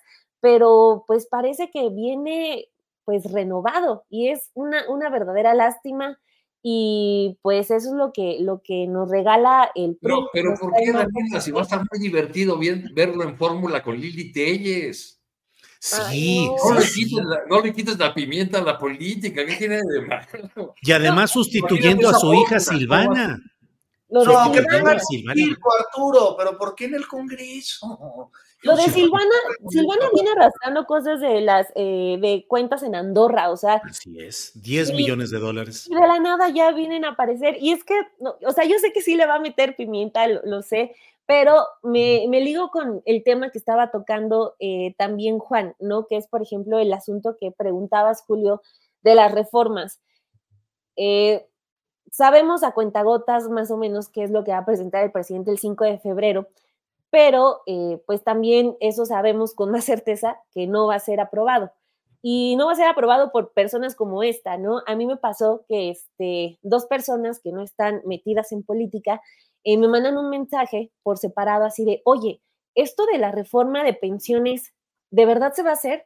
pero 0.45 1.05
pues 1.07 1.25
parece 1.25 1.71
que 1.71 1.89
viene 1.89 2.67
pues 3.03 3.31
renovado 3.31 4.05
y 4.09 4.29
es 4.29 4.51
una, 4.53 4.87
una 4.89 5.09
verdadera 5.09 5.55
lástima 5.55 6.19
y 6.67 7.37
pues 7.43 7.69
eso 7.69 7.89
es 7.89 7.93
lo 7.93 8.11
que, 8.11 8.37
lo 8.39 8.63
que 8.63 8.87
nos 8.87 9.07
regala 9.07 9.69
el 9.75 9.99
Pero, 10.01 10.27
pero 10.33 10.55
¿por 10.59 10.73
qué, 10.73 10.91
Daniela? 10.91 11.39
Si 11.39 11.51
va 11.51 11.59
a 11.59 11.63
estar 11.63 11.83
muy 11.91 11.99
divertido 11.99 12.57
bien, 12.57 12.89
verlo 12.95 13.21
en 13.21 13.37
fórmula 13.37 13.83
con 13.83 13.95
Lili 13.95 14.31
Telles. 14.31 15.21
Sí, 15.77 16.47
no, 16.47 16.81
sí, 16.81 17.05
le 17.13 17.23
la, 17.23 17.41
no, 17.47 17.61
le 17.61 17.71
quites 17.71 17.99
la, 17.99 18.11
pimienta 18.15 18.57
a 18.57 18.63
la 18.63 18.79
política, 18.79 19.45
¿qué 19.45 19.57
tiene 19.57 19.75
de 19.75 20.01
malo? 20.07 20.73
Y 20.81 20.91
además 20.91 21.29
sustituyendo 21.29 22.09
a 22.09 22.15
su 22.15 22.33
hija 22.33 22.59
Silvana. 22.59 23.39
No, 24.09 24.23
que 24.51 24.63
circo, 25.07 25.69
Arturo, 25.71 26.35
pero 26.35 26.57
¿por 26.57 26.73
qué 26.73 26.85
en 26.85 26.95
el 26.95 27.07
Congreso? 27.07 28.31
Lo 28.65 28.75
de 28.75 28.83
Silvana, 28.89 29.35
Silvana 29.69 30.09
viene 30.13 30.31
arrastrando 30.31 30.85
cosas 30.85 31.21
de 31.21 31.41
las 31.41 31.71
eh, 31.75 32.17
de 32.19 32.45
cuentas 32.47 32.83
en 32.83 32.95
Andorra, 32.95 33.51
o 33.51 33.57
sea. 33.57 33.81
Así 33.87 34.19
es, 34.19 34.51
10 34.61 34.93
millones 34.93 35.29
de 35.29 35.39
dólares. 35.39 35.87
De 35.89 35.95
la 35.95 36.19
nada 36.19 36.49
ya 36.49 36.71
vienen 36.71 37.05
a 37.05 37.09
aparecer. 37.09 37.57
Y 37.59 37.71
es 37.71 37.83
que, 37.83 37.93
o 38.19 38.51
sea, 38.51 38.65
yo 38.65 38.77
sé 38.79 38.91
que 38.91 39.01
sí 39.01 39.15
le 39.15 39.25
va 39.25 39.35
a 39.35 39.39
meter 39.39 39.75
pimienta, 39.75 40.27
lo, 40.27 40.61
sé, 40.61 40.95
pero 41.25 41.65
me, 41.83 42.25
me, 42.27 42.41
ligo 42.41 42.69
con 42.69 43.01
el 43.05 43.23
tema 43.23 43.51
que 43.51 43.57
estaba 43.57 43.91
tocando 43.91 44.55
eh, 44.59 44.95
también 44.97 45.39
Juan, 45.39 45.75
¿no? 45.79 46.07
Que 46.07 46.17
es, 46.17 46.27
por 46.27 46.41
ejemplo, 46.41 46.79
el 46.79 46.91
asunto 46.91 47.37
que 47.39 47.51
preguntabas, 47.51 48.23
Julio, 48.25 48.61
de 49.03 49.15
las 49.15 49.31
reformas. 49.31 50.01
Eh, 50.95 51.45
Sabemos 52.15 52.63
a 52.63 52.71
cuentagotas 52.71 53.49
más 53.49 53.71
o 53.71 53.77
menos 53.77 54.07
qué 54.07 54.23
es 54.23 54.31
lo 54.31 54.45
que 54.45 54.51
va 54.51 54.59
a 54.59 54.65
presentar 54.65 55.03
el 55.03 55.11
presidente 55.11 55.51
el 55.51 55.59
5 55.59 55.83
de 55.83 55.99
febrero, 55.99 56.47
pero 57.15 57.61
eh, 57.65 58.03
pues 58.05 58.25
también 58.25 58.75
eso 58.81 59.05
sabemos 59.05 59.55
con 59.55 59.71
más 59.71 59.85
certeza 59.85 60.37
que 60.53 60.67
no 60.67 60.87
va 60.87 60.95
a 60.95 60.99
ser 60.99 61.21
aprobado. 61.21 61.71
Y 62.21 62.57
no 62.57 62.65
va 62.65 62.73
a 62.73 62.75
ser 62.75 62.87
aprobado 62.87 63.31
por 63.31 63.53
personas 63.53 63.95
como 63.95 64.21
esta, 64.21 64.57
¿no? 64.57 64.81
A 64.85 64.97
mí 64.97 65.05
me 65.05 65.15
pasó 65.15 65.63
que 65.69 65.91
este, 65.91 66.59
dos 66.61 66.87
personas 66.87 67.39
que 67.39 67.53
no 67.53 67.63
están 67.63 68.01
metidas 68.03 68.51
en 68.51 68.63
política 68.63 69.21
eh, 69.63 69.77
me 69.77 69.87
mandan 69.87 70.17
un 70.17 70.29
mensaje 70.29 70.91
por 71.03 71.17
separado 71.17 71.63
así 71.63 71.85
de, 71.85 72.01
oye, 72.03 72.41
esto 72.75 73.05
de 73.05 73.17
la 73.17 73.31
reforma 73.31 73.85
de 73.85 73.93
pensiones, 73.93 74.73
¿de 75.09 75.25
verdad 75.25 75.53
se 75.53 75.63
va 75.63 75.69
a 75.69 75.73
hacer? 75.75 76.05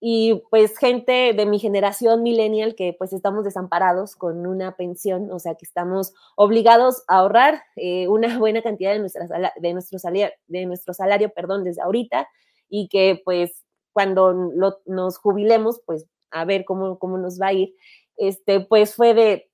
Y 0.00 0.42
pues 0.50 0.78
gente 0.78 1.34
de 1.34 1.46
mi 1.46 1.58
generación 1.58 2.22
millennial 2.22 2.74
que 2.74 2.94
pues 2.98 3.12
estamos 3.12 3.44
desamparados 3.44 4.16
con 4.16 4.46
una 4.46 4.74
pensión, 4.76 5.30
o 5.30 5.38
sea 5.38 5.54
que 5.54 5.66
estamos 5.66 6.14
obligados 6.36 7.04
a 7.06 7.18
ahorrar 7.18 7.62
eh, 7.76 8.08
una 8.08 8.38
buena 8.38 8.62
cantidad 8.62 8.92
de, 8.92 8.98
nuestra, 8.98 9.28
de, 9.54 9.72
nuestro 9.74 9.98
salario, 9.98 10.30
de 10.46 10.66
nuestro 10.66 10.94
salario, 10.94 11.30
perdón, 11.30 11.64
desde 11.64 11.82
ahorita 11.82 12.26
y 12.70 12.88
que 12.88 13.20
pues 13.24 13.62
cuando 13.92 14.32
nos 14.86 15.18
jubilemos, 15.18 15.82
pues 15.84 16.06
a 16.30 16.44
ver 16.44 16.64
cómo, 16.64 16.98
cómo 16.98 17.18
nos 17.18 17.40
va 17.40 17.48
a 17.48 17.52
ir, 17.52 17.74
este, 18.16 18.60
pues 18.60 18.94
fue 18.94 19.14
de, 19.14 19.49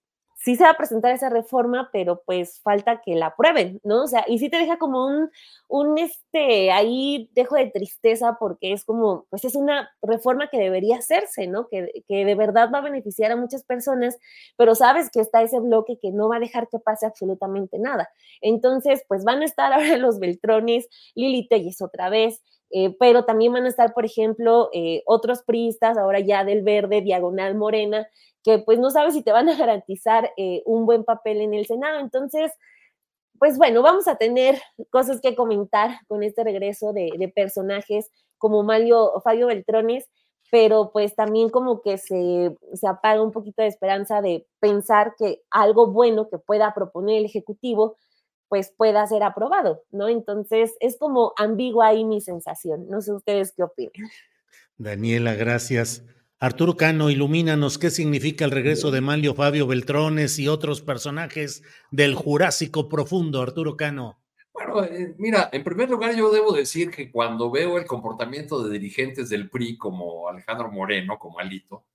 sí 0.46 0.54
se 0.54 0.62
va 0.62 0.70
a 0.70 0.76
presentar 0.76 1.12
esa 1.12 1.28
reforma, 1.28 1.90
pero 1.92 2.22
pues 2.24 2.60
falta 2.62 3.02
que 3.04 3.16
la 3.16 3.26
aprueben, 3.26 3.80
¿no? 3.82 4.04
O 4.04 4.06
sea, 4.06 4.24
y 4.28 4.38
sí 4.38 4.48
te 4.48 4.58
deja 4.58 4.78
como 4.78 5.04
un, 5.04 5.28
un, 5.66 5.98
este, 5.98 6.70
ahí 6.70 7.28
dejo 7.34 7.56
de 7.56 7.66
tristeza 7.66 8.36
porque 8.38 8.72
es 8.72 8.84
como, 8.84 9.26
pues 9.28 9.44
es 9.44 9.56
una 9.56 9.90
reforma 10.02 10.48
que 10.48 10.58
debería 10.58 10.98
hacerse, 10.98 11.48
¿no? 11.48 11.66
Que, 11.66 12.04
que 12.06 12.24
de 12.24 12.36
verdad 12.36 12.70
va 12.72 12.78
a 12.78 12.82
beneficiar 12.82 13.32
a 13.32 13.36
muchas 13.36 13.64
personas, 13.64 14.18
pero 14.56 14.76
sabes 14.76 15.10
que 15.10 15.18
está 15.18 15.42
ese 15.42 15.58
bloque 15.58 15.98
que 16.00 16.12
no 16.12 16.28
va 16.28 16.36
a 16.36 16.40
dejar 16.40 16.68
que 16.68 16.78
pase 16.78 17.06
absolutamente 17.06 17.80
nada. 17.80 18.08
Entonces, 18.40 19.02
pues 19.08 19.24
van 19.24 19.42
a 19.42 19.46
estar 19.46 19.72
ahora 19.72 19.96
los 19.96 20.20
Beltrones, 20.20 20.86
Lili 21.16 21.48
Telles 21.48 21.82
otra 21.82 22.08
vez, 22.08 22.40
eh, 22.70 22.96
pero 22.98 23.24
también 23.24 23.52
van 23.52 23.64
a 23.64 23.68
estar, 23.68 23.94
por 23.94 24.04
ejemplo, 24.04 24.70
eh, 24.72 25.02
otros 25.06 25.42
priistas, 25.42 25.96
ahora 25.96 26.20
ya 26.20 26.44
del 26.44 26.62
verde, 26.62 27.00
diagonal 27.00 27.54
morena, 27.54 28.08
que 28.42 28.58
pues 28.58 28.78
no 28.78 28.90
sabes 28.90 29.14
si 29.14 29.22
te 29.22 29.32
van 29.32 29.48
a 29.48 29.56
garantizar 29.56 30.32
eh, 30.36 30.62
un 30.66 30.86
buen 30.86 31.04
papel 31.04 31.40
en 31.40 31.54
el 31.54 31.66
Senado. 31.66 32.00
Entonces, 32.00 32.52
pues 33.38 33.58
bueno, 33.58 33.82
vamos 33.82 34.08
a 34.08 34.16
tener 34.16 34.60
cosas 34.90 35.20
que 35.20 35.34
comentar 35.36 35.98
con 36.08 36.22
este 36.22 36.42
regreso 36.44 36.92
de, 36.92 37.32
personajes 37.34 38.10
como 38.38 38.62
Mario, 38.62 39.20
Fabio 39.22 39.48
Beltrones, 39.48 40.08
pero 40.50 40.90
pues 40.92 41.14
también 41.14 41.50
como 41.50 41.82
que 41.82 41.98
se, 41.98 42.54
se 42.74 42.86
apaga 42.86 43.22
un 43.22 43.32
poquito 43.32 43.62
de 43.62 43.68
esperanza 43.68 44.20
de 44.22 44.46
pensar 44.60 45.14
que 45.18 45.42
algo 45.50 45.88
bueno 45.88 46.28
que 46.28 46.38
pueda 46.38 46.72
proponer 46.74 47.18
el 47.18 47.24
Ejecutivo 47.26 47.96
pues 48.48 48.72
pueda 48.76 49.06
ser 49.06 49.22
aprobado, 49.22 49.82
¿no? 49.90 50.08
Entonces 50.08 50.74
es 50.80 50.98
como 50.98 51.32
ambigua 51.36 51.88
ahí 51.88 52.04
mi 52.04 52.20
sensación. 52.20 52.88
No 52.88 53.00
sé 53.00 53.12
ustedes 53.12 53.52
qué 53.56 53.62
opinan. 53.62 54.10
Daniela, 54.78 55.34
gracias. 55.34 56.04
Arturo 56.38 56.76
Cano, 56.76 57.08
ilumínanos 57.08 57.78
qué 57.78 57.90
significa 57.90 58.44
el 58.44 58.50
regreso 58.50 58.90
de 58.90 59.00
Malio 59.00 59.34
Fabio 59.34 59.66
Beltrones 59.66 60.38
y 60.38 60.48
otros 60.48 60.82
personajes 60.82 61.62
del 61.90 62.14
Jurásico 62.14 62.90
Profundo, 62.90 63.40
Arturo 63.40 63.76
Cano. 63.76 64.20
Bueno, 64.52 64.84
eh, 64.84 65.14
mira, 65.18 65.48
en 65.52 65.64
primer 65.64 65.88
lugar 65.88 66.14
yo 66.14 66.30
debo 66.30 66.52
decir 66.52 66.90
que 66.90 67.10
cuando 67.10 67.50
veo 67.50 67.78
el 67.78 67.86
comportamiento 67.86 68.62
de 68.62 68.70
dirigentes 68.70 69.30
del 69.30 69.48
PRI 69.48 69.78
como 69.78 70.28
Alejandro 70.28 70.70
Moreno, 70.70 71.18
como 71.18 71.38
Alito, 71.38 71.86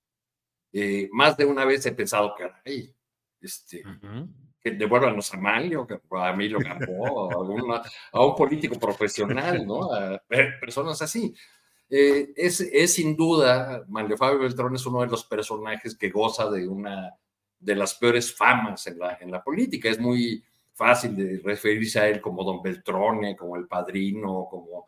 eh, 0.73 1.07
más 1.11 1.37
de 1.37 1.45
una 1.45 1.65
vez 1.65 1.85
he 1.85 1.91
pensado, 1.91 2.33
caray, 2.35 2.95
este, 3.41 3.83
que 4.61 4.71
devuélvanos 4.71 5.33
a 5.33 5.37
Malio, 5.37 5.87
a 6.11 6.29
Emilio 6.29 6.59
Gamboa, 6.59 7.33
a, 7.33 8.17
a, 8.17 8.25
un 8.25 8.35
político 8.35 8.79
profesional, 8.79 9.65
¿no? 9.65 9.89
Personas 10.59 11.01
así. 11.01 11.33
Eh, 11.93 12.31
es, 12.37 12.61
es, 12.61 12.93
sin 12.93 13.17
duda, 13.17 13.83
Mario 13.89 14.15
Fabio 14.15 14.39
Beltrón 14.39 14.75
es 14.75 14.85
uno 14.85 15.01
de 15.01 15.07
los 15.07 15.25
personajes 15.25 15.97
que 15.97 16.09
goza 16.09 16.49
de 16.49 16.65
una 16.65 17.13
de 17.59 17.75
las 17.75 17.95
peores 17.95 18.33
famas 18.33 18.87
en 18.87 18.97
la, 18.97 19.17
en 19.19 19.29
la 19.29 19.43
política. 19.43 19.89
Es 19.89 19.99
muy 19.99 20.41
fácil 20.73 21.15
de 21.15 21.41
referirse 21.43 21.99
a 21.99 22.07
él 22.07 22.21
como 22.21 22.45
don 22.45 22.61
Beltrone, 22.61 23.35
como 23.35 23.57
el 23.57 23.67
padrino, 23.67 24.47
como 24.49 24.85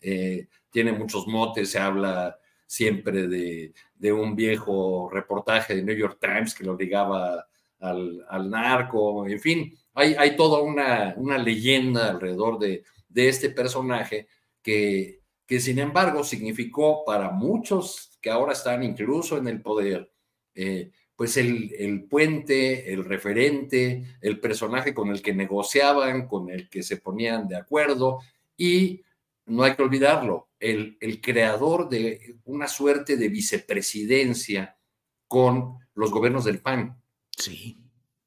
eh, 0.00 0.48
tiene 0.70 0.92
muchos 0.92 1.26
motes, 1.26 1.70
se 1.70 1.78
habla 1.78 2.38
siempre 2.66 3.28
de, 3.28 3.74
de, 3.94 4.12
un 4.12 4.34
viejo 4.34 5.08
reportaje 5.10 5.76
de 5.76 5.82
New 5.82 5.96
York 5.96 6.18
Times 6.20 6.54
que 6.54 6.64
lo 6.64 6.76
ligaba 6.76 7.46
al, 7.80 8.50
narco, 8.50 9.26
en 9.26 9.40
fin, 9.40 9.78
hay, 9.94 10.14
hay 10.14 10.36
toda 10.36 10.60
una, 10.60 11.14
una 11.16 11.38
leyenda 11.38 12.10
alrededor 12.10 12.58
de, 12.58 12.84
de 13.08 13.28
este 13.28 13.50
personaje 13.50 14.28
que 14.62 15.20
que 15.46 15.60
sin 15.60 15.78
embargo 15.78 16.24
significó 16.24 17.04
para 17.04 17.30
muchos 17.30 18.18
que 18.20 18.30
ahora 18.30 18.52
están 18.52 18.82
incluso 18.82 19.38
en 19.38 19.46
el 19.46 19.62
poder, 19.62 20.12
eh, 20.54 20.90
pues 21.14 21.36
el, 21.36 21.72
el, 21.78 22.04
puente, 22.04 22.92
el 22.92 23.04
referente, 23.04 24.18
el 24.20 24.40
personaje 24.40 24.92
con 24.92 25.10
el 25.10 25.22
que 25.22 25.32
negociaban, 25.32 26.26
con 26.26 26.50
el 26.50 26.68
que 26.68 26.82
se 26.82 26.96
ponían 26.96 27.46
de 27.48 27.56
acuerdo 27.56 28.18
y 28.56 29.02
no 29.46 29.62
hay 29.62 29.76
que 29.76 29.82
olvidarlo, 29.82 30.48
el, 30.58 30.98
el 31.00 31.20
creador 31.20 31.88
de 31.88 32.36
una 32.44 32.66
suerte 32.66 33.16
de 33.16 33.28
vicepresidencia 33.28 34.76
con 35.28 35.78
los 35.94 36.10
gobiernos 36.10 36.44
del 36.44 36.60
PAN. 36.60 37.00
Sí. 37.36 37.78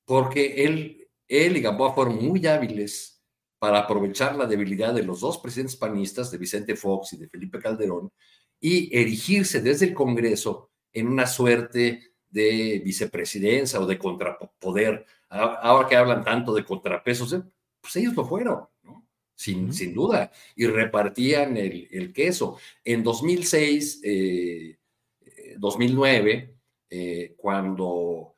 Porque 0.05 0.63
él, 0.63 1.07
él 1.27 1.57
y 1.57 1.61
Gamboa 1.61 1.93
fueron 1.93 2.23
muy 2.23 2.45
hábiles 2.47 3.21
para 3.59 3.79
aprovechar 3.79 4.35
la 4.35 4.45
debilidad 4.45 4.93
de 4.93 5.03
los 5.03 5.19
dos 5.19 5.37
presidentes 5.37 5.75
panistas, 5.75 6.31
de 6.31 6.37
Vicente 6.37 6.75
Fox 6.75 7.13
y 7.13 7.17
de 7.17 7.27
Felipe 7.27 7.59
Calderón, 7.59 8.11
y 8.59 8.95
erigirse 8.97 9.61
desde 9.61 9.87
el 9.87 9.93
Congreso 9.93 10.71
en 10.93 11.07
una 11.07 11.27
suerte 11.27 12.13
de 12.29 12.81
vicepresidencia 12.83 13.79
o 13.79 13.85
de 13.85 13.97
contrapoder. 13.97 15.05
Ahora 15.29 15.87
que 15.87 15.95
hablan 15.95 16.23
tanto 16.23 16.53
de 16.53 16.63
contrapesos, 16.63 17.33
eh, 17.33 17.41
pues 17.81 17.95
ellos 17.97 18.15
lo 18.15 18.25
fueron, 18.25 18.65
¿no? 18.83 19.07
Sin, 19.35 19.73
sin 19.73 19.93
duda, 19.93 20.31
y 20.55 20.65
repartían 20.67 21.55
el, 21.55 21.87
el 21.91 22.11
queso. 22.11 22.57
En 22.83 23.03
2006, 23.03 24.01
2009, 25.57 26.31
eh, 26.33 26.55
eh, 26.89 27.35
cuando 27.37 28.35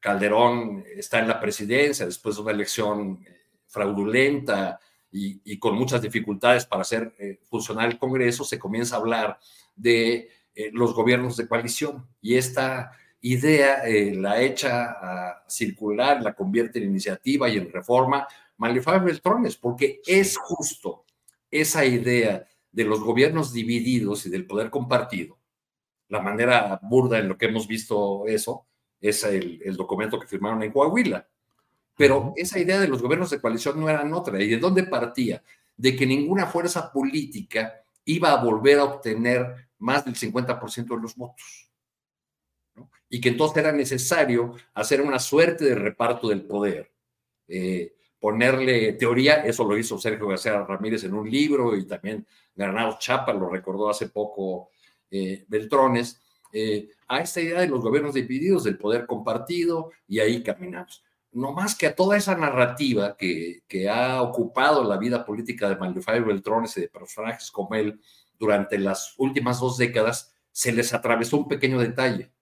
Calderón 0.00 0.84
está 0.96 1.18
en 1.18 1.28
la 1.28 1.38
presidencia 1.38 2.06
después 2.06 2.36
de 2.36 2.42
una 2.42 2.52
elección 2.52 3.24
fraudulenta 3.66 4.80
y, 5.12 5.58
con 5.58 5.76
muchas 5.76 6.02
dificultades 6.02 6.66
para 6.66 6.82
hacer 6.82 7.14
eh, 7.18 7.40
funcionar 7.44 7.88
el 7.88 7.98
Congreso, 7.98 8.44
se 8.44 8.58
comienza 8.58 8.96
a 8.96 8.98
hablar 8.98 9.38
de 9.74 10.28
eh, 10.54 10.70
los 10.72 10.94
gobiernos 10.94 11.36
de 11.36 11.48
coalición. 11.48 12.06
Y 12.20 12.36
esta 12.36 12.92
idea 13.20 13.86
eh, 13.86 14.14
la 14.14 14.40
echa 14.40 14.90
a 14.90 15.44
circular, 15.48 16.22
la 16.22 16.34
convierte 16.34 16.78
en 16.78 16.90
iniciativa 16.90 17.48
y 17.48 17.58
en 17.58 17.70
reforma 17.70 18.26
Mario 18.56 18.82
Fabio 18.82 19.06
Beltrones, 19.06 19.56
porque 19.56 20.00
es 20.06 20.36
justo 20.36 21.04
esa 21.50 21.84
idea 21.84 22.46
de 22.70 22.84
los 22.84 23.00
gobiernos 23.00 23.52
divididos 23.52 24.26
y 24.26 24.30
del 24.30 24.46
poder 24.46 24.70
compartido, 24.70 25.38
la 26.08 26.20
manera 26.20 26.78
burda 26.82 27.18
en 27.18 27.28
lo 27.28 27.36
que 27.36 27.46
hemos 27.46 27.66
visto 27.66 28.26
eso, 28.26 28.66
es 29.00 29.24
el, 29.24 29.60
el 29.64 29.76
documento 29.76 30.18
que 30.18 30.26
firmaron 30.26 30.62
en 30.62 30.72
Coahuila. 30.72 31.26
Pero 31.96 32.32
esa 32.36 32.58
idea 32.58 32.80
de 32.80 32.88
los 32.88 33.02
gobiernos 33.02 33.30
de 33.30 33.40
coalición 33.40 33.80
no 33.80 33.88
eran 33.88 34.12
otra. 34.14 34.42
¿Y 34.42 34.48
de 34.48 34.56
dónde 34.58 34.84
partía? 34.84 35.42
De 35.76 35.96
que 35.96 36.06
ninguna 36.06 36.46
fuerza 36.46 36.92
política 36.92 37.82
iba 38.04 38.32
a 38.32 38.42
volver 38.42 38.78
a 38.78 38.84
obtener 38.84 39.68
más 39.78 40.04
del 40.04 40.14
50% 40.14 40.96
de 40.96 41.02
los 41.02 41.14
votos. 41.16 41.70
Y 43.08 43.20
que 43.20 43.30
entonces 43.30 43.58
era 43.58 43.72
necesario 43.72 44.54
hacer 44.74 45.00
una 45.00 45.18
suerte 45.18 45.64
de 45.64 45.74
reparto 45.74 46.28
del 46.28 46.42
poder. 46.42 46.92
Eh, 47.48 47.94
ponerle 48.20 48.92
teoría, 48.92 49.36
eso 49.44 49.64
lo 49.64 49.76
hizo 49.76 49.98
Sergio 49.98 50.28
García 50.28 50.62
Ramírez 50.62 51.04
en 51.04 51.14
un 51.14 51.28
libro 51.28 51.74
y 51.74 51.86
también 51.86 52.26
Granado 52.54 52.96
Chapa 52.98 53.32
lo 53.32 53.48
recordó 53.48 53.88
hace 53.88 54.08
poco 54.08 54.70
eh, 55.10 55.44
Beltrones, 55.48 56.20
eh, 56.52 56.90
a 57.08 57.20
esta 57.20 57.40
idea 57.40 57.60
de 57.60 57.68
los 57.68 57.80
gobiernos 57.80 58.14
divididos, 58.14 58.64
del 58.64 58.78
poder 58.78 59.06
compartido, 59.06 59.90
y 60.06 60.20
ahí 60.20 60.42
caminamos. 60.42 61.04
No 61.32 61.52
más 61.52 61.76
que 61.76 61.86
a 61.86 61.94
toda 61.94 62.16
esa 62.16 62.36
narrativa 62.36 63.16
que, 63.16 63.62
ha 63.88 64.22
ocupado 64.22 64.84
la 64.84 64.98
vida 64.98 65.24
política 65.24 65.68
de 65.68 65.76
Manuel 65.76 66.02
Fabio 66.02 66.26
Beltrones 66.26 66.76
y 66.76 66.82
de 66.82 66.88
personajes 66.88 67.50
como 67.50 67.74
él 67.74 68.00
durante 68.38 68.78
las 68.78 69.14
últimas 69.18 69.60
dos 69.60 69.76
décadas, 69.78 70.34
se 70.50 70.72
les 70.72 70.92
atravesó 70.92 71.36
un 71.36 71.48
pequeño 71.48 71.78
detalle, 71.78 72.32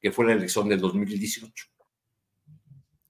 que 0.00 0.12
fue 0.12 0.24
la 0.24 0.32
elección 0.32 0.68
del 0.68 0.80
2018. 0.80 1.66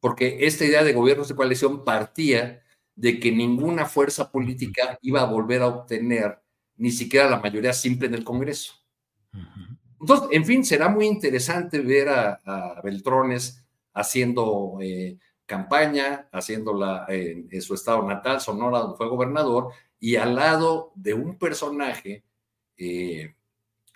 Porque 0.01 0.39
esta 0.47 0.65
idea 0.65 0.83
de 0.83 0.93
gobiernos 0.93 1.29
de 1.29 1.37
coalición 1.37 1.85
partía 1.85 2.63
de 2.97 3.21
que 3.21 3.31
ninguna 3.31 3.87
fuerza 3.87 4.31
política 4.33 4.99
iba 5.03 5.21
a 5.21 5.27
volver 5.27 5.63
a 5.63 5.69
obtener 5.69 6.43
ni 6.77 6.91
siquiera 6.91 7.31
la 7.31 7.39
mayoría 7.39 7.73
simple 7.73 8.09
en 8.09 8.15
el 8.15 8.25
Congreso. 8.25 8.75
Entonces, 10.03 10.29
en 10.33 10.45
fin, 10.45 10.65
será 10.65 10.89
muy 10.89 11.07
interesante 11.07 11.79
ver 11.79 12.09
a, 12.09 12.81
Beltrones 12.83 13.65
haciendo 13.95 14.79
eh, 14.83 15.17
campaña, 15.47 16.29
haciéndola 16.33 17.07
en, 17.09 17.63
su 17.63 17.75
estado 17.75 18.03
natal, 18.03 18.41
Sonora, 18.41 18.81
donde 18.81 18.97
fue 18.97 19.09
gobernador, 19.09 19.69
y 20.01 20.17
al 20.17 20.35
lado 20.35 20.91
de 20.97 21.15
un 21.15 21.39
personaje 21.39 22.25
eh, 22.77 23.37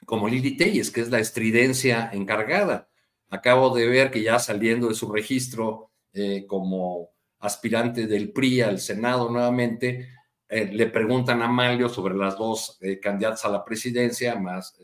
como 0.05 0.29
Lili 0.29 0.57
Telles, 0.57 0.93
que 0.93 1.01
es 1.01 1.11
la 1.11 1.19
estridencia 1.19 2.09
encargada. 2.13 2.89
Acabo 3.29 3.75
de 3.75 3.89
ver 3.89 4.13
que 4.13 4.23
ya 4.23 4.39
saliendo 4.39 4.89
de 4.89 4.95
su 4.95 5.11
registro 5.11 5.91
eh, 6.13 6.47
como 6.47 7.11
aspirante 7.41 8.07
del 8.07 8.31
PRI 8.31 8.61
al 8.61 8.79
Senado 8.79 9.29
nuevamente, 9.29 10.09
le 10.49 10.87
preguntan 10.87 11.43
a 11.43 11.49
Malio 11.49 11.89
sobre 11.89 12.15
las 12.15 12.39
dos 12.39 12.79
candidatas 13.03 13.45
a 13.45 13.49
la 13.49 13.65
presidencia 13.65 14.37
más 14.37 14.79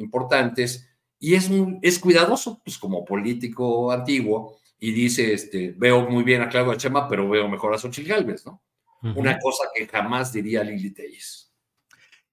importantes 0.00 0.88
y 1.18 1.34
es, 1.34 1.50
es 1.82 1.98
cuidadoso, 1.98 2.60
pues 2.64 2.78
como 2.78 3.04
político 3.04 3.92
antiguo, 3.92 4.58
y 4.78 4.92
dice, 4.92 5.34
este, 5.34 5.74
veo 5.76 6.08
muy 6.08 6.24
bien 6.24 6.40
a 6.40 6.48
Claudio 6.48 6.74
Chema, 6.74 7.06
pero 7.06 7.28
veo 7.28 7.46
mejor 7.48 7.74
a 7.74 7.78
Xochitl 7.78 8.08
Galvez, 8.08 8.46
¿no? 8.46 8.62
Una 9.02 9.38
cosa 9.38 9.64
que 9.74 9.86
jamás 9.86 10.32
diría 10.32 10.62
Lili 10.64 10.90
Telles. 10.90 11.54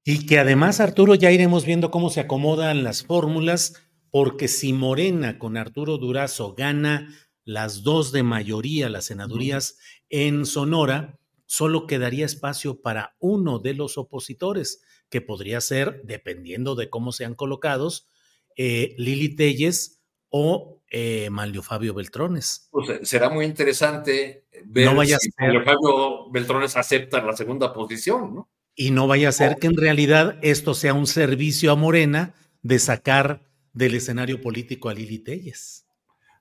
Y 0.03 0.25
que 0.25 0.39
además, 0.39 0.79
Arturo, 0.79 1.15
ya 1.15 1.31
iremos 1.31 1.65
viendo 1.65 1.91
cómo 1.91 2.09
se 2.09 2.21
acomodan 2.21 2.83
las 2.83 3.03
fórmulas, 3.03 3.73
porque 4.09 4.47
si 4.47 4.73
Morena 4.73 5.37
con 5.39 5.57
Arturo 5.57 5.97
Durazo 5.97 6.55
gana 6.55 7.13
las 7.43 7.83
dos 7.83 8.11
de 8.11 8.23
mayoría, 8.23 8.89
las 8.89 9.05
senadurías 9.05 9.77
en 10.09 10.45
Sonora, 10.45 11.19
solo 11.45 11.87
quedaría 11.87 12.25
espacio 12.25 12.81
para 12.81 13.15
uno 13.19 13.59
de 13.59 13.73
los 13.73 13.97
opositores 13.97 14.81
que 15.09 15.21
podría 15.21 15.61
ser, 15.61 16.01
dependiendo 16.03 16.75
de 16.75 16.89
cómo 16.89 17.11
sean 17.11 17.35
colocados, 17.35 18.07
eh, 18.55 18.95
Lili 18.97 19.35
Telles 19.35 20.01
o 20.29 20.81
eh, 20.89 21.29
Manlio 21.29 21.63
Fabio 21.63 21.93
Beltrones. 21.93 22.69
Pues 22.71 22.89
eh, 22.89 22.99
será 23.03 23.29
muy 23.29 23.45
interesante 23.45 24.45
ver 24.65 24.89
si 25.19 25.29
Manlio 25.39 25.63
Fabio 25.63 26.31
Beltrones 26.31 26.75
acepta 26.75 27.21
la 27.21 27.35
segunda 27.35 27.73
posición, 27.73 28.35
¿no? 28.35 28.49
Y 28.75 28.91
no 28.91 29.07
vaya 29.07 29.29
a 29.29 29.31
ser 29.31 29.57
que 29.57 29.67
en 29.67 29.75
realidad 29.75 30.37
esto 30.43 30.75
sea 30.75 30.93
un 30.93 31.07
servicio 31.07 31.71
a 31.71 31.75
Morena 31.75 32.35
de 32.61 32.77
sacar 32.77 33.41
del 33.73 33.95
escenario 33.95 34.39
político 34.39 34.89
a 34.89 34.93
Lili 34.93 35.17
Telles. 35.19 35.87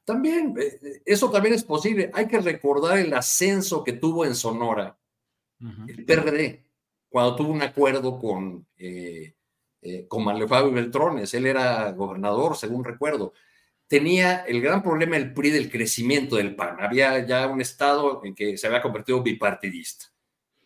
También, 0.04 0.54
eso 1.06 1.30
también 1.30 1.54
es 1.54 1.64
posible. 1.64 2.10
Hay 2.12 2.28
que 2.28 2.38
recordar 2.38 2.98
el 2.98 3.14
ascenso 3.14 3.82
que 3.82 3.94
tuvo 3.94 4.26
en 4.26 4.34
Sonora 4.34 4.98
el 5.88 6.04
PRD 6.04 6.65
cuando 7.08 7.36
tuvo 7.36 7.52
un 7.52 7.62
acuerdo 7.62 8.18
con, 8.18 8.66
eh, 8.78 9.34
eh, 9.82 10.06
con 10.08 10.24
Fabio 10.48 10.72
Beltrones, 10.72 11.32
él 11.34 11.46
era 11.46 11.92
gobernador, 11.92 12.56
según 12.56 12.84
recuerdo. 12.84 13.32
Tenía 13.86 14.38
el 14.40 14.60
gran 14.60 14.82
problema 14.82 15.16
el 15.16 15.32
PRI 15.32 15.50
del 15.50 15.70
crecimiento 15.70 16.36
del 16.36 16.56
PAN. 16.56 16.78
Había 16.80 17.24
ya 17.24 17.46
un 17.46 17.60
estado 17.60 18.20
en 18.24 18.34
que 18.34 18.58
se 18.58 18.66
había 18.66 18.82
convertido 18.82 19.22
bipartidista. 19.22 20.06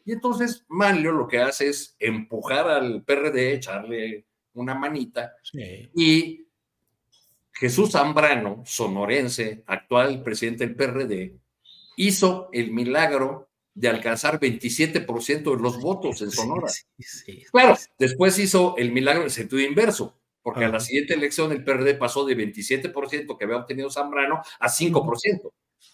Y 0.04 0.12
entonces 0.12 0.64
Manlio 0.68 1.12
lo 1.12 1.28
que 1.28 1.38
hace 1.38 1.68
es 1.68 1.94
empujar 1.98 2.68
al 2.68 3.02
PRD, 3.04 3.54
echarle 3.54 4.24
una 4.54 4.74
manita. 4.74 5.34
Y 5.94 6.46
Jesús 7.52 7.92
Zambrano, 7.92 8.62
sonorense, 8.64 9.62
actual 9.66 10.22
presidente 10.22 10.66
del 10.66 10.76
PRD, 10.76 11.36
hizo 11.96 12.48
el 12.52 12.72
milagro 12.72 13.49
de 13.74 13.88
alcanzar 13.88 14.40
27% 14.40 15.56
de 15.56 15.62
los 15.62 15.80
votos 15.80 16.20
en 16.22 16.30
Sonora. 16.30 16.70
Claro, 17.52 17.76
después 17.98 18.38
hizo 18.38 18.76
el 18.76 18.92
milagro 18.92 19.22
en 19.22 19.30
sentido 19.30 19.62
inverso, 19.62 20.18
porque 20.42 20.64
a 20.64 20.68
la 20.68 20.80
siguiente 20.80 21.14
elección 21.14 21.52
el 21.52 21.64
PRD 21.64 21.94
pasó 21.94 22.24
de 22.24 22.36
27% 22.36 23.38
que 23.38 23.44
había 23.44 23.56
obtenido 23.56 23.90
Zambrano 23.90 24.42
a 24.58 24.68
5%, 24.68 25.52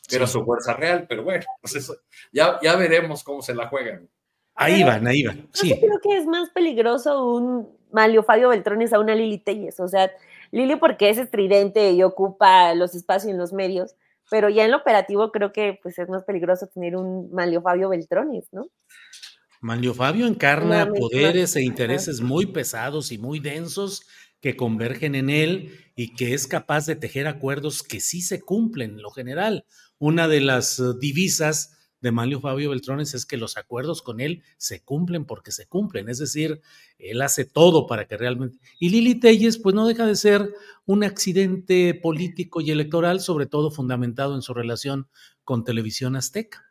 que 0.08 0.16
era 0.16 0.26
su 0.26 0.44
fuerza 0.44 0.74
real, 0.74 1.06
pero 1.08 1.24
bueno, 1.24 1.44
pues 1.60 1.92
ya, 2.32 2.58
ya 2.62 2.76
veremos 2.76 3.22
cómo 3.22 3.42
se 3.42 3.54
la 3.54 3.68
juegan. 3.68 4.08
Ahí 4.54 4.82
van, 4.82 5.06
ahí 5.06 5.22
van. 5.22 5.48
Sí. 5.52 5.68
Yo 5.68 5.76
creo 5.80 6.00
que 6.02 6.16
es 6.16 6.26
más 6.26 6.48
peligroso 6.50 7.26
un 7.34 7.68
Malio 7.92 8.22
Fabio 8.22 8.48
Beltrones 8.48 8.92
a 8.94 8.98
una 8.98 9.14
Lili 9.14 9.38
Telles, 9.38 9.78
o 9.80 9.88
sea, 9.88 10.10
Lili 10.50 10.76
porque 10.76 11.10
es 11.10 11.18
estridente 11.18 11.92
y 11.92 12.02
ocupa 12.02 12.74
los 12.74 12.94
espacios 12.94 13.30
en 13.30 13.38
los 13.38 13.52
medios, 13.52 13.96
pero 14.30 14.48
ya 14.48 14.64
en 14.64 14.70
lo 14.70 14.78
operativo 14.78 15.30
creo 15.30 15.52
que 15.52 15.78
pues 15.82 15.98
es 15.98 16.08
más 16.08 16.24
peligroso 16.24 16.66
tener 16.66 16.96
un 16.96 17.30
Manlio 17.32 17.62
Fabio 17.62 17.88
Beltrones, 17.88 18.48
¿no? 18.52 18.68
Manlio 19.60 19.94
Fabio 19.94 20.26
encarna 20.26 20.86
poderes 20.92 21.56
e 21.56 21.62
intereses 21.62 22.20
muy 22.20 22.46
pesados 22.46 23.10
y 23.10 23.18
muy 23.18 23.40
densos 23.40 24.06
que 24.40 24.56
convergen 24.56 25.14
en 25.14 25.30
él 25.30 25.72
y 25.96 26.14
que 26.14 26.34
es 26.34 26.46
capaz 26.46 26.86
de 26.86 26.94
tejer 26.94 27.26
acuerdos 27.26 27.82
que 27.82 28.00
sí 28.00 28.20
se 28.20 28.40
cumplen 28.40 28.92
en 28.92 29.02
lo 29.02 29.10
general. 29.10 29.64
Una 29.98 30.28
de 30.28 30.40
las 30.40 30.82
divisas 31.00 31.75
de 32.06 32.12
Manlio 32.12 32.40
Fabio 32.40 32.70
Beltrones 32.70 33.14
es 33.14 33.26
que 33.26 33.36
los 33.36 33.56
acuerdos 33.56 34.00
con 34.00 34.20
él 34.20 34.44
se 34.58 34.84
cumplen 34.84 35.24
porque 35.24 35.50
se 35.50 35.66
cumplen, 35.66 36.08
es 36.08 36.18
decir, 36.18 36.60
él 37.00 37.20
hace 37.20 37.44
todo 37.44 37.88
para 37.88 38.06
que 38.06 38.16
realmente... 38.16 38.58
Y 38.78 38.90
Lili 38.90 39.18
Telles, 39.18 39.58
pues 39.58 39.74
no 39.74 39.88
deja 39.88 40.06
de 40.06 40.14
ser 40.14 40.54
un 40.84 41.02
accidente 41.02 41.98
político 42.00 42.60
y 42.60 42.70
electoral, 42.70 43.18
sobre 43.18 43.46
todo 43.46 43.72
fundamentado 43.72 44.36
en 44.36 44.42
su 44.42 44.54
relación 44.54 45.08
con 45.42 45.64
Televisión 45.64 46.14
Azteca. 46.14 46.64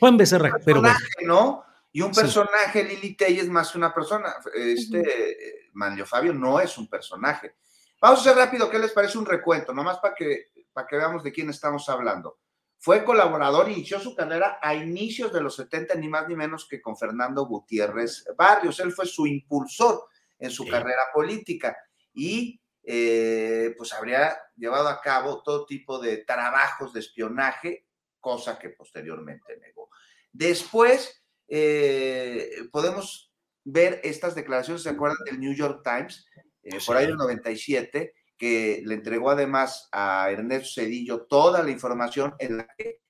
Juan 0.00 0.16
Becerra, 0.16 0.58
pero 0.64 0.80
bueno. 0.80 0.96
¿no? 1.26 1.64
Y 1.92 2.00
un 2.00 2.12
personaje, 2.12 2.82
Lili 2.82 3.14
Telles, 3.14 3.50
más 3.50 3.70
que 3.70 3.76
una 3.76 3.92
persona. 3.92 4.36
Este 4.54 5.68
Manlio 5.74 6.06
Fabio 6.06 6.32
no 6.32 6.60
es 6.60 6.78
un 6.78 6.88
personaje. 6.88 7.56
Vamos 8.00 8.20
a 8.20 8.22
hacer 8.22 8.36
rápido, 8.36 8.70
¿qué 8.70 8.78
les 8.78 8.92
parece 8.92 9.18
un 9.18 9.26
recuento? 9.26 9.74
Nomás 9.74 9.98
para 9.98 10.14
que, 10.14 10.46
para 10.72 10.86
que 10.86 10.96
veamos 10.96 11.22
de 11.22 11.30
quién 11.30 11.50
estamos 11.50 11.86
hablando. 11.90 12.38
Fue 12.78 13.04
colaborador, 13.04 13.68
inició 13.68 13.98
su 13.98 14.14
carrera 14.14 14.58
a 14.62 14.74
inicios 14.74 15.32
de 15.32 15.40
los 15.40 15.56
70, 15.56 15.96
ni 15.96 16.08
más 16.08 16.28
ni 16.28 16.36
menos 16.36 16.66
que 16.68 16.80
con 16.80 16.96
Fernando 16.96 17.44
Gutiérrez 17.44 18.24
Barrios. 18.36 18.78
Él 18.78 18.92
fue 18.92 19.04
su 19.04 19.26
impulsor 19.26 20.04
en 20.38 20.50
su 20.50 20.66
carrera 20.66 21.02
política 21.12 21.76
y 22.14 22.60
eh, 22.84 23.74
pues 23.76 23.92
habría 23.92 24.38
llevado 24.56 24.88
a 24.88 25.00
cabo 25.00 25.42
todo 25.42 25.66
tipo 25.66 25.98
de 25.98 26.18
trabajos 26.18 26.92
de 26.92 27.00
espionaje, 27.00 27.86
cosa 28.20 28.58
que 28.58 28.70
posteriormente 28.70 29.58
negó. 29.58 29.90
Después 30.32 31.22
eh, 31.48 32.48
podemos 32.70 33.32
ver 33.64 34.00
estas 34.04 34.34
declaraciones, 34.34 34.84
¿se 34.84 34.90
acuerdan 34.90 35.18
del 35.24 35.40
New 35.40 35.52
York 35.52 35.82
Times? 35.82 36.26
Eh, 36.62 36.78
por 36.86 36.96
ahí 36.96 37.04
en 37.04 37.10
el 37.10 37.16
97, 37.16 38.14
que 38.38 38.82
le 38.84 38.94
entregó 38.94 39.30
además 39.30 39.88
a 39.92 40.30
Ernesto 40.30 40.80
Cedillo 40.80 41.26
toda 41.26 41.62
la 41.62 41.70
información 41.70 42.34
en 42.38 42.58
la 42.58 42.68
que 42.78 43.00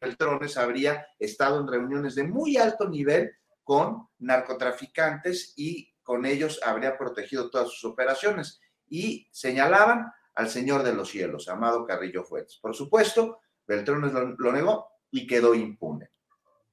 Beltrones 0.00 0.56
habría 0.56 1.06
estado 1.18 1.60
en 1.60 1.66
reuniones 1.66 2.14
de 2.14 2.24
muy 2.24 2.58
alto 2.58 2.88
nivel 2.88 3.32
con 3.64 4.08
narcotraficantes 4.18 5.54
y 5.56 5.92
con 6.02 6.26
ellos 6.26 6.60
habría 6.64 6.98
protegido 6.98 7.48
todas 7.48 7.70
sus 7.70 7.84
operaciones 7.84 8.60
y 8.88 9.26
señalaban 9.32 10.12
al 10.34 10.50
Señor 10.50 10.82
de 10.82 10.94
los 10.94 11.10
Cielos, 11.10 11.48
Amado 11.48 11.86
Carrillo 11.86 12.24
Fuentes. 12.24 12.58
Por 12.60 12.74
supuesto, 12.74 13.40
Beltrones 13.66 14.12
lo, 14.12 14.34
lo 14.36 14.52
negó 14.52 14.88
y 15.10 15.26
quedó 15.26 15.54
impune. 15.54 16.10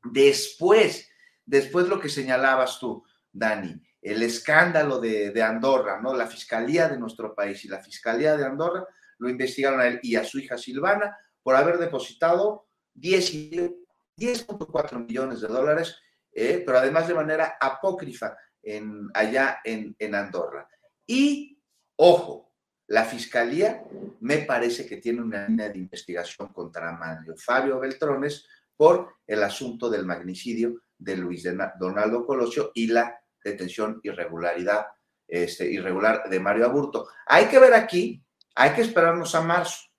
Después, 0.04 1.10
después 1.46 1.88
lo 1.88 2.00
que 2.00 2.10
señalabas 2.10 2.80
tú, 2.80 3.04
Dani, 3.32 3.82
el 4.02 4.24
escándalo 4.24 5.00
de, 5.00 5.44
Andorra, 5.44 6.00
¿no? 6.02 6.16
La 6.16 6.28
fiscalía 6.28 6.88
de 6.88 6.98
nuestro 6.98 7.36
país 7.36 7.66
y 7.66 7.68
la 7.68 7.80
fiscalía 7.80 8.38
de 8.38 8.46
Andorra 8.46 8.88
lo 9.18 9.30
investigaron 9.30 9.82
a 9.82 9.88
él 9.88 10.00
y 10.02 10.16
a 10.16 10.24
su 10.24 10.40
hija 10.40 10.58
Silvana 10.58 11.18
por 11.44 11.56
haber 11.56 11.78
depositado 11.78 12.70
10.4 12.96 15.06
millones 15.06 15.42
de 15.42 15.48
dólares, 15.48 15.98
eh, 16.32 16.64
pero 16.66 16.78
además 16.78 17.06
de 17.08 17.14
manera 17.14 17.58
apócrifa 17.60 18.38
en, 18.62 19.10
allá 19.14 19.60
en, 19.64 19.96
en 20.00 20.16
Andorra. 20.16 20.68
Y, 21.06 21.62
ojo, 21.98 22.54
la 22.88 23.06
fiscalía 23.06 23.84
me 24.22 24.40
parece 24.40 24.86
que 24.86 24.98
tiene 24.98 25.22
una 25.22 25.48
línea 25.48 25.70
de 25.70 25.78
investigación 25.78 26.52
contra 26.54 26.92
Mario 26.94 27.36
Fabio 27.38 27.80
Beltrones 27.80 28.48
por 28.76 29.16
el 29.28 29.44
asunto 29.44 29.90
del 29.90 30.06
magnicidio 30.06 30.82
de 30.98 31.18
Luis 31.18 31.48
Donaldo 31.80 32.26
Colosio 32.26 32.72
y 32.74 32.88
la 32.88 33.19
detención 33.44 34.00
irregularidad, 34.04 34.88
este, 35.28 35.72
irregular 35.72 36.30
de 36.30 36.40
Mario 36.40 36.66
Aburto. 36.66 37.08
Hay 37.26 37.46
que 37.46 37.60
ver 37.60 37.74
aquí, 37.74 38.24
hay 38.56 38.74
que 38.74 38.82
esperarnos 38.82 39.36
a 39.36 39.42
marzo, 39.42 39.90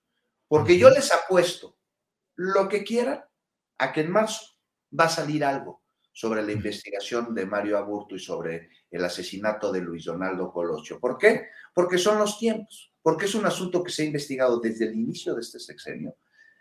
porque 0.47 0.77
yo 0.77 0.89
les 0.89 1.11
apuesto 1.11 1.77
lo 2.35 2.67
que 2.67 2.83
quieran 2.83 3.23
a 3.77 3.91
que 3.91 4.01
en 4.01 4.11
marzo 4.11 4.45
va 4.97 5.05
a 5.05 5.09
salir 5.09 5.43
algo 5.43 5.81
sobre 6.11 6.43
la 6.43 6.51
investigación 6.51 7.33
de 7.33 7.45
Mario 7.45 7.77
Aburto 7.77 8.15
y 8.15 8.19
sobre 8.19 8.69
el 8.89 9.03
asesinato 9.03 9.71
de 9.71 9.81
Luis 9.81 10.05
Donaldo 10.05 10.51
Colosio. 10.51 10.99
¿Por 10.99 11.17
qué? 11.17 11.47
Porque 11.73 11.97
son 11.97 12.19
los 12.19 12.37
tiempos, 12.37 12.93
porque 13.01 13.25
es 13.25 13.35
un 13.35 13.45
asunto 13.45 13.83
que 13.83 13.91
se 13.91 14.03
ha 14.03 14.05
investigado 14.05 14.59
desde 14.59 14.85
el 14.85 14.95
inicio 14.95 15.33
de 15.33 15.41
este 15.41 15.59
sexenio. 15.59 16.15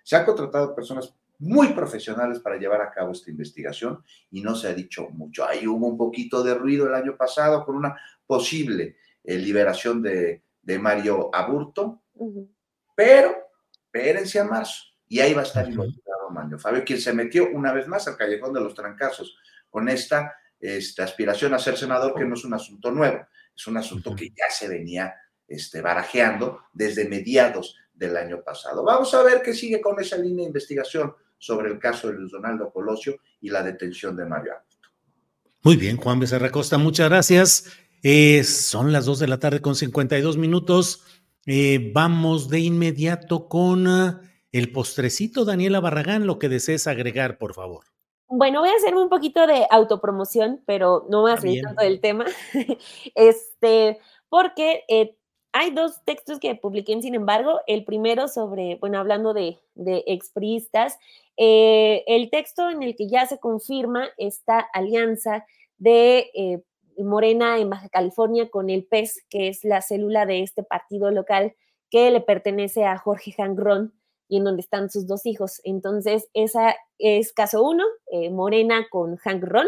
Se 0.04 0.16
han 0.16 0.24
contratado 0.24 0.74
personas 0.74 1.12
muy 1.40 1.68
profesionales 1.68 2.38
para 2.40 2.56
llevar 2.56 2.82
a 2.82 2.90
cabo 2.90 3.12
esta 3.12 3.30
investigación 3.30 4.04
y 4.30 4.42
no 4.42 4.54
se 4.54 4.68
ha 4.68 4.74
dicho 4.74 5.08
mucho. 5.10 5.46
Ahí 5.46 5.66
hubo 5.66 5.86
un 5.86 5.96
poquito 5.96 6.42
de 6.42 6.54
ruido 6.54 6.86
el 6.86 6.94
año 6.94 7.16
pasado 7.16 7.64
con 7.64 7.76
una 7.76 7.98
posible 8.26 8.96
eh, 9.24 9.36
liberación 9.38 10.02
de, 10.02 10.44
de, 10.62 10.78
Mario 10.78 11.34
Aburto, 11.34 12.02
uh 12.14 12.34
-huh. 12.34 12.48
pero 12.94 13.34
espérense 13.72 14.38
a 14.38 14.44
marzo 14.44 14.84
y 15.08 15.20
ahí 15.20 15.34
va 15.34 15.40
a 15.40 15.44
estar 15.44 15.68
involucrado 15.68 16.30
Mario 16.30 16.58
Fabio, 16.58 16.84
quien 16.84 17.00
se 17.00 17.12
metió 17.12 17.48
una 17.50 17.72
vez 17.72 17.88
más 17.88 18.06
al 18.06 18.16
callejón 18.16 18.52
de 18.52 18.60
los 18.60 18.74
trancazos 18.74 19.36
con 19.68 19.88
esta, 19.88 20.34
esta 20.60 21.04
aspiración 21.04 21.54
a 21.54 21.58
ser 21.58 21.76
senador, 21.76 22.14
que 22.14 22.24
no 22.24 22.34
es 22.34 22.44
un 22.44 22.54
asunto 22.54 22.90
nuevo, 22.90 23.26
es 23.56 23.66
un 23.66 23.76
asunto 23.76 24.14
que 24.14 24.28
ya 24.28 24.50
se 24.50 24.68
venía 24.68 25.14
este, 25.48 25.80
barajeando 25.80 26.64
desde 26.72 27.08
mediados 27.08 27.76
del 27.92 28.16
año 28.16 28.42
pasado. 28.42 28.84
Vamos 28.84 29.12
a 29.14 29.22
ver 29.22 29.42
qué 29.42 29.52
sigue 29.52 29.80
con 29.80 29.98
esa 30.00 30.16
línea 30.16 30.44
de 30.44 30.48
investigación 30.48 31.14
sobre 31.40 31.70
el 31.72 31.78
caso 31.80 32.08
de 32.08 32.14
Luis 32.14 32.30
Donaldo 32.30 32.70
Colosio 32.70 33.16
y 33.40 33.48
la 33.48 33.62
detención 33.64 34.14
de 34.14 34.26
Mario 34.26 34.52
Aburto. 34.52 34.88
Muy 35.62 35.76
bien, 35.76 35.96
Juan 35.96 36.20
Becerra 36.20 36.50
Costa, 36.50 36.78
muchas 36.78 37.08
gracias. 37.08 37.72
Eh, 38.02 38.44
son 38.44 38.92
las 38.92 39.06
2 39.06 39.18
de 39.18 39.26
la 39.26 39.38
tarde 39.38 39.60
con 39.60 39.74
52 39.74 40.36
minutos. 40.36 41.04
Eh, 41.46 41.90
vamos 41.94 42.48
de 42.48 42.60
inmediato 42.60 43.48
con 43.48 43.86
uh, 43.86 44.20
el 44.52 44.70
postrecito, 44.70 45.44
Daniela 45.44 45.80
Barragán, 45.80 46.26
lo 46.26 46.38
que 46.38 46.48
desees 46.48 46.86
agregar, 46.86 47.38
por 47.38 47.54
favor. 47.54 47.84
Bueno, 48.28 48.60
voy 48.60 48.68
a 48.68 48.76
hacer 48.76 48.94
un 48.94 49.08
poquito 49.08 49.46
de 49.46 49.66
autopromoción, 49.70 50.62
pero 50.66 51.06
no 51.08 51.22
voy 51.22 51.32
a 51.32 51.36
salir 51.36 51.62
tanto 51.62 51.82
del 51.82 52.00
tema. 52.00 52.26
este, 53.14 53.98
porque 54.28 54.84
eh, 54.88 55.16
hay 55.52 55.70
dos 55.72 56.02
textos 56.04 56.38
que 56.38 56.54
publiqué, 56.54 57.00
sin 57.02 57.14
embargo, 57.14 57.60
el 57.66 57.84
primero 57.84 58.28
sobre, 58.28 58.76
bueno, 58.76 58.98
hablando 58.98 59.34
de, 59.34 59.58
de 59.74 60.04
expriistas, 60.06 60.98
eh, 61.36 62.04
el 62.06 62.30
texto 62.30 62.70
en 62.70 62.82
el 62.82 62.94
que 62.96 63.08
ya 63.08 63.26
se 63.26 63.38
confirma 63.38 64.08
esta 64.16 64.58
alianza 64.58 65.46
de 65.78 66.30
eh, 66.34 66.62
Morena 66.98 67.58
en 67.58 67.70
Baja 67.70 67.88
California 67.88 68.48
con 68.50 68.70
el 68.70 68.84
PES, 68.84 69.24
que 69.28 69.48
es 69.48 69.64
la 69.64 69.80
célula 69.82 70.26
de 70.26 70.42
este 70.42 70.62
partido 70.62 71.10
local 71.10 71.54
que 71.90 72.10
le 72.10 72.20
pertenece 72.20 72.84
a 72.84 72.98
Jorge 72.98 73.32
Jangrón 73.32 73.94
y 74.28 74.36
en 74.36 74.44
donde 74.44 74.60
están 74.60 74.90
sus 74.90 75.06
dos 75.06 75.26
hijos. 75.26 75.60
Entonces, 75.64 76.28
esa 76.34 76.76
es 76.98 77.32
caso 77.32 77.64
uno, 77.64 77.84
eh, 78.12 78.30
Morena 78.30 78.86
con 78.90 79.16
Jangrón, 79.16 79.66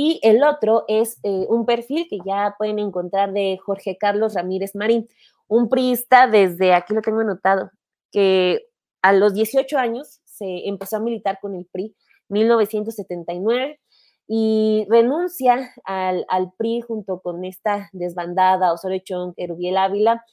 y 0.00 0.20
el 0.22 0.44
otro 0.44 0.84
es 0.86 1.18
eh, 1.24 1.46
un 1.48 1.66
perfil 1.66 2.06
que 2.08 2.18
ya 2.24 2.54
pueden 2.56 2.78
encontrar 2.78 3.32
de 3.32 3.58
Jorge 3.60 3.96
Carlos 3.98 4.34
Ramírez 4.34 4.76
Marín, 4.76 5.08
un 5.48 5.68
priista 5.68 6.28
desde, 6.28 6.72
aquí 6.72 6.94
lo 6.94 7.02
tengo 7.02 7.18
anotado, 7.18 7.72
que 8.12 8.60
a 9.02 9.12
los 9.12 9.34
18 9.34 9.76
años 9.76 10.20
se 10.22 10.68
empezó 10.68 10.98
a 10.98 11.00
militar 11.00 11.40
con 11.42 11.56
el 11.56 11.66
PRI, 11.66 11.96
1979, 12.28 13.80
y 14.28 14.86
renuncia 14.88 15.68
al, 15.82 16.24
al 16.28 16.52
PRI 16.56 16.80
junto 16.82 17.20
con 17.20 17.44
esta 17.44 17.90
desbandada 17.92 18.72
Osorio 18.72 19.00
Chong, 19.04 19.32
Erubiel 19.36 19.78
Ávila, 19.78 20.24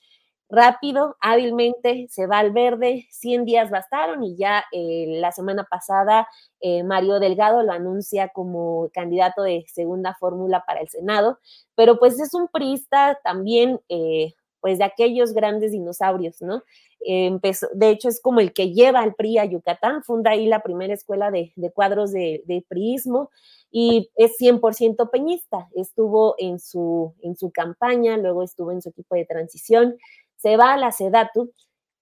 rápido, 0.49 1.15
hábilmente, 1.19 2.07
se 2.09 2.27
va 2.27 2.39
al 2.39 2.51
verde, 2.51 3.07
100 3.11 3.45
días 3.45 3.69
bastaron 3.71 4.23
y 4.23 4.35
ya 4.37 4.63
eh, 4.71 5.05
la 5.19 5.31
semana 5.31 5.65
pasada 5.69 6.27
eh, 6.59 6.83
Mario 6.83 7.19
Delgado 7.19 7.63
lo 7.63 7.71
anuncia 7.71 8.29
como 8.29 8.89
candidato 8.93 9.43
de 9.43 9.65
segunda 9.67 10.15
fórmula 10.19 10.63
para 10.65 10.81
el 10.81 10.89
Senado, 10.89 11.39
pero 11.75 11.97
pues 11.99 12.19
es 12.19 12.33
un 12.33 12.47
priista 12.47 13.19
también, 13.23 13.79
eh, 13.89 14.33
pues 14.61 14.77
de 14.79 14.83
aquellos 14.83 15.33
grandes 15.33 15.71
dinosaurios, 15.71 16.41
¿no? 16.41 16.63
empezó, 17.07 17.67
de 17.75 17.89
hecho 17.89 18.09
es 18.09 18.19
como 18.19 18.39
el 18.39 18.51
que 18.51 18.73
lleva 18.73 19.01
al 19.01 19.13
PRI 19.13 19.37
a 19.37 19.45
Yucatán, 19.45 20.01
funda 20.01 20.31
ahí 20.31 20.47
la 20.47 20.63
primera 20.63 20.91
escuela 20.91 21.29
de, 21.29 21.53
cuadros 21.75 22.11
de, 22.11 22.41
de 22.47 22.65
priismo 22.67 23.29
y 23.77 24.09
es 24.15 24.37
100% 24.39 25.09
peñista, 25.11 25.67
estuvo 25.75 26.35
en 26.37 26.59
su, 26.59 27.13
en 27.21 27.35
su 27.35 27.51
campaña, 27.51 28.17
luego 28.17 28.41
estuvo 28.41 28.71
en 28.71 28.81
su 28.81 28.87
equipo 28.87 29.15
de 29.15 29.25
transición, 29.25 29.97
se 30.37 30.57
va 30.57 30.73
a 30.73 30.77
la 30.77 30.91
SEDATU 30.91 31.51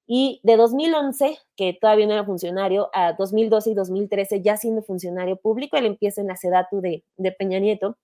y 0.06 0.42
de 0.44 0.58
2011, 0.58 1.38
que 1.56 1.78
todavía 1.80 2.08
no 2.08 2.14
era 2.14 2.26
funcionario, 2.26 2.90
a 2.94 3.14
2012 3.14 3.72
y 3.72 3.74
2013 3.74 4.42
ya 4.42 4.58
siendo 4.58 4.84
funcionario 4.84 5.38
público, 5.38 5.78
él 5.78 5.86
empieza 5.86 6.22
en 6.22 6.28
la 6.28 6.36
SEDATU 6.36 6.82
de, 6.82 7.04
de 7.18 7.32
Peña 7.32 7.60
Nieto, 7.60 7.98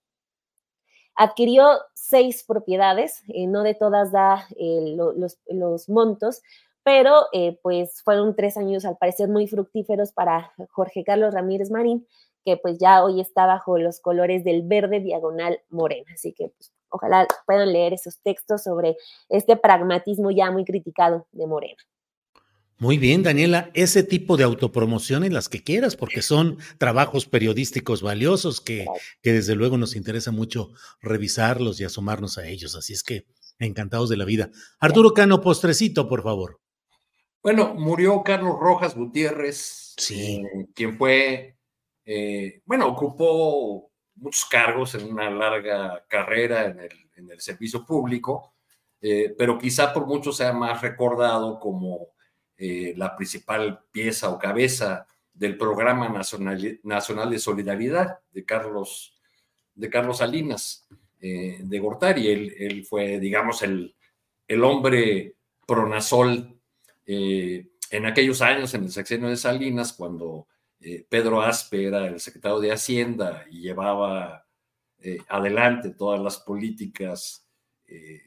adquirió 1.14 1.68
seis 1.94 2.44
propiedades, 2.44 3.22
eh, 3.28 3.46
no 3.46 3.62
de 3.62 3.74
todas 3.74 4.12
da 4.12 4.46
eh, 4.56 4.94
lo, 4.96 5.12
los, 5.12 5.38
los, 5.48 5.88
montos, 5.88 6.40
pero 6.82 7.26
eh, 7.32 7.58
pues 7.62 8.02
fueron 8.02 8.34
tres 8.34 8.56
años 8.56 8.86
al 8.86 8.96
parecer 8.96 9.28
muy 9.28 9.46
fructíferos 9.46 10.12
para 10.12 10.52
Jorge 10.70 11.04
Carlos 11.04 11.34
Ramírez 11.34 11.70
Marín, 11.70 12.06
que 12.44 12.56
pues 12.56 12.78
ya 12.78 13.04
hoy 13.04 13.20
está 13.20 13.44
bajo 13.44 13.78
los 13.78 14.00
colores 14.00 14.44
del 14.44 14.62
verde 14.62 15.00
diagonal 15.00 15.60
morena. 15.68 16.10
Así 16.14 16.32
que 16.32 16.48
pues, 16.48 16.72
ojalá 16.90 17.26
puedan 17.46 17.72
leer 17.72 17.92
esos 17.92 18.18
textos 18.22 18.62
sobre 18.62 18.96
este 19.28 19.56
pragmatismo 19.56 20.30
ya 20.30 20.50
muy 20.50 20.64
criticado 20.64 21.26
de 21.32 21.46
Morena. 21.46 21.78
Muy 22.78 22.96
bien, 22.96 23.22
Daniela, 23.22 23.70
ese 23.74 24.02
tipo 24.02 24.38
de 24.38 24.44
autopromociones, 24.44 25.32
las 25.32 25.50
que 25.50 25.62
quieras, 25.62 25.96
porque 25.96 26.22
son 26.22 26.56
trabajos 26.78 27.26
periodísticos 27.26 28.00
valiosos 28.00 28.62
que, 28.62 28.86
que 29.20 29.34
desde 29.34 29.54
luego 29.54 29.76
nos 29.76 29.94
interesa 29.94 30.30
mucho 30.30 30.70
revisarlos 31.02 31.78
y 31.78 31.84
asomarnos 31.84 32.38
a 32.38 32.48
ellos. 32.48 32.74
Así 32.74 32.94
es 32.94 33.02
que 33.02 33.26
encantados 33.58 34.08
de 34.08 34.16
la 34.16 34.24
vida. 34.24 34.50
Arturo 34.78 35.12
Cano, 35.12 35.42
postrecito, 35.42 36.08
por 36.08 36.22
favor. 36.22 36.58
Bueno, 37.42 37.74
murió 37.74 38.22
Carlos 38.22 38.56
Rojas 38.58 38.94
Gutiérrez, 38.94 39.94
sí. 39.96 40.36
eh, 40.36 40.66
quien 40.74 40.96
fue, 40.96 41.56
eh, 42.04 42.62
bueno, 42.66 42.88
ocupó 42.88 43.89
muchos 44.20 44.44
cargos 44.44 44.94
en 44.94 45.10
una 45.10 45.30
larga 45.30 46.04
carrera 46.06 46.66
en 46.66 46.80
el, 46.80 47.10
en 47.16 47.30
el 47.30 47.40
servicio 47.40 47.84
público, 47.84 48.54
eh, 49.00 49.34
pero 49.36 49.58
quizá 49.58 49.92
por 49.92 50.06
mucho 50.06 50.30
sea 50.32 50.52
más 50.52 50.80
recordado 50.82 51.58
como 51.58 52.08
eh, 52.56 52.92
la 52.96 53.16
principal 53.16 53.82
pieza 53.90 54.28
o 54.28 54.38
cabeza 54.38 55.06
del 55.32 55.56
programa 55.56 56.08
nacional, 56.08 56.80
nacional 56.82 57.30
de 57.30 57.38
solidaridad 57.38 58.18
de 58.30 58.44
Carlos, 58.44 59.18
de 59.74 59.88
Carlos 59.88 60.18
Salinas 60.18 60.86
eh, 61.20 61.58
de 61.62 61.78
Gortari. 61.78 62.28
Él, 62.28 62.54
él, 62.58 62.84
fue, 62.84 63.18
digamos, 63.18 63.62
el, 63.62 63.94
el 64.46 64.64
hombre 64.64 65.36
pronazol 65.66 66.56
en 67.06 68.06
aquellos 68.06 68.40
años, 68.40 68.72
en 68.74 68.84
el 68.84 68.92
sexenio 68.92 69.28
de 69.28 69.36
Salinas, 69.36 69.92
cuando 69.94 70.46
eh, 70.80 71.06
Pedro 71.08 71.42
Aspe 71.42 71.86
era 71.86 72.06
el 72.06 72.20
secretario 72.20 72.60
de 72.60 72.72
Hacienda 72.72 73.44
y 73.50 73.60
llevaba 73.60 74.46
eh, 74.98 75.18
adelante 75.28 75.90
todas 75.90 76.20
las 76.20 76.38
políticas 76.38 77.46
eh, 77.86 78.22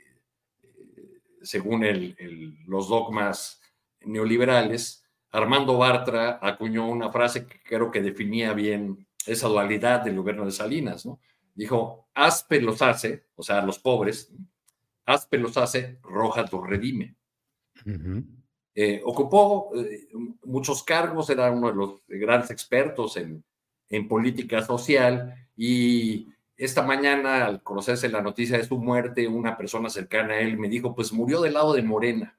según 1.41 2.15
los 2.65 2.87
dogmas 2.87 3.61
neoliberales, 4.01 5.03
Armando 5.31 5.77
Bartra 5.77 6.39
acuñó 6.41 6.87
una 6.87 7.11
frase 7.11 7.45
que 7.45 7.59
creo 7.61 7.91
que 7.91 8.01
definía 8.01 8.53
bien 8.53 9.07
esa 9.25 9.47
dualidad 9.47 10.01
del 10.01 10.15
gobierno 10.15 10.45
de 10.45 10.51
Salinas, 10.51 11.05
¿no? 11.05 11.19
dijo, 11.53 12.07
Aspe 12.13 12.61
los 12.61 12.81
hace, 12.81 13.25
o 13.35 13.43
sea, 13.43 13.61
los 13.61 13.79
pobres, 13.79 14.31
Aspe 15.05 15.37
los 15.37 15.57
hace, 15.57 15.99
Roja 16.01 16.45
los 16.51 16.67
redime. 16.67 17.15
Eh, 18.76 19.01
ocupó 19.05 19.71
eh, 19.76 20.07
muchos 20.43 20.84
cargos, 20.84 21.30
era 21.30 21.51
uno 21.51 21.67
de 21.69 21.76
los 21.76 22.01
grandes 22.07 22.49
expertos 22.51 23.17
en, 23.17 23.43
en 23.89 24.07
política 24.07 24.63
social 24.63 25.36
y 25.55 26.28
esta 26.55 26.84
mañana, 26.84 27.45
al 27.45 27.63
conocerse 27.63 28.09
la 28.09 28.21
noticia 28.21 28.57
de 28.57 28.63
su 28.63 28.78
muerte, 28.78 29.28
una 29.28 29.57
persona 29.57 29.89
cercana 29.89 30.36
a 30.36 30.39
él 30.39 30.57
me 30.57 30.69
dijo, 30.69 30.95
pues 30.95 31.11
murió 31.11 31.41
del 31.41 31.53
lado 31.53 31.74
de 31.74 31.82
Morena. 31.82 32.38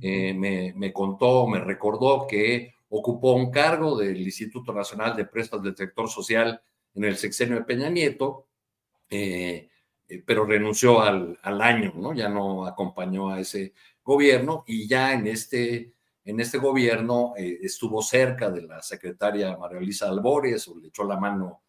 Eh, 0.00 0.32
me, 0.32 0.72
me, 0.76 0.92
contó, 0.92 1.46
me 1.46 1.58
recordó 1.58 2.26
que 2.26 2.74
ocupó 2.88 3.32
un 3.32 3.50
cargo 3.50 3.96
del 3.98 4.20
Instituto 4.20 4.72
Nacional 4.72 5.16
de 5.16 5.24
Prestas 5.24 5.62
del 5.62 5.76
Sector 5.76 6.08
Social 6.08 6.60
en 6.94 7.04
el 7.04 7.16
sexenio 7.16 7.56
de 7.56 7.64
Peña 7.64 7.90
Nieto, 7.90 8.46
eh, 9.08 9.68
eh, 10.08 10.22
pero 10.24 10.44
renunció 10.44 11.00
al, 11.00 11.38
al, 11.42 11.60
año, 11.62 11.92
¿no? 11.96 12.14
Ya 12.14 12.28
no 12.28 12.66
acompañó 12.66 13.30
a 13.30 13.40
ese 13.40 13.72
gobierno 14.10 14.64
y 14.66 14.86
ya 14.86 15.12
en 15.12 15.26
este, 15.26 15.94
en 16.24 16.40
este 16.40 16.58
gobierno 16.58 17.32
estuvo 17.36 18.02
cerca 18.02 18.50
de 18.50 18.62
la 18.62 18.82
secretaria 18.82 19.56
María 19.56 19.78
Elisa 19.78 20.08
Albores 20.08 20.68
o 20.68 20.78
le 20.78 20.88
echó 20.88 21.04
la 21.04 21.18
mano 21.18 21.62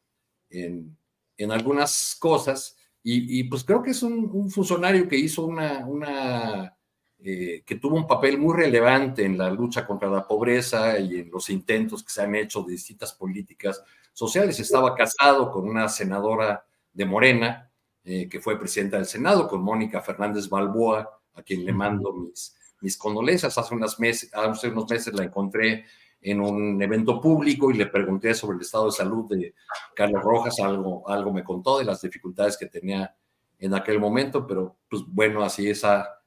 en, 0.50 0.98
en 1.38 1.52
algunas 1.52 2.16
cosas 2.20 2.78
y, 3.04 3.44
pues 3.46 3.64
creo 3.64 3.82
que 3.82 3.92
es 3.92 4.04
un, 4.04 4.50
funcionario 4.52 5.08
que 5.08 5.18
hizo 5.18 5.46
una, 5.46 5.86
una 5.88 6.78
eh, 7.18 7.64
que 7.66 7.76
tuvo 7.76 7.96
un 7.96 8.06
papel 8.06 8.38
muy 8.38 8.56
relevante 8.56 9.26
en 9.26 9.38
la 9.40 9.50
lucha 9.50 9.88
contra 9.88 10.08
la 10.08 10.28
pobreza 10.28 11.00
y 11.00 11.22
en 11.22 11.32
los 11.32 11.50
intentos 11.50 12.04
que 12.04 12.12
se 12.12 12.22
han 12.22 12.36
hecho 12.36 12.62
de 12.62 12.74
distintas 12.74 13.14
políticas 13.14 13.84
sociales. 14.14 14.60
Estaba 14.60 14.94
casado 14.94 15.52
con 15.52 15.68
una 15.68 15.90
senadora 15.90 16.64
de 16.94 17.06
Morena, 17.06 17.72
eh, 18.04 18.30
que 18.30 18.40
fue 18.40 18.60
presidenta 18.60 18.98
del 18.98 19.08
Senado, 19.08 19.48
con 19.48 19.64
Mónica 19.64 20.02
Fernández 20.02 20.48
Balboa, 20.48 21.21
a 21.34 21.44
quien 21.44 21.66
le 21.66 21.74
mando 21.74 22.14
mis, 22.14 22.56
mis 22.82 22.98
condolencias. 22.98 23.58
Hace, 23.58 23.76
unas 23.76 24.00
meses, 24.00 24.30
hace 24.34 24.70
unos 24.70 24.90
meses 24.90 25.14
la 25.14 25.24
encontré 25.24 25.86
en 26.22 26.40
un 26.40 26.82
evento 26.82 27.20
público 27.20 27.72
y 27.72 27.76
le 27.76 27.88
pregunté 27.88 28.34
sobre 28.34 28.56
el 28.56 28.62
estado 28.62 28.86
de 28.86 28.92
salud 28.92 29.26
de 29.30 29.56
Carlos 29.96 30.22
Rojas, 30.24 30.60
algo, 30.60 31.08
algo 31.10 31.34
me 31.34 31.44
contó 31.44 31.80
de 31.80 31.86
las 31.86 32.02
dificultades 32.02 32.58
que 32.58 32.68
tenía 32.68 33.16
en 33.58 33.74
aquel 33.74 34.00
momento, 34.00 34.46
pero 34.46 34.78
pues 34.88 35.04
bueno, 35.08 35.44
así 35.44 35.70
es, 35.70 35.84
ha, 35.84 36.18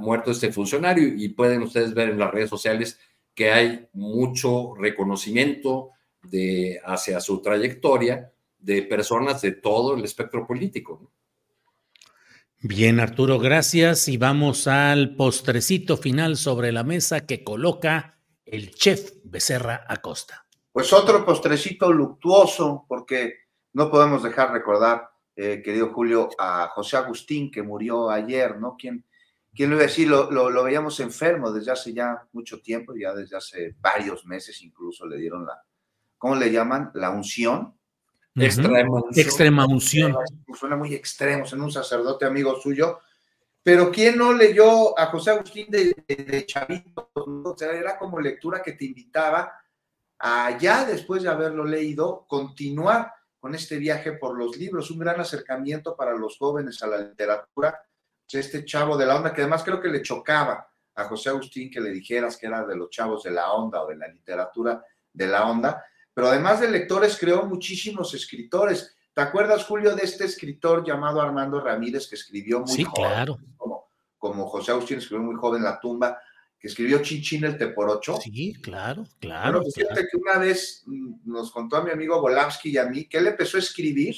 muerto 0.00 0.30
este 0.30 0.50
funcionario 0.50 1.08
y 1.08 1.28
pueden 1.28 1.60
ustedes 1.60 1.92
ver 1.92 2.08
en 2.08 2.18
las 2.18 2.30
redes 2.30 2.48
sociales 2.48 2.98
que 3.34 3.52
hay 3.52 3.86
mucho 3.92 4.74
reconocimiento 4.76 5.90
de, 6.22 6.80
hacia 6.86 7.20
su 7.20 7.42
trayectoria 7.42 8.32
de 8.58 8.80
personas 8.84 9.42
de 9.42 9.52
todo 9.52 9.94
el 9.94 10.04
espectro 10.04 10.46
político. 10.46 11.12
Bien, 12.60 12.98
Arturo, 12.98 13.38
gracias 13.38 14.08
y 14.08 14.16
vamos 14.16 14.66
al 14.66 15.14
postrecito 15.14 15.96
final 15.96 16.36
sobre 16.36 16.72
la 16.72 16.82
mesa 16.82 17.24
que 17.24 17.44
coloca 17.44 18.18
el 18.44 18.74
chef 18.74 19.12
Becerra 19.22 19.84
Acosta. 19.86 20.44
Pues 20.72 20.92
otro 20.92 21.24
postrecito 21.24 21.92
luctuoso, 21.92 22.84
porque 22.88 23.34
no 23.74 23.88
podemos 23.88 24.24
dejar 24.24 24.50
recordar, 24.50 25.08
eh, 25.36 25.62
querido 25.64 25.92
Julio, 25.92 26.30
a 26.36 26.66
José 26.74 26.96
Agustín, 26.96 27.48
que 27.52 27.62
murió 27.62 28.10
ayer, 28.10 28.58
¿no? 28.58 28.74
¿Quién, 28.76 29.04
quién 29.54 29.70
lo 29.70 29.76
iba 29.76 29.84
a 29.84 29.86
decir? 29.86 30.08
Lo, 30.08 30.28
lo, 30.28 30.64
veíamos 30.64 30.98
enfermo 30.98 31.52
desde 31.52 31.70
hace 31.70 31.94
ya 31.94 32.26
mucho 32.32 32.60
tiempo, 32.60 32.92
ya 32.96 33.14
desde 33.14 33.36
hace 33.36 33.76
varios 33.78 34.26
meses 34.26 34.60
incluso 34.62 35.06
le 35.06 35.16
dieron 35.16 35.46
la, 35.46 35.62
¿cómo 36.16 36.34
le 36.34 36.50
llaman? 36.50 36.90
La 36.94 37.10
unción. 37.10 37.77
Extrema 38.34 38.96
unción. 38.96 39.26
Extrema 39.26 39.66
unción. 39.66 40.16
Suena 40.58 40.76
muy 40.76 40.94
extremo, 40.94 41.44
en 41.50 41.60
un 41.60 41.72
sacerdote 41.72 42.24
amigo 42.24 42.60
suyo 42.60 43.00
pero 43.68 43.90
¿quién 43.90 44.16
no 44.16 44.32
leyó 44.32 44.98
a 44.98 45.06
José 45.08 45.30
Agustín 45.32 45.66
de, 45.68 46.46
Chavito? 46.46 47.10
O 47.12 47.54
sea, 47.54 47.72
era 47.72 47.98
como 47.98 48.18
lectura 48.18 48.62
que 48.62 48.72
te 48.72 48.86
invitaba 48.86 49.52
a 50.18 50.56
ya 50.56 50.86
después 50.86 51.22
de 51.22 51.28
haberlo 51.28 51.64
leído, 51.64 52.24
continuar 52.26 53.12
con 53.38 53.54
este 53.54 53.76
viaje 53.76 54.12
por 54.12 54.38
los 54.38 54.56
libros, 54.56 54.90
un 54.90 55.00
gran 55.00 55.20
acercamiento 55.20 55.94
para 55.94 56.14
los 56.14 56.38
jóvenes 56.38 56.82
a 56.82 56.86
la 56.86 56.96
literatura. 56.96 57.78
Este 58.32 58.64
chavo 58.64 58.96
de 58.96 59.04
la 59.04 59.16
onda, 59.16 59.34
que 59.34 59.42
además 59.42 59.62
creo 59.62 59.82
que 59.82 59.88
le 59.88 60.00
chocaba 60.00 60.66
a 60.94 61.04
José 61.04 61.28
Agustín 61.28 61.70
que 61.70 61.82
le 61.82 61.90
dijeras 61.90 62.38
que 62.38 62.46
era 62.46 62.64
de 62.64 62.74
los 62.74 62.88
chavos 62.88 63.22
de 63.22 63.32
la 63.32 63.52
onda 63.52 63.82
o 63.82 63.86
de 63.86 63.96
la 63.96 64.08
literatura 64.08 64.82
de 65.12 65.26
la 65.26 65.46
onda, 65.46 65.84
pero 66.18 66.30
además 66.30 66.58
de 66.58 66.68
lectores 66.68 67.16
creó 67.16 67.46
muchísimos 67.46 68.12
escritores. 68.12 68.92
¿Te 69.14 69.20
acuerdas, 69.20 69.64
Julio, 69.64 69.94
de 69.94 70.02
este 70.02 70.24
escritor 70.24 70.84
llamado 70.84 71.22
Armando 71.22 71.60
Ramírez 71.60 72.08
que 72.08 72.16
escribió 72.16 72.58
muy 72.58 72.74
sí, 72.74 72.84
claro. 72.86 73.38
Como, 73.56 73.88
como, 74.18 74.48
José 74.48 74.72
Agustín 74.72 74.98
escribió 74.98 75.24
muy 75.24 75.36
joven 75.36 75.62
La 75.62 75.78
tumba, 75.78 76.20
que 76.58 76.66
escribió 76.66 77.00
Chinchín 77.02 77.44
el 77.44 77.56
Teporocho? 77.56 78.16
Sí, 78.16 78.52
claro, 78.60 79.04
claro. 79.20 79.60
Bueno, 79.60 79.72
fíjate 79.72 80.08
que 80.10 80.16
una 80.16 80.38
vez 80.38 80.82
mm, 80.86 81.18
nos 81.24 81.52
contó 81.52 81.76
a 81.76 81.84
mi 81.84 81.92
amigo 81.92 82.20
Volavsky 82.20 82.70
y 82.70 82.78
a 82.78 82.86
mí 82.86 83.04
que 83.04 83.18
él 83.18 83.28
empezó 83.28 83.56
a 83.56 83.60
escribir 83.60 84.16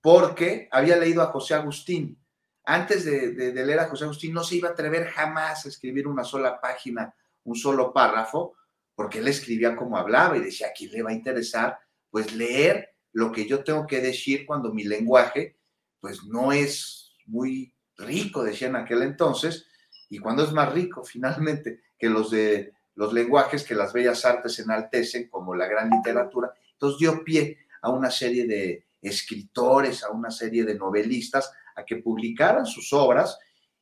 porque 0.00 0.68
había 0.72 0.96
leído 0.96 1.22
a 1.22 1.26
José 1.26 1.54
Agustín. 1.54 2.18
Antes 2.64 3.04
de, 3.04 3.30
de 3.30 3.64
leer 3.64 3.78
a 3.78 3.88
José 3.88 4.02
Agustín 4.02 4.34
no 4.34 4.42
se 4.42 4.56
iba 4.56 4.70
a 4.70 4.72
atrever 4.72 5.06
jamás 5.06 5.66
a 5.66 5.68
escribir 5.68 6.08
una 6.08 6.24
sola 6.24 6.60
página, 6.60 7.14
un 7.44 7.54
solo 7.54 7.92
párrafo, 7.92 8.56
porque 8.96 9.18
él 9.18 9.28
escribía 9.28 9.76
como 9.76 9.98
hablaba 9.98 10.36
y 10.36 10.40
decía, 10.40 10.68
¿a 10.68 10.72
quién 10.72 10.90
le 10.90 11.02
va 11.02 11.10
a 11.10 11.14
interesar? 11.14 11.78
Pues 12.10 12.34
leer 12.34 12.96
lo 13.12 13.30
que 13.30 13.46
yo 13.46 13.62
tengo 13.62 13.86
que 13.86 14.00
decir 14.00 14.44
cuando 14.46 14.72
mi 14.72 14.84
lenguaje, 14.84 15.58
pues 16.00 16.24
no 16.24 16.50
es 16.50 17.14
muy 17.26 17.72
rico, 17.98 18.42
decía 18.42 18.68
en 18.68 18.76
aquel 18.76 19.02
entonces, 19.02 19.66
y 20.08 20.18
cuando 20.18 20.42
es 20.42 20.52
más 20.52 20.72
rico 20.72 21.04
finalmente 21.04 21.82
que 21.98 22.08
los 22.08 22.30
de 22.30 22.72
los 22.94 23.12
lenguajes 23.12 23.62
que 23.62 23.74
las 23.74 23.92
bellas 23.92 24.24
artes 24.24 24.58
enaltecen, 24.58 25.28
como 25.28 25.54
la 25.54 25.66
gran 25.66 25.90
literatura, 25.90 26.54
entonces 26.72 26.98
dio 26.98 27.22
pie 27.22 27.58
a 27.82 27.90
una 27.90 28.10
serie 28.10 28.46
de 28.46 28.86
escritores, 29.02 30.02
a 30.02 30.10
una 30.10 30.30
serie 30.30 30.64
de 30.64 30.76
novelistas, 30.76 31.52
a 31.74 31.84
que 31.84 31.96
publicaran 31.96 32.64
sus 32.64 32.94
obras 32.94 33.38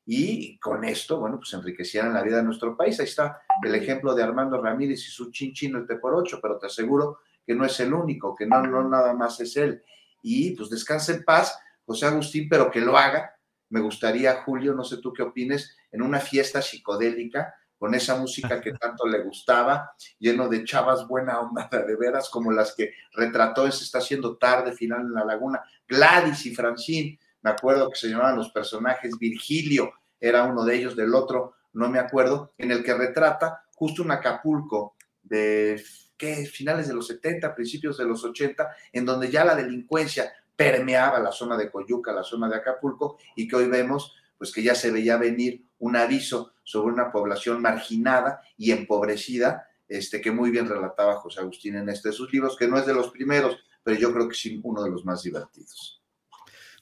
y 0.06 0.58
con 0.58 0.84
esto, 0.84 1.18
bueno, 1.18 1.38
pues 1.38 1.52
enriquecieran 1.54 2.12
la 2.12 2.22
vida 2.22 2.36
de 2.38 2.42
nuestro 2.42 2.76
país. 2.76 3.00
Ahí 3.00 3.06
está 3.06 3.40
el 3.62 3.74
ejemplo 3.74 4.14
de 4.14 4.22
Armando 4.22 4.60
Ramírez 4.60 5.00
y 5.00 5.10
su 5.10 5.30
chinchino 5.30 5.78
el 5.78 5.86
T 5.86 5.96
por 5.96 6.14
ocho, 6.14 6.40
pero 6.42 6.58
te 6.58 6.66
aseguro 6.66 7.20
que 7.46 7.54
no 7.54 7.64
es 7.64 7.78
el 7.80 7.92
único, 7.92 8.34
que 8.34 8.46
no, 8.46 8.62
no 8.62 8.88
nada 8.88 9.14
más 9.14 9.40
es 9.40 9.56
él. 9.56 9.82
Y 10.22 10.52
pues 10.52 10.68
descanse 10.70 11.12
en 11.12 11.24
paz, 11.24 11.58
José 11.86 12.06
Agustín, 12.06 12.48
pero 12.48 12.70
que 12.70 12.80
lo 12.80 12.96
haga. 12.98 13.34
Me 13.70 13.80
gustaría, 13.80 14.42
Julio, 14.42 14.74
no 14.74 14.84
sé 14.84 14.98
tú 14.98 15.12
qué 15.12 15.22
opines, 15.22 15.76
en 15.90 16.02
una 16.02 16.20
fiesta 16.20 16.60
psicodélica, 16.60 17.54
con 17.78 17.94
esa 17.94 18.16
música 18.16 18.60
que 18.60 18.72
tanto 18.72 19.06
le 19.06 19.22
gustaba, 19.22 19.92
lleno 20.18 20.48
de 20.48 20.64
chavas 20.64 21.06
buena 21.06 21.40
onda, 21.40 21.68
de 21.86 21.96
veras, 21.96 22.30
como 22.30 22.52
las 22.52 22.74
que 22.74 22.92
retrató 23.12 23.70
Se 23.70 23.84
está 23.84 23.98
haciendo 23.98 24.36
tarde, 24.36 24.72
final 24.72 25.02
en 25.02 25.12
la 25.12 25.24
laguna, 25.24 25.62
Gladys 25.86 26.46
y 26.46 26.54
Francine, 26.54 27.18
me 27.44 27.50
acuerdo 27.50 27.90
que 27.90 27.96
se 27.96 28.08
llamaban 28.08 28.36
los 28.36 28.50
personajes, 28.50 29.18
Virgilio 29.18 29.92
era 30.18 30.44
uno 30.44 30.64
de 30.64 30.76
ellos, 30.76 30.96
del 30.96 31.14
otro 31.14 31.54
no 31.74 31.90
me 31.90 31.98
acuerdo, 31.98 32.54
en 32.56 32.70
el 32.70 32.82
que 32.82 32.94
retrata 32.94 33.64
justo 33.74 34.02
un 34.02 34.10
Acapulco 34.12 34.94
de 35.22 35.82
¿qué? 36.16 36.46
finales 36.46 36.88
de 36.88 36.94
los 36.94 37.06
70, 37.08 37.54
principios 37.54 37.98
de 37.98 38.06
los 38.06 38.24
80, 38.24 38.74
en 38.92 39.04
donde 39.04 39.30
ya 39.30 39.44
la 39.44 39.54
delincuencia 39.54 40.32
permeaba 40.56 41.18
la 41.18 41.32
zona 41.32 41.56
de 41.56 41.70
Coyuca, 41.70 42.12
la 42.12 42.22
zona 42.22 42.48
de 42.48 42.56
Acapulco, 42.56 43.18
y 43.36 43.46
que 43.46 43.56
hoy 43.56 43.68
vemos 43.68 44.14
pues 44.38 44.50
que 44.52 44.62
ya 44.62 44.74
se 44.74 44.90
veía 44.90 45.16
venir 45.16 45.64
un 45.78 45.96
aviso 45.96 46.52
sobre 46.62 46.94
una 46.94 47.12
población 47.12 47.60
marginada 47.60 48.40
y 48.56 48.72
empobrecida, 48.72 49.68
este, 49.86 50.20
que 50.20 50.30
muy 50.30 50.50
bien 50.50 50.68
relataba 50.68 51.16
José 51.16 51.40
Agustín 51.40 51.76
en 51.76 51.88
este 51.88 52.08
de 52.08 52.14
sus 52.14 52.32
libros, 52.32 52.56
que 52.56 52.68
no 52.68 52.78
es 52.78 52.86
de 52.86 52.94
los 52.94 53.10
primeros, 53.10 53.58
pero 53.82 53.98
yo 53.98 54.12
creo 54.12 54.28
que 54.28 54.34
sí 54.34 54.60
uno 54.62 54.82
de 54.82 54.90
los 54.90 55.04
más 55.04 55.22
divertidos. 55.22 56.03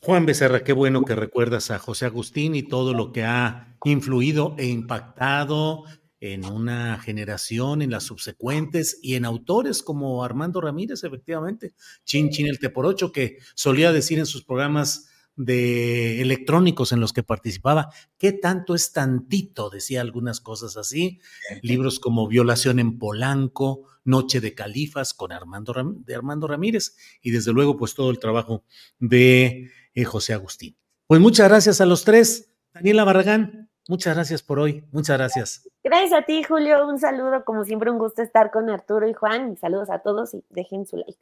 Juan 0.05 0.27
Becerra, 0.27 0.65
qué 0.65 0.73
bueno 0.73 1.05
que 1.05 1.15
recuerdas 1.15 1.71
a 1.71 1.79
José 1.79 2.07
Agustín 2.07 2.57
y 2.57 2.65
todo 2.65 2.93
lo 2.93 3.13
que 3.13 3.23
ha 3.23 3.77
influido 3.85 4.57
e 4.59 4.67
impactado 4.67 5.85
en 6.19 6.45
una 6.45 6.99
generación, 6.99 7.83
en 7.83 7.93
las 7.93 8.03
subsecuentes 8.03 8.99
y 9.01 9.15
en 9.15 9.25
autores 9.25 9.85
como 9.85 10.25
Armando 10.25 10.61
Ramírez, 10.61 11.05
efectivamente, 11.05 11.75
Chin 12.05 12.31
Chin 12.31 12.49
el 12.49 12.59
Teporocho, 12.59 13.13
que 13.13 13.39
solía 13.55 13.93
decir 13.93 14.19
en 14.19 14.27
sus 14.27 14.45
programas 14.45 15.09
de 15.37 16.21
electrónicos 16.21 16.91
en 16.91 16.99
los 16.99 17.13
que 17.13 17.23
participaba, 17.23 17.91
¿qué 18.19 18.33
tanto 18.33 18.75
es 18.75 18.93
tantito? 18.93 19.71
Decía 19.71 20.01
algunas 20.01 20.41
cosas 20.41 20.77
así, 20.77 21.21
libros 21.63 22.01
como 22.01 22.27
Violación 22.27 22.81
en 22.81 22.99
Polanco, 22.99 23.87
Noche 24.05 24.41
de 24.41 24.53
Califas 24.53 25.15
con 25.15 25.31
Armando, 25.31 25.73
de 26.05 26.15
Armando 26.17 26.49
Ramírez 26.49 26.97
y 27.23 27.31
desde 27.31 27.53
luego 27.53 27.77
pues 27.77 27.95
todo 27.95 28.11
el 28.11 28.19
trabajo 28.19 28.65
de 28.99 29.71
eh, 29.95 30.05
José 30.05 30.35
Agustín. 30.35 30.77
Pues 31.07 31.21
muchas 31.21 31.49
gracias 31.49 31.81
a 31.81 31.87
los 31.87 32.05
tres. 32.05 32.51
Daniela 32.73 33.05
Barragán, 33.05 33.71
Muchas 33.89 34.15
gracias 34.15 34.43
por 34.43 34.61
hoy. 34.61 34.85
Muchas 34.93 35.19
gracias. 35.19 35.69
Gracias 35.83 36.13
a 36.13 36.23
ti, 36.25 36.45
Julio. 36.45 36.87
Un 36.87 36.99
saludo. 37.01 37.45
Como 37.45 37.65
siempre, 37.65 37.91
un 37.91 37.99
gusto 37.99 38.23
estar 38.23 38.51
con 38.53 38.71
Arturo 38.71 39.09
y 39.09 39.13
Juan. 39.13 39.57
saludos 39.57 39.91
a 39.91 39.99
todos 39.99 40.35
y 40.35 40.45
dejen 40.51 40.87
su 40.87 40.97
like. 40.97 41.19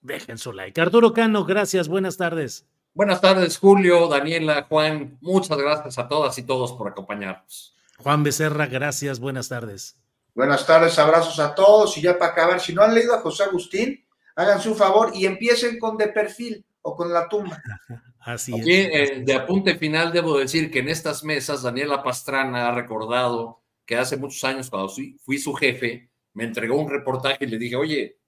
dejen 0.00 0.36
su 0.36 0.52
like. 0.52 0.80
Arturo 0.80 1.12
Cano, 1.12 1.44
gracias, 1.44 1.88
buenas 1.88 2.16
tardes. 2.16 2.66
Buenas 2.94 3.20
tardes, 3.20 3.56
Julio, 3.56 4.08
Daniela, 4.08 4.66
Juan. 4.68 5.16
Muchas 5.20 5.56
gracias 5.56 5.96
a 5.96 6.08
todas 6.08 6.36
y 6.38 6.42
todos 6.42 6.72
por 6.72 6.88
acompañarnos. 6.88 7.74
Juan 7.98 8.24
Becerra, 8.24 8.66
gracias, 8.66 9.20
buenas 9.20 9.48
tardes. 9.48 9.96
Buenas 10.34 10.66
tardes, 10.66 10.98
abrazos 10.98 11.38
a 11.38 11.54
todos. 11.54 11.96
Y 11.96 12.02
ya 12.02 12.18
para 12.18 12.32
acabar, 12.32 12.60
si 12.60 12.74
no 12.74 12.82
han 12.82 12.94
leído 12.94 13.14
a 13.14 13.20
José 13.20 13.44
Agustín, 13.44 14.04
hagan 14.34 14.60
su 14.60 14.74
favor 14.74 15.12
y 15.14 15.24
empiecen 15.24 15.78
con 15.78 15.96
De 15.96 16.08
Perfil 16.08 16.64
o 16.82 16.96
con 16.96 17.12
La 17.12 17.28
Tumba. 17.28 17.60
Así 18.20 18.52
Aquí, 18.52 18.72
eh, 18.72 19.22
de 19.24 19.34
apunte 19.34 19.76
final, 19.76 20.12
debo 20.12 20.38
decir 20.38 20.70
que 20.70 20.78
en 20.78 20.88
estas 20.88 21.24
mesas, 21.24 21.62
Daniela 21.62 22.02
Pastrana 22.02 22.68
ha 22.68 22.74
recordado 22.74 23.62
que 23.84 23.96
hace 23.96 24.16
muchos 24.16 24.44
años, 24.44 24.70
cuando 24.70 24.88
fui, 24.88 25.16
fui 25.24 25.38
su 25.38 25.52
jefe, 25.54 26.10
me 26.34 26.44
entregó 26.44 26.76
un 26.76 26.88
reportaje 26.88 27.38
y 27.44 27.46
le 27.46 27.58
dije, 27.58 27.74
oye, 27.74 28.18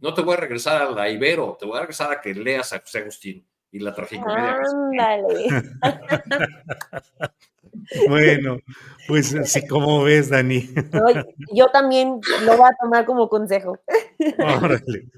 no 0.00 0.12
te 0.12 0.22
voy 0.22 0.34
a 0.34 0.38
regresar 0.38 0.82
a 0.82 0.90
la 0.90 1.08
Ibero, 1.08 1.56
te 1.58 1.66
voy 1.66 1.76
a 1.76 1.82
regresar 1.82 2.10
a 2.10 2.20
que 2.20 2.34
leas 2.34 2.72
a 2.72 2.80
José 2.80 2.98
Agustín 2.98 3.46
y 3.70 3.78
la 3.78 3.94
tragicomedia. 3.94 4.62
Bueno, 8.08 8.58
pues 9.08 9.34
así 9.34 9.66
como 9.66 10.02
ves, 10.02 10.30
Dani. 10.30 10.68
No, 10.92 11.06
yo 11.54 11.68
también 11.70 12.20
lo 12.44 12.56
voy 12.56 12.68
a 12.68 12.76
tomar 12.80 13.04
como 13.04 13.28
consejo. 13.28 13.78
Órale. 14.38 15.08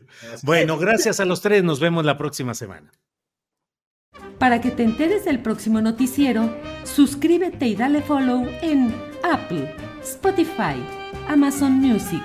Bueno, 0.43 0.79
gracias 0.79 1.21
a 1.21 1.25
los 1.25 1.41
tres. 1.41 1.65
Nos 1.65 1.81
vemos 1.81 2.05
la 2.05 2.17
próxima 2.17 2.55
semana. 2.55 2.91
Para 4.39 4.61
que 4.61 4.71
te 4.71 4.83
enteres 4.83 5.25
del 5.25 5.41
próximo 5.41 5.81
noticiero, 5.81 6.55
suscríbete 6.85 7.67
y 7.67 7.77
dale 7.77 8.03
follow 8.03 8.47
en 8.63 8.95
Apple, 9.23 9.75
Spotify, 10.03 10.77
Amazon 11.29 11.73
Music, 11.73 12.23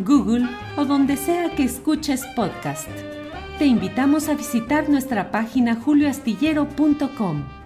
Google 0.00 0.46
o 0.76 0.84
donde 0.84 1.16
sea 1.16 1.50
que 1.54 1.64
escuches 1.64 2.24
podcast. 2.36 2.88
Te 3.58 3.64
invitamos 3.64 4.28
a 4.28 4.34
visitar 4.34 4.88
nuestra 4.88 5.30
página 5.30 5.76
julioastillero.com. 5.76 7.65